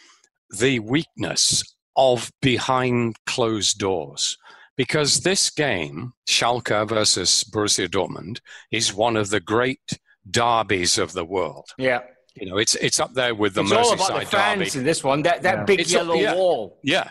the 0.58 0.78
weakness 0.78 1.62
of 1.96 2.30
behind 2.42 3.16
closed 3.26 3.78
doors? 3.78 4.36
Because 4.76 5.20
this 5.20 5.50
game, 5.50 6.12
Schalke 6.28 6.88
versus 6.88 7.44
Borussia 7.44 7.88
Dortmund, 7.88 8.40
is 8.72 8.92
one 8.92 9.16
of 9.16 9.30
the 9.30 9.40
great 9.40 9.98
derbies 10.28 10.98
of 10.98 11.12
the 11.12 11.24
world. 11.24 11.68
Yeah. 11.78 12.00
You 12.34 12.46
know, 12.50 12.58
it's 12.58 12.74
it's 12.76 12.98
up 12.98 13.14
there 13.14 13.34
with 13.34 13.54
the 13.54 13.60
it's 13.62 13.70
Merseyside 13.70 13.84
all 13.84 13.92
about 14.06 14.20
the 14.20 14.26
fans 14.26 14.72
derby. 14.72 14.78
in 14.80 14.84
this 14.84 15.04
one. 15.04 15.22
That 15.22 15.42
that 15.42 15.58
Yeah. 15.58 15.64
big 15.64 15.80
It's- 15.80 15.92
yellow 15.92 16.14
yeah. 16.16 16.34
wall. 16.34 16.80
Yeah, 16.82 17.10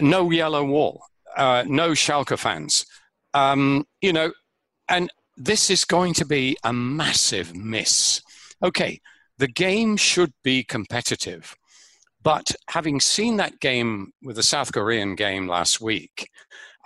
no 0.00 0.30
yellow 0.30 0.64
wall, 0.64 1.04
uh, 1.36 1.64
no 1.66 1.90
Schalke 1.90 2.38
fans. 2.38 2.86
Um, 3.34 3.86
you 4.00 4.14
know, 4.14 4.32
and 4.88 5.10
this 5.36 5.68
is 5.68 5.84
going 5.84 6.14
to 6.14 6.24
be 6.24 6.56
a 6.64 6.72
massive 6.72 7.54
miss. 7.54 8.22
Okay, 8.62 9.00
the 9.36 9.48
game 9.48 9.98
should 9.98 10.32
be 10.42 10.64
competitive, 10.64 11.54
but 12.22 12.52
having 12.70 13.00
seen 13.00 13.36
that 13.36 13.60
game 13.60 14.12
with 14.22 14.36
the 14.36 14.42
South 14.42 14.72
Korean 14.72 15.14
game 15.14 15.48
last 15.48 15.80
week, 15.80 16.28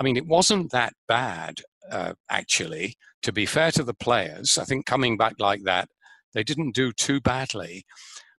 I 0.01 0.03
mean, 0.03 0.17
it 0.17 0.27
wasn't 0.27 0.71
that 0.73 0.95
bad, 1.09 1.61
uh, 1.91 2.15
actually. 2.31 2.97
To 3.23 3.33
be 3.33 3.47
fair 3.47 3.71
to 3.73 3.83
the 3.83 3.95
players, 3.95 4.59
I 4.59 4.65
think 4.65 4.87
coming 4.87 5.17
back 5.17 5.35
like 5.39 5.63
that, 5.65 5.89
they 6.33 6.45
didn't 6.45 6.75
do 6.75 6.93
too 6.93 7.21
badly, 7.21 7.85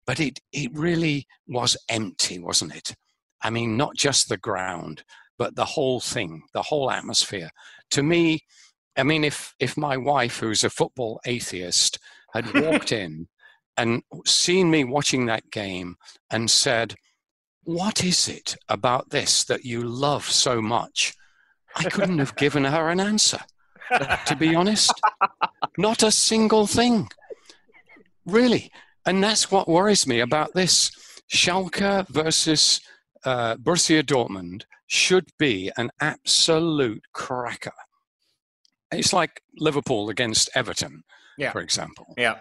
but 0.06 0.20
it, 0.20 0.40
it 0.54 0.72
really 0.74 1.28
was 1.48 1.76
empty, 1.90 2.40
wasn't 2.40 2.76
it? 2.76 2.96
I 3.42 3.50
mean, 3.50 3.76
not 3.76 3.96
just 3.96 4.30
the 4.30 4.38
ground, 4.38 5.04
but 5.38 5.56
the 5.56 5.66
whole 5.66 6.00
thing, 6.00 6.44
the 6.54 6.62
whole 6.64 6.90
atmosphere. 6.90 7.50
To 7.92 8.04
me, 8.04 8.42
I 8.98 9.04
mean, 9.04 9.24
if 9.24 9.54
if 9.60 9.78
my 9.78 9.96
wife, 9.98 10.40
who's 10.40 10.64
a 10.64 10.70
football 10.70 11.20
atheist, 11.26 12.00
had 12.34 12.52
walked 12.62 12.92
in 12.92 13.28
and 13.78 14.02
seen 14.26 14.70
me 14.72 14.84
watching 14.84 15.26
that 15.28 15.50
game 15.52 15.96
and 16.32 16.50
said, 16.50 16.96
"What 17.64 18.04
is 18.04 18.28
it 18.28 18.56
about 18.68 19.10
this 19.12 19.44
that 19.46 19.64
you 19.66 19.84
love 19.84 20.26
so 20.30 20.62
much?" 20.62 21.14
I 21.76 21.84
couldn't 21.90 22.20
have 22.20 22.36
given 22.36 22.64
her 22.64 22.90
an 22.90 23.00
answer. 23.00 23.40
To 24.26 24.36
be 24.36 24.54
honest, 24.56 24.92
not 25.78 26.04
a 26.04 26.12
single 26.12 26.68
thing, 26.68 27.08
really. 28.26 28.72
And 29.06 29.24
that's 29.24 29.50
what 29.52 29.68
worries 29.70 30.06
me 30.06 30.20
about 30.20 30.54
this. 30.54 30.92
Schalke 31.32 32.06
versus 32.10 32.82
uh, 33.24 33.56
Borussia 33.56 34.04
Dortmund 34.04 34.64
should 34.88 35.30
be 35.38 35.72
an 35.78 35.92
absolute 36.02 37.04
cracker. 37.14 37.72
It's 38.92 39.14
like 39.14 39.42
Liverpool 39.58 40.10
against 40.10 40.50
Everton, 40.56 41.04
Yeah. 41.38 41.52
for 41.52 41.62
example. 41.62 42.14
Yeah. 42.18 42.40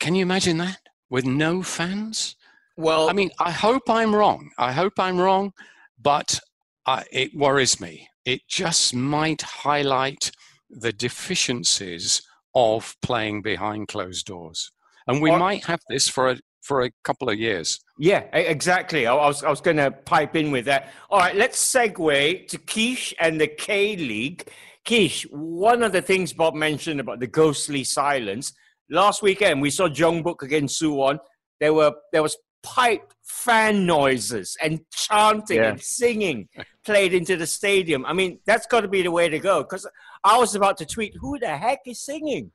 Can 0.00 0.14
you 0.14 0.22
imagine 0.22 0.56
that 0.58 0.78
with 1.10 1.26
no 1.26 1.62
fans? 1.62 2.34
Well, 2.76 3.10
I 3.10 3.12
mean, 3.12 3.30
I 3.38 3.50
hope 3.50 3.82
I'm 3.88 4.14
wrong. 4.14 4.50
I 4.58 4.72
hope 4.72 4.94
I'm 4.98 5.18
wrong, 5.18 5.52
but 6.00 6.40
I, 6.86 7.04
it 7.12 7.34
worries 7.36 7.78
me. 7.80 8.08
It 8.24 8.40
just 8.48 8.94
might 8.94 9.42
highlight 9.42 10.32
the 10.70 10.92
deficiencies 10.92 12.22
of 12.54 12.96
playing 13.02 13.42
behind 13.42 13.88
closed 13.88 14.26
doors, 14.26 14.72
and 15.06 15.20
we 15.20 15.30
Or- 15.30 15.38
might 15.38 15.64
have 15.66 15.80
this 15.88 16.08
for 16.08 16.30
a 16.30 16.38
for 16.62 16.82
a 16.82 16.90
couple 17.04 17.28
of 17.30 17.38
years. 17.38 17.80
Yeah, 17.98 18.20
exactly. 18.34 19.06
I 19.06 19.14
was, 19.14 19.42
I 19.42 19.48
was 19.48 19.62
going 19.62 19.78
to 19.78 19.90
pipe 19.90 20.36
in 20.36 20.50
with 20.50 20.66
that. 20.66 20.90
All 21.08 21.18
right, 21.18 21.34
let's 21.34 21.58
segue 21.74 22.48
to 22.48 22.58
Keish 22.58 23.14
and 23.18 23.40
the 23.40 23.48
K 23.48 23.96
League. 23.96 24.46
Keish, 24.84 25.22
one 25.30 25.82
of 25.82 25.92
the 25.92 26.02
things 26.02 26.34
Bob 26.34 26.54
mentioned 26.54 27.00
about 27.00 27.18
the 27.18 27.26
ghostly 27.26 27.82
silence 27.82 28.52
last 28.90 29.22
weekend, 29.22 29.62
we 29.62 29.70
saw 29.70 29.88
Jeonbuk 29.88 30.42
against 30.42 30.80
Suwon. 30.80 31.18
There 31.60 31.72
were 31.74 31.92
there 32.12 32.22
was 32.22 32.36
pipe 32.62 33.12
fan 33.22 33.86
noises 33.86 34.56
and 34.62 34.80
chanting 34.92 35.56
Yeah. 35.58 35.70
and 35.70 35.80
singing 35.80 36.48
played 36.84 37.14
into 37.14 37.36
the 37.36 37.46
stadium. 37.46 38.04
I 38.04 38.12
mean, 38.12 38.38
that's 38.46 38.66
got 38.66 38.82
to 38.82 38.88
be 38.88 39.02
the 39.02 39.10
way 39.10 39.28
to 39.28 39.38
go. 39.38 39.62
Because 39.62 39.86
I 40.24 40.36
was 40.38 40.54
about 40.54 40.76
to 40.78 40.86
tweet, 40.86 41.14
"Who 41.20 41.38
the 41.38 41.56
heck 41.56 41.80
is 41.86 42.04
singing?" 42.04 42.52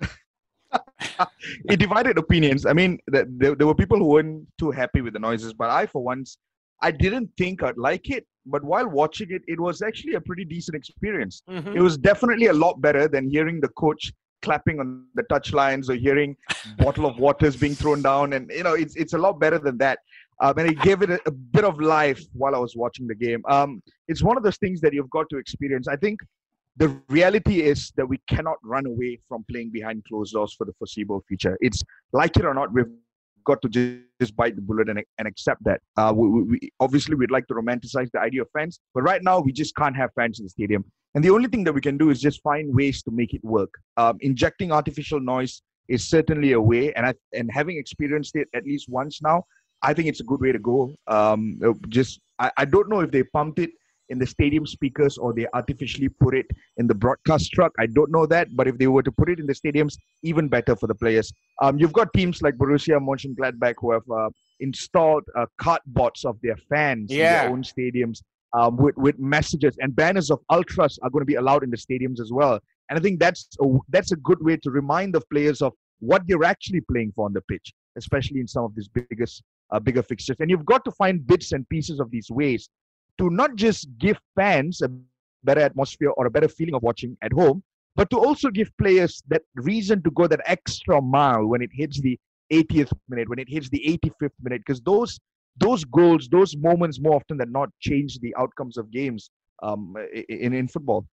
it 1.68 1.78
divided 1.78 2.16
opinions. 2.18 2.64
I 2.66 2.72
mean, 2.72 2.98
there, 3.08 3.26
there 3.54 3.66
were 3.66 3.74
people 3.74 3.98
who 3.98 4.06
weren't 4.06 4.46
too 4.58 4.70
happy 4.70 5.00
with 5.02 5.12
the 5.12 5.18
noises, 5.18 5.52
but 5.52 5.68
I, 5.70 5.86
for 5.86 6.02
once, 6.02 6.38
I 6.80 6.90
didn't 6.90 7.30
think 7.36 7.62
I'd 7.62 7.76
like 7.76 8.08
it. 8.10 8.26
But 8.46 8.64
while 8.64 8.88
watching 8.88 9.28
it, 9.30 9.42
it 9.46 9.60
was 9.60 9.82
actually 9.82 10.14
a 10.14 10.20
pretty 10.20 10.44
decent 10.44 10.74
experience. 10.76 11.42
Mhm. 11.48 11.76
It 11.76 11.80
was 11.82 11.96
definitely 11.98 12.46
a 12.46 12.52
lot 12.52 12.80
better 12.80 13.06
than 13.06 13.28
hearing 13.30 13.60
the 13.60 13.68
coach 13.68 14.12
clapping 14.42 14.80
on 14.80 15.06
the 15.14 15.22
touch 15.24 15.52
lines 15.52 15.88
or 15.88 15.94
hearing 15.94 16.36
bottle 16.78 17.06
of 17.06 17.18
waters 17.18 17.56
being 17.56 17.74
thrown 17.74 18.02
down. 18.02 18.32
And 18.34 18.50
you 18.50 18.62
know, 18.62 18.74
it's 18.74 18.96
it's 18.96 19.14
a 19.14 19.18
lot 19.18 19.40
better 19.40 19.58
than 19.58 19.78
that. 19.78 19.98
Um, 20.40 20.58
and 20.58 20.68
it 20.70 20.80
gave 20.80 21.02
it 21.02 21.10
a, 21.10 21.20
a 21.26 21.30
bit 21.30 21.64
of 21.64 21.80
life 21.80 22.20
while 22.32 22.54
I 22.54 22.58
was 22.58 22.74
watching 22.74 23.06
the 23.06 23.14
game. 23.14 23.42
Um, 23.48 23.82
it's 24.08 24.22
one 24.22 24.36
of 24.36 24.42
those 24.42 24.56
things 24.56 24.80
that 24.80 24.92
you've 24.92 25.10
got 25.10 25.26
to 25.30 25.36
experience. 25.38 25.86
I 25.88 25.96
think 25.96 26.18
the 26.76 26.88
reality 27.08 27.62
is 27.62 27.92
that 27.96 28.08
we 28.08 28.18
cannot 28.28 28.56
run 28.64 28.86
away 28.86 29.20
from 29.28 29.44
playing 29.50 29.70
behind 29.70 30.04
closed 30.08 30.32
doors 30.32 30.54
for 30.54 30.64
the 30.64 30.72
foreseeable 30.78 31.22
future. 31.28 31.56
It's 31.60 31.82
like 32.12 32.36
it 32.36 32.44
or 32.44 32.54
not, 32.54 32.72
we've 32.72 32.86
got 33.44 33.62
to 33.62 33.68
just, 33.68 34.36
bite 34.36 34.54
the 34.56 34.62
bullet 34.62 34.88
and, 34.88 35.02
and 35.18 35.28
accept 35.28 35.62
that. 35.64 35.80
Uh, 35.96 36.12
we, 36.14 36.28
we, 36.28 36.42
we- 36.42 36.72
obviously, 36.80 37.14
we'd 37.14 37.30
like 37.30 37.46
to 37.48 37.54
romanticize 37.54 38.10
the 38.12 38.20
idea 38.20 38.42
of 38.42 38.48
fans, 38.56 38.80
but 38.94 39.02
right 39.02 39.22
now 39.22 39.40
we 39.40 39.52
just 39.52 39.74
can't 39.76 39.96
have 39.96 40.10
fans 40.14 40.38
in 40.38 40.46
the 40.46 40.50
stadium. 40.50 40.84
And 41.14 41.22
the 41.22 41.30
only 41.30 41.48
thing 41.48 41.64
that 41.64 41.72
we 41.72 41.80
can 41.80 41.98
do 41.98 42.10
is 42.10 42.20
just 42.20 42.42
find 42.42 42.74
ways 42.74 43.02
to 43.02 43.10
make 43.10 43.34
it 43.34 43.44
work. 43.44 43.74
Um, 43.96 44.18
injecting 44.20 44.72
artificial 44.72 45.20
noise 45.20 45.62
is 45.88 46.08
certainly 46.08 46.52
a 46.52 46.60
way, 46.60 46.92
and 46.94 47.04
I, 47.06 47.14
and 47.34 47.50
having 47.52 47.76
experienced 47.76 48.36
it 48.36 48.48
at 48.54 48.64
least 48.64 48.88
once 48.88 49.20
now, 49.20 49.44
I 49.82 49.92
think 49.92 50.08
it's 50.08 50.20
a 50.20 50.24
good 50.24 50.40
way 50.40 50.52
to 50.52 50.58
go. 50.58 50.94
Um, 51.08 51.58
uh, 51.64 51.72
just 51.88 52.20
I, 52.38 52.50
I 52.56 52.64
don't 52.64 52.88
know 52.88 53.00
if 53.00 53.10
they 53.10 53.24
pumped 53.24 53.58
it 53.58 53.70
in 54.12 54.18
the 54.18 54.26
stadium 54.26 54.66
speakers 54.66 55.18
or 55.18 55.32
they 55.32 55.46
artificially 55.54 56.08
put 56.08 56.34
it 56.34 56.46
in 56.76 56.86
the 56.86 56.94
broadcast 56.94 57.50
truck. 57.52 57.72
I 57.78 57.86
don't 57.86 58.12
know 58.12 58.26
that, 58.26 58.54
but 58.54 58.68
if 58.68 58.78
they 58.78 58.86
were 58.86 59.02
to 59.02 59.10
put 59.10 59.28
it 59.28 59.40
in 59.40 59.46
the 59.46 59.54
stadiums, 59.54 59.96
even 60.22 60.48
better 60.48 60.76
for 60.76 60.86
the 60.86 60.94
players. 60.94 61.32
Um, 61.60 61.78
you've 61.78 61.92
got 61.92 62.12
teams 62.12 62.42
like 62.42 62.56
Borussia 62.56 63.00
Mönchengladbach 63.00 63.74
who 63.78 63.92
have 63.92 64.08
uh, 64.10 64.30
installed 64.60 65.24
uh, 65.36 65.46
cardboards 65.60 66.24
of 66.24 66.36
their 66.42 66.56
fans 66.68 67.10
in 67.10 67.18
their 67.18 67.50
own 67.50 67.62
stadiums 67.62 68.18
um, 68.52 68.76
with 68.76 68.96
with 68.96 69.18
messages 69.18 69.76
and 69.80 69.96
banners 69.96 70.30
of 70.30 70.40
ultras 70.50 70.98
are 71.02 71.10
going 71.10 71.22
to 71.22 71.26
be 71.26 71.36
allowed 71.36 71.62
in 71.64 71.70
the 71.70 71.76
stadiums 71.76 72.20
as 72.20 72.30
well. 72.32 72.60
And 72.88 72.98
I 72.98 73.02
think 73.02 73.20
that's 73.20 73.48
a, 73.60 73.66
that's 73.88 74.12
a 74.12 74.16
good 74.16 74.42
way 74.42 74.56
to 74.58 74.70
remind 74.70 75.14
the 75.14 75.22
players 75.32 75.62
of 75.62 75.72
what 76.00 76.22
they're 76.26 76.44
actually 76.44 76.82
playing 76.82 77.12
for 77.14 77.24
on 77.24 77.32
the 77.32 77.40
pitch, 77.42 77.72
especially 77.96 78.40
in 78.40 78.48
some 78.48 78.64
of 78.64 78.74
these 78.74 78.88
biggest 78.88 79.42
uh, 79.70 79.80
bigger 79.80 80.02
fixtures. 80.02 80.36
And 80.40 80.50
you've 80.50 80.66
got 80.66 80.84
to 80.84 80.90
find 80.90 81.26
bits 81.26 81.52
and 81.52 81.66
pieces 81.68 82.00
of 82.00 82.10
these 82.10 82.30
ways 82.30 82.68
to 83.18 83.30
not 83.30 83.56
just 83.56 83.88
give 83.98 84.18
fans 84.34 84.82
a 84.82 84.90
better 85.44 85.60
atmosphere 85.60 86.10
or 86.10 86.26
a 86.26 86.30
better 86.30 86.48
feeling 86.48 86.74
of 86.74 86.82
watching 86.82 87.16
at 87.22 87.32
home, 87.32 87.62
but 87.94 88.08
to 88.10 88.18
also 88.18 88.50
give 88.50 88.70
players 88.78 89.22
that 89.28 89.42
reason 89.56 90.02
to 90.02 90.10
go 90.12 90.26
that 90.26 90.40
extra 90.46 91.00
mile 91.00 91.46
when 91.46 91.62
it 91.62 91.70
hits 91.72 92.00
the 92.00 92.18
80th 92.52 92.92
minute, 93.08 93.28
when 93.28 93.38
it 93.38 93.48
hits 93.48 93.68
the 93.68 93.82
85th 94.04 94.30
minute, 94.42 94.62
because 94.64 94.80
those 94.80 95.18
those 95.58 95.84
goals, 95.84 96.28
those 96.30 96.56
moments, 96.56 96.98
more 96.98 97.16
often 97.16 97.36
than 97.36 97.52
not, 97.52 97.68
change 97.78 98.18
the 98.20 98.34
outcomes 98.38 98.78
of 98.78 98.90
games 98.90 99.30
um, 99.62 99.94
in 100.28 100.54
in 100.54 100.66
football. 100.68 101.06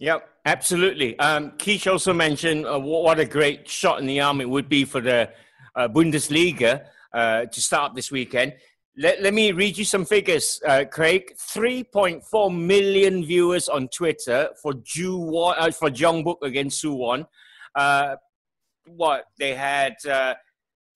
Yep, 0.00 0.28
absolutely. 0.44 1.16
Um, 1.20 1.52
Keish 1.52 1.90
also 1.90 2.12
mentioned 2.12 2.66
uh, 2.66 2.78
what 2.80 3.20
a 3.20 3.24
great 3.24 3.68
shot 3.68 4.00
in 4.00 4.06
the 4.06 4.20
arm 4.20 4.40
it 4.40 4.48
would 4.48 4.68
be 4.68 4.84
for 4.84 5.00
the 5.00 5.30
uh, 5.76 5.86
Bundesliga 5.86 6.86
uh, 7.12 7.44
to 7.46 7.60
start 7.60 7.94
this 7.94 8.10
weekend. 8.10 8.54
Let, 8.96 9.22
let 9.22 9.34
me 9.34 9.50
read 9.50 9.76
you 9.76 9.84
some 9.84 10.04
figures, 10.04 10.60
uh, 10.64 10.84
Craig. 10.90 11.34
3.4 11.36 12.56
million 12.56 13.24
viewers 13.24 13.68
on 13.68 13.88
Twitter 13.88 14.50
for 14.62 14.74
Ju 14.74 15.36
uh, 15.36 15.70
for 15.72 15.90
Jeonbuk 15.90 16.36
against 16.42 16.82
Suwon. 16.82 17.26
Uh, 17.74 18.16
what 18.86 19.24
they 19.38 19.54
had 19.54 19.94
uh, 20.08 20.34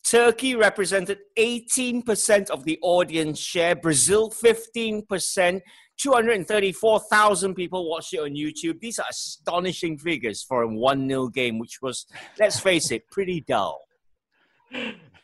Turkey 0.09 0.55
represented 0.55 1.18
18% 1.38 2.51
of 2.51 2.64
the 2.64 2.78
audience 2.82 3.38
share, 3.38 3.74
Brazil 3.74 4.30
15%, 4.30 5.61
234,000 5.99 7.55
people 7.55 7.90
watched 7.90 8.14
it 8.14 8.20
on 8.20 8.30
YouTube. 8.30 8.78
These 8.80 9.01
are 9.01 9.07
astonishing 9.11 9.99
figures 9.99 10.42
for 10.42 10.62
a 10.62 10.68
1 10.68 11.09
0 11.09 11.28
game, 11.28 11.59
which 11.59 11.82
was, 11.82 12.07
let's 12.38 12.61
face 12.61 12.92
it, 12.92 13.11
pretty 13.11 13.40
dull. 13.40 13.80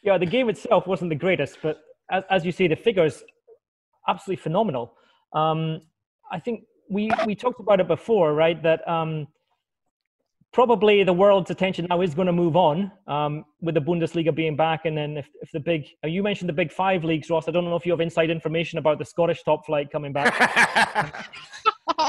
Yeah, 0.02 0.18
the 0.18 0.26
game 0.26 0.48
itself 0.48 0.86
wasn't 0.86 1.10
the 1.10 1.16
greatest, 1.16 1.58
but 1.62 1.80
as, 2.14 2.22
as 2.30 2.46
you 2.46 2.52
see, 2.52 2.68
the 2.68 2.76
figures 2.76 3.22
absolutely 4.08 4.42
phenomenal. 4.42 4.94
Um, 5.32 5.82
I 6.30 6.38
think 6.38 6.64
we 6.88 7.10
we 7.26 7.34
talked 7.34 7.60
about 7.60 7.80
it 7.80 7.88
before, 7.88 8.34
right? 8.34 8.62
That 8.62 8.86
um, 8.88 9.26
probably 10.52 11.02
the 11.02 11.12
world's 11.12 11.50
attention 11.50 11.86
now 11.90 12.00
is 12.00 12.14
going 12.14 12.26
to 12.26 12.32
move 12.32 12.56
on 12.56 12.90
um, 13.06 13.44
with 13.60 13.74
the 13.74 13.80
Bundesliga 13.80 14.34
being 14.34 14.56
back, 14.56 14.84
and 14.84 14.96
then 14.96 15.16
if, 15.16 15.28
if 15.42 15.50
the 15.52 15.60
big 15.60 15.86
uh, 16.04 16.08
you 16.08 16.22
mentioned 16.22 16.48
the 16.48 16.54
big 16.54 16.72
five 16.72 17.04
leagues, 17.04 17.28
Ross. 17.30 17.48
I 17.48 17.50
don't 17.50 17.64
know 17.64 17.76
if 17.76 17.86
you 17.86 17.92
have 17.92 18.00
inside 18.00 18.30
information 18.30 18.78
about 18.78 18.98
the 18.98 19.04
Scottish 19.04 19.42
top 19.42 19.66
flight 19.66 19.90
coming 19.90 20.12
back. 20.12 20.32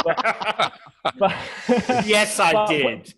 but, 0.04 0.74
but, 1.20 1.36
yes, 2.06 2.40
I 2.40 2.54
but, 2.54 2.68
did. 2.68 3.14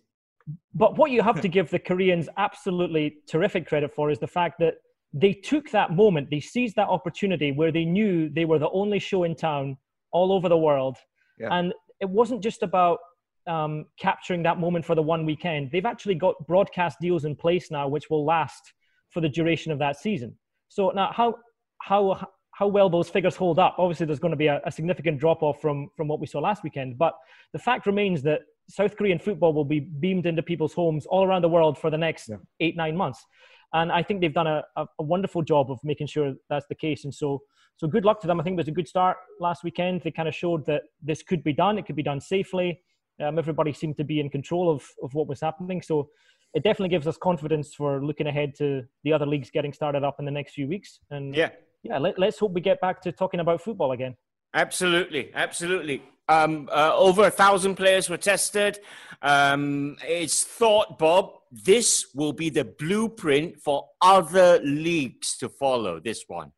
But 0.73 0.97
what 0.97 1.11
you 1.11 1.23
have 1.23 1.41
to 1.41 1.47
give 1.47 1.69
the 1.71 1.79
Koreans 1.79 2.29
absolutely 2.37 3.17
terrific 3.27 3.67
credit 3.67 3.91
for 3.93 4.11
is 4.11 4.19
the 4.19 4.27
fact 4.27 4.59
that 4.59 4.75
they 5.13 5.33
took 5.33 5.71
that 5.71 5.91
moment, 5.91 6.29
they 6.29 6.39
seized 6.39 6.75
that 6.75 6.87
opportunity 6.87 7.51
where 7.51 7.71
they 7.71 7.85
knew 7.85 8.29
they 8.29 8.45
were 8.45 8.59
the 8.59 8.69
only 8.69 8.99
show 8.99 9.23
in 9.23 9.35
town 9.35 9.77
all 10.11 10.31
over 10.31 10.49
the 10.49 10.57
world. 10.57 10.97
Yeah. 11.39 11.49
And 11.51 11.73
it 11.99 12.09
wasn't 12.09 12.43
just 12.43 12.63
about 12.63 12.99
um, 13.47 13.85
capturing 13.99 14.43
that 14.43 14.59
moment 14.59 14.85
for 14.85 14.95
the 14.95 15.01
one 15.01 15.25
weekend. 15.25 15.71
They've 15.71 15.85
actually 15.85 16.15
got 16.15 16.35
broadcast 16.47 16.97
deals 16.99 17.25
in 17.25 17.35
place 17.35 17.71
now, 17.71 17.87
which 17.87 18.09
will 18.09 18.25
last 18.25 18.61
for 19.09 19.21
the 19.21 19.29
duration 19.29 19.71
of 19.71 19.79
that 19.79 19.97
season. 19.97 20.37
So 20.69 20.89
now, 20.89 21.11
how 21.13 21.35
how 21.81 22.27
how 22.51 22.67
well 22.67 22.89
those 22.89 23.09
figures 23.09 23.35
hold 23.35 23.57
up? 23.57 23.75
Obviously, 23.77 24.05
there's 24.05 24.19
going 24.19 24.31
to 24.31 24.37
be 24.37 24.47
a, 24.47 24.59
a 24.65 24.71
significant 24.71 25.19
drop 25.19 25.41
off 25.43 25.61
from 25.61 25.89
from 25.95 26.07
what 26.07 26.19
we 26.19 26.27
saw 26.27 26.39
last 26.39 26.63
weekend, 26.63 26.97
but 26.97 27.13
the 27.53 27.59
fact 27.59 27.85
remains 27.85 28.21
that 28.23 28.41
South 28.69 28.97
Korean 28.97 29.17
football 29.17 29.53
will 29.53 29.65
be 29.65 29.79
beamed 29.79 30.25
into 30.25 30.43
people's 30.43 30.73
homes 30.73 31.05
all 31.05 31.23
around 31.23 31.43
the 31.43 31.49
world 31.49 31.77
for 31.77 31.89
the 31.89 31.97
next 31.97 32.27
yeah. 32.29 32.35
eight 32.59 32.75
nine 32.75 32.97
months. 32.97 33.25
And 33.73 33.91
I 33.91 34.01
think 34.03 34.21
they've 34.21 34.33
done 34.33 34.47
a, 34.47 34.63
a, 34.75 34.85
a, 34.99 35.03
wonderful 35.03 35.41
job 35.41 35.69
of 35.69 35.79
making 35.83 36.07
sure 36.07 36.33
that's 36.49 36.65
the 36.67 36.75
case. 36.75 37.03
And 37.03 37.13
so, 37.13 37.41
so 37.75 37.87
good 37.87 38.05
luck 38.05 38.21
to 38.21 38.27
them. 38.27 38.39
I 38.39 38.43
think 38.43 38.53
it 38.53 38.57
was 38.57 38.67
a 38.67 38.71
good 38.71 38.87
start 38.87 39.17
last 39.39 39.63
weekend. 39.63 40.01
They 40.03 40.11
kind 40.11 40.27
of 40.27 40.33
showed 40.35 40.65
that 40.67 40.83
this 41.01 41.21
could 41.21 41.43
be 41.43 41.53
done. 41.53 41.77
It 41.77 41.85
could 41.85 41.95
be 41.95 42.03
done 42.03 42.21
safely. 42.21 42.81
Um, 43.21 43.37
everybody 43.37 43.73
seemed 43.73 43.97
to 43.97 44.03
be 44.03 44.19
in 44.19 44.29
control 44.29 44.71
of, 44.71 44.83
of 45.03 45.13
what 45.13 45.27
was 45.27 45.41
happening. 45.41 45.81
So 45.81 46.09
it 46.53 46.63
definitely 46.63 46.89
gives 46.89 47.07
us 47.07 47.17
confidence 47.17 47.73
for 47.73 48.03
looking 48.03 48.27
ahead 48.27 48.55
to 48.59 48.83
the 49.03 49.11
other 49.11 49.25
leagues 49.25 49.49
getting 49.51 49.73
started 49.73 50.03
up 50.03 50.15
in 50.19 50.25
the 50.25 50.31
next 50.31 50.53
few 50.53 50.67
weeks. 50.67 50.99
And 51.09 51.35
yeah, 51.35 51.49
yeah, 51.83 51.97
let, 51.97 52.17
let's 52.17 52.39
hope 52.39 52.53
we 52.53 52.61
get 52.61 52.79
back 52.79 53.01
to 53.01 53.11
talking 53.11 53.39
about 53.39 53.61
football 53.61 53.91
again. 53.91 54.15
Absolutely, 54.53 55.31
absolutely. 55.33 56.03
Um, 56.29 56.69
uh, 56.71 56.91
over 56.95 57.25
a 57.25 57.31
thousand 57.31 57.75
players 57.75 58.09
were 58.09 58.17
tested. 58.17 58.79
Um, 59.21 59.97
it's 60.03 60.43
thought, 60.43 60.99
Bob, 60.99 61.31
this 61.51 62.07
will 62.13 62.33
be 62.33 62.49
the 62.49 62.65
blueprint 62.65 63.61
for 63.61 63.87
other 64.01 64.59
leagues 64.63 65.37
to 65.37 65.49
follow 65.49 65.99
this 65.99 66.25
one. 66.27 66.51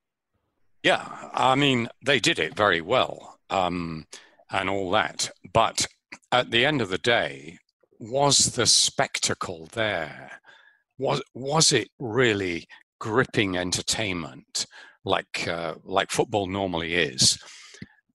Yeah, 0.84 1.05
I 1.34 1.55
mean, 1.55 1.89
they 2.05 2.20
did 2.20 2.39
it 2.39 2.55
very 2.55 2.82
well 2.82 3.38
um, 3.49 4.05
and 4.51 4.70
all 4.70 4.91
that. 4.91 5.30
But 5.53 5.86
at 6.32 6.51
the 6.51 6.65
end 6.65 6.82
of 6.82 6.89
the 6.89 6.97
day, 6.97 7.57
was 7.99 8.55
the 8.55 8.65
spectacle 8.65 9.67
there? 9.74 10.39
Was, 10.97 11.22
was 11.34 11.72
it 11.72 11.89
really 11.99 12.65
gripping 12.99 13.57
entertainment 13.57 14.65
like, 15.05 15.47
uh, 15.47 15.76
like 15.84 16.11
football 16.11 16.47
normally 16.47 16.93
is? 16.95 17.38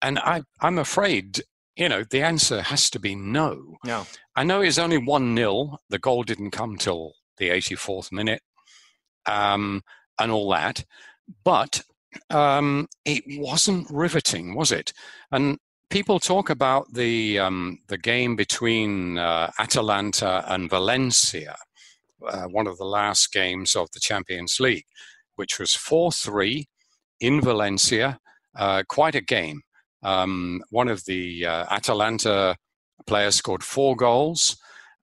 And 0.04 0.18
I, 0.18 0.42
I'm 0.60 0.78
afraid 0.78 1.42
you 1.76 1.88
know, 1.88 2.04
the 2.04 2.22
answer 2.22 2.62
has 2.62 2.88
to 2.90 3.00
be 3.00 3.14
no. 3.14 3.76
No. 3.84 4.06
I 4.36 4.44
know 4.44 4.60
it's 4.60 4.78
only 4.78 4.98
1 4.98 5.36
0. 5.36 5.78
The 5.88 5.98
goal 5.98 6.22
didn't 6.22 6.52
come 6.52 6.76
till 6.76 7.14
the 7.38 7.50
84th 7.50 8.12
minute 8.12 8.42
um, 9.26 9.82
and 10.18 10.30
all 10.30 10.50
that. 10.50 10.84
But 11.44 11.82
um, 12.30 12.88
it 13.04 13.24
wasn't 13.26 13.90
riveting, 13.90 14.54
was 14.54 14.70
it? 14.70 14.92
And 15.32 15.58
people 15.90 16.20
talk 16.20 16.48
about 16.48 16.92
the, 16.92 17.40
um, 17.40 17.80
the 17.88 17.98
game 17.98 18.36
between 18.36 19.18
uh, 19.18 19.50
Atalanta 19.58 20.44
and 20.46 20.70
Valencia, 20.70 21.56
uh, 22.26 22.44
one 22.44 22.68
of 22.68 22.78
the 22.78 22.84
last 22.84 23.32
games 23.32 23.74
of 23.74 23.90
the 23.92 24.00
Champions 24.00 24.60
League, 24.60 24.86
which 25.34 25.58
was 25.58 25.74
4 25.74 26.12
3 26.12 26.68
in 27.20 27.40
Valencia. 27.40 28.20
Uh, 28.56 28.84
quite 28.88 29.16
a 29.16 29.20
game. 29.20 29.63
Um, 30.04 30.62
one 30.70 30.88
of 30.88 31.04
the 31.06 31.46
uh, 31.46 31.66
Atalanta 31.70 32.56
players 33.06 33.34
scored 33.34 33.64
four 33.64 33.96
goals. 33.96 34.56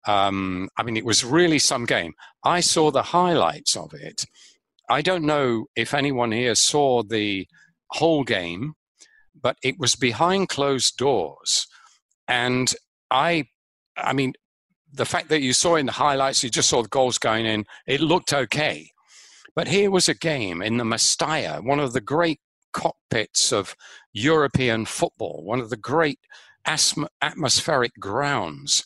Um, 0.06 0.68
I 0.76 0.82
mean, 0.82 0.96
it 0.96 1.04
was 1.04 1.24
really 1.24 1.58
some 1.58 1.84
game. 1.84 2.14
I 2.44 2.60
saw 2.60 2.90
the 2.90 3.02
highlights 3.02 3.76
of 3.76 3.92
it. 3.94 4.24
I 4.88 5.02
don't 5.02 5.24
know 5.24 5.66
if 5.76 5.94
anyone 5.94 6.32
here 6.32 6.54
saw 6.54 7.02
the 7.02 7.46
whole 7.90 8.24
game, 8.24 8.74
but 9.40 9.56
it 9.62 9.78
was 9.78 9.94
behind 9.94 10.48
closed 10.48 10.96
doors. 10.96 11.66
And 12.28 12.72
I, 13.10 13.44
I 13.96 14.12
mean, 14.12 14.34
the 14.92 15.04
fact 15.04 15.28
that 15.28 15.42
you 15.42 15.52
saw 15.52 15.76
in 15.76 15.86
the 15.86 15.92
highlights, 15.92 16.42
you 16.42 16.50
just 16.50 16.68
saw 16.68 16.82
the 16.82 16.88
goals 16.88 17.18
going 17.18 17.46
in, 17.46 17.64
it 17.86 18.00
looked 18.00 18.32
okay. 18.32 18.90
But 19.54 19.68
here 19.68 19.90
was 19.90 20.08
a 20.08 20.14
game 20.14 20.62
in 20.62 20.76
the 20.76 20.84
Mestalla, 20.84 21.62
one 21.62 21.80
of 21.80 21.92
the 21.92 22.00
great 22.00 22.40
cockpits 22.72 23.52
of 23.52 23.74
European 24.12 24.84
football, 24.84 25.42
one 25.44 25.60
of 25.60 25.70
the 25.70 25.76
great 25.76 26.18
atmospheric 26.66 27.92
grounds. 27.98 28.84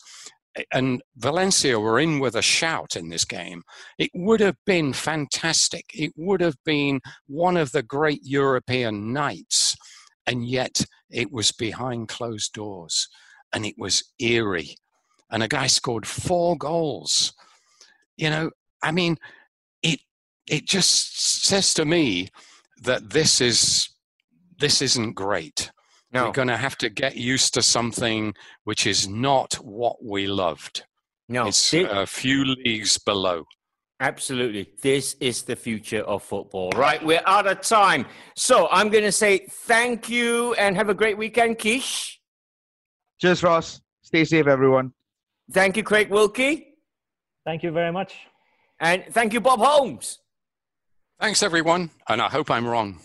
And 0.73 1.03
Valencia 1.17 1.81
were 1.81 1.99
in 1.99 2.21
with 2.21 2.37
a 2.37 2.43
shout 2.43 2.95
in 2.95 3.09
this 3.09 3.25
game. 3.25 3.63
It 3.99 4.11
would 4.15 4.41
have 4.41 4.57
been 4.65 4.93
fantastic. 4.93 5.87
It 5.93 6.13
would 6.17 6.41
have 6.41 6.57
been 6.65 7.01
one 7.27 7.57
of 7.57 7.73
the 7.73 7.83
great 7.83 8.21
European 8.23 9.13
nights. 9.13 9.77
And 10.27 10.47
yet 10.47 10.85
it 11.11 11.33
was 11.33 11.51
behind 11.51 12.09
closed 12.09 12.53
doors 12.53 13.09
and 13.53 13.67
it 13.67 13.75
was 13.79 14.05
eerie. 14.19 14.77
And 15.31 15.43
a 15.43 15.49
guy 15.49 15.67
scored 15.67 16.07
four 16.07 16.57
goals. 16.57 17.33
You 18.17 18.31
know, 18.31 18.51
I 18.83 18.93
mean, 18.93 19.17
it 19.83 20.01
it 20.47 20.67
just 20.67 21.45
says 21.45 21.73
to 21.75 21.85
me 21.85 22.29
that 22.83 23.11
this 23.11 23.41
is 23.41 23.89
this 24.59 24.83
isn't 24.83 25.15
great. 25.15 25.71
No. 26.13 26.27
We're 26.27 26.33
going 26.33 26.49
to 26.49 26.57
have 26.57 26.79
to 26.79 26.89
get 26.89 27.17
used 27.17 27.55
to 27.55 27.63
something 27.63 28.35
which 28.63 28.87
is 28.87 29.09
not 29.09 29.55
what 29.55 30.05
we 30.05 30.29
loved. 30.29 30.85
No, 31.29 31.49
it's 31.49 31.75
it, 31.75 31.89
a 31.91 32.07
few 32.07 32.45
leagues 32.45 32.99
below. 32.99 33.45
Absolutely. 34.01 34.71
This 34.83 35.15
is 35.21 35.43
the 35.43 35.57
future 35.57 36.03
of 36.03 36.23
football. 36.23 36.71
Right, 36.77 37.05
we're 37.05 37.23
out 37.27 37.47
of 37.47 37.63
time. 37.63 38.07
So 38.37 38.69
I'm 38.71 38.91
going 38.91 39.05
to 39.05 39.13
say 39.13 39.47
thank 39.49 40.09
you 40.09 40.55
and 40.55 40.77
have 40.77 40.89
a 40.89 40.95
great 40.95 41.17
weekend, 41.17 41.59
Kish. 41.59 42.21
Cheers, 43.21 43.43
Ross. 43.43 43.81
Stay 44.03 44.25
safe, 44.25 44.47
everyone. 44.47 44.93
Thank 45.51 45.77
you, 45.77 45.83
Craig 45.83 46.11
Wilkie. 46.11 46.75
Thank 47.45 47.63
you 47.63 47.71
very 47.71 47.93
much. 47.93 48.15
And 48.81 49.05
thank 49.11 49.33
you, 49.33 49.41
Bob 49.41 49.61
Holmes. 49.61 50.19
Thanks, 51.25 51.43
everyone. 51.43 51.89
And 52.07 52.21
I 52.21 52.29
hope 52.29 52.51
I'm 52.51 52.67
wrong. 52.67 53.01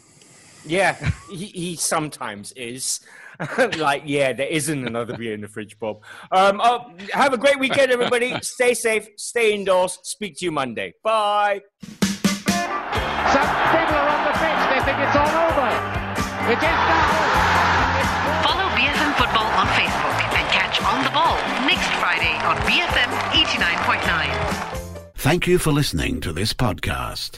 Yeah, 0.65 0.97
he, 1.31 1.45
he 1.45 1.75
sometimes 1.77 2.51
is. 2.51 2.99
like, 3.77 4.03
yeah, 4.05 4.33
there 4.33 4.47
isn't 4.47 4.85
another 4.85 5.15
beer 5.15 5.33
in 5.33 5.39
the 5.39 5.47
fridge, 5.47 5.79
Bob. 5.79 6.03
Um, 6.29 6.59
oh, 6.61 6.91
have 7.13 7.31
a 7.31 7.37
great 7.37 7.57
weekend, 7.59 7.93
everybody. 7.93 8.37
stay 8.41 8.73
safe, 8.73 9.07
stay 9.15 9.53
indoors. 9.53 9.99
Speak 10.03 10.35
to 10.39 10.43
you 10.43 10.51
Monday. 10.51 10.95
Bye. 11.01 11.61
Some 11.79 11.95
people 13.71 13.95
are 13.95 14.09
on 14.11 14.21
the 14.27 14.35
pitch. 14.35 14.67
They 14.67 14.83
think 14.83 14.99
it's 14.99 15.15
all 15.15 15.35
over. 15.47 15.71
It 16.51 16.59
is 16.59 16.75
now. 16.91 18.43
Follow 18.43 18.67
BFM 18.75 19.15
Football 19.15 19.47
on 19.47 19.67
Facebook 19.79 20.19
and 20.35 20.45
catch 20.51 20.81
On 20.83 21.05
the 21.05 21.11
Ball 21.15 21.37
next 21.65 21.87
Friday 22.03 22.35
on 22.43 22.57
BFM 22.67 23.07
89.9. 23.31 25.13
Thank 25.15 25.47
you 25.47 25.57
for 25.57 25.71
listening 25.71 26.19
to 26.19 26.33
this 26.33 26.51
podcast. 26.51 27.37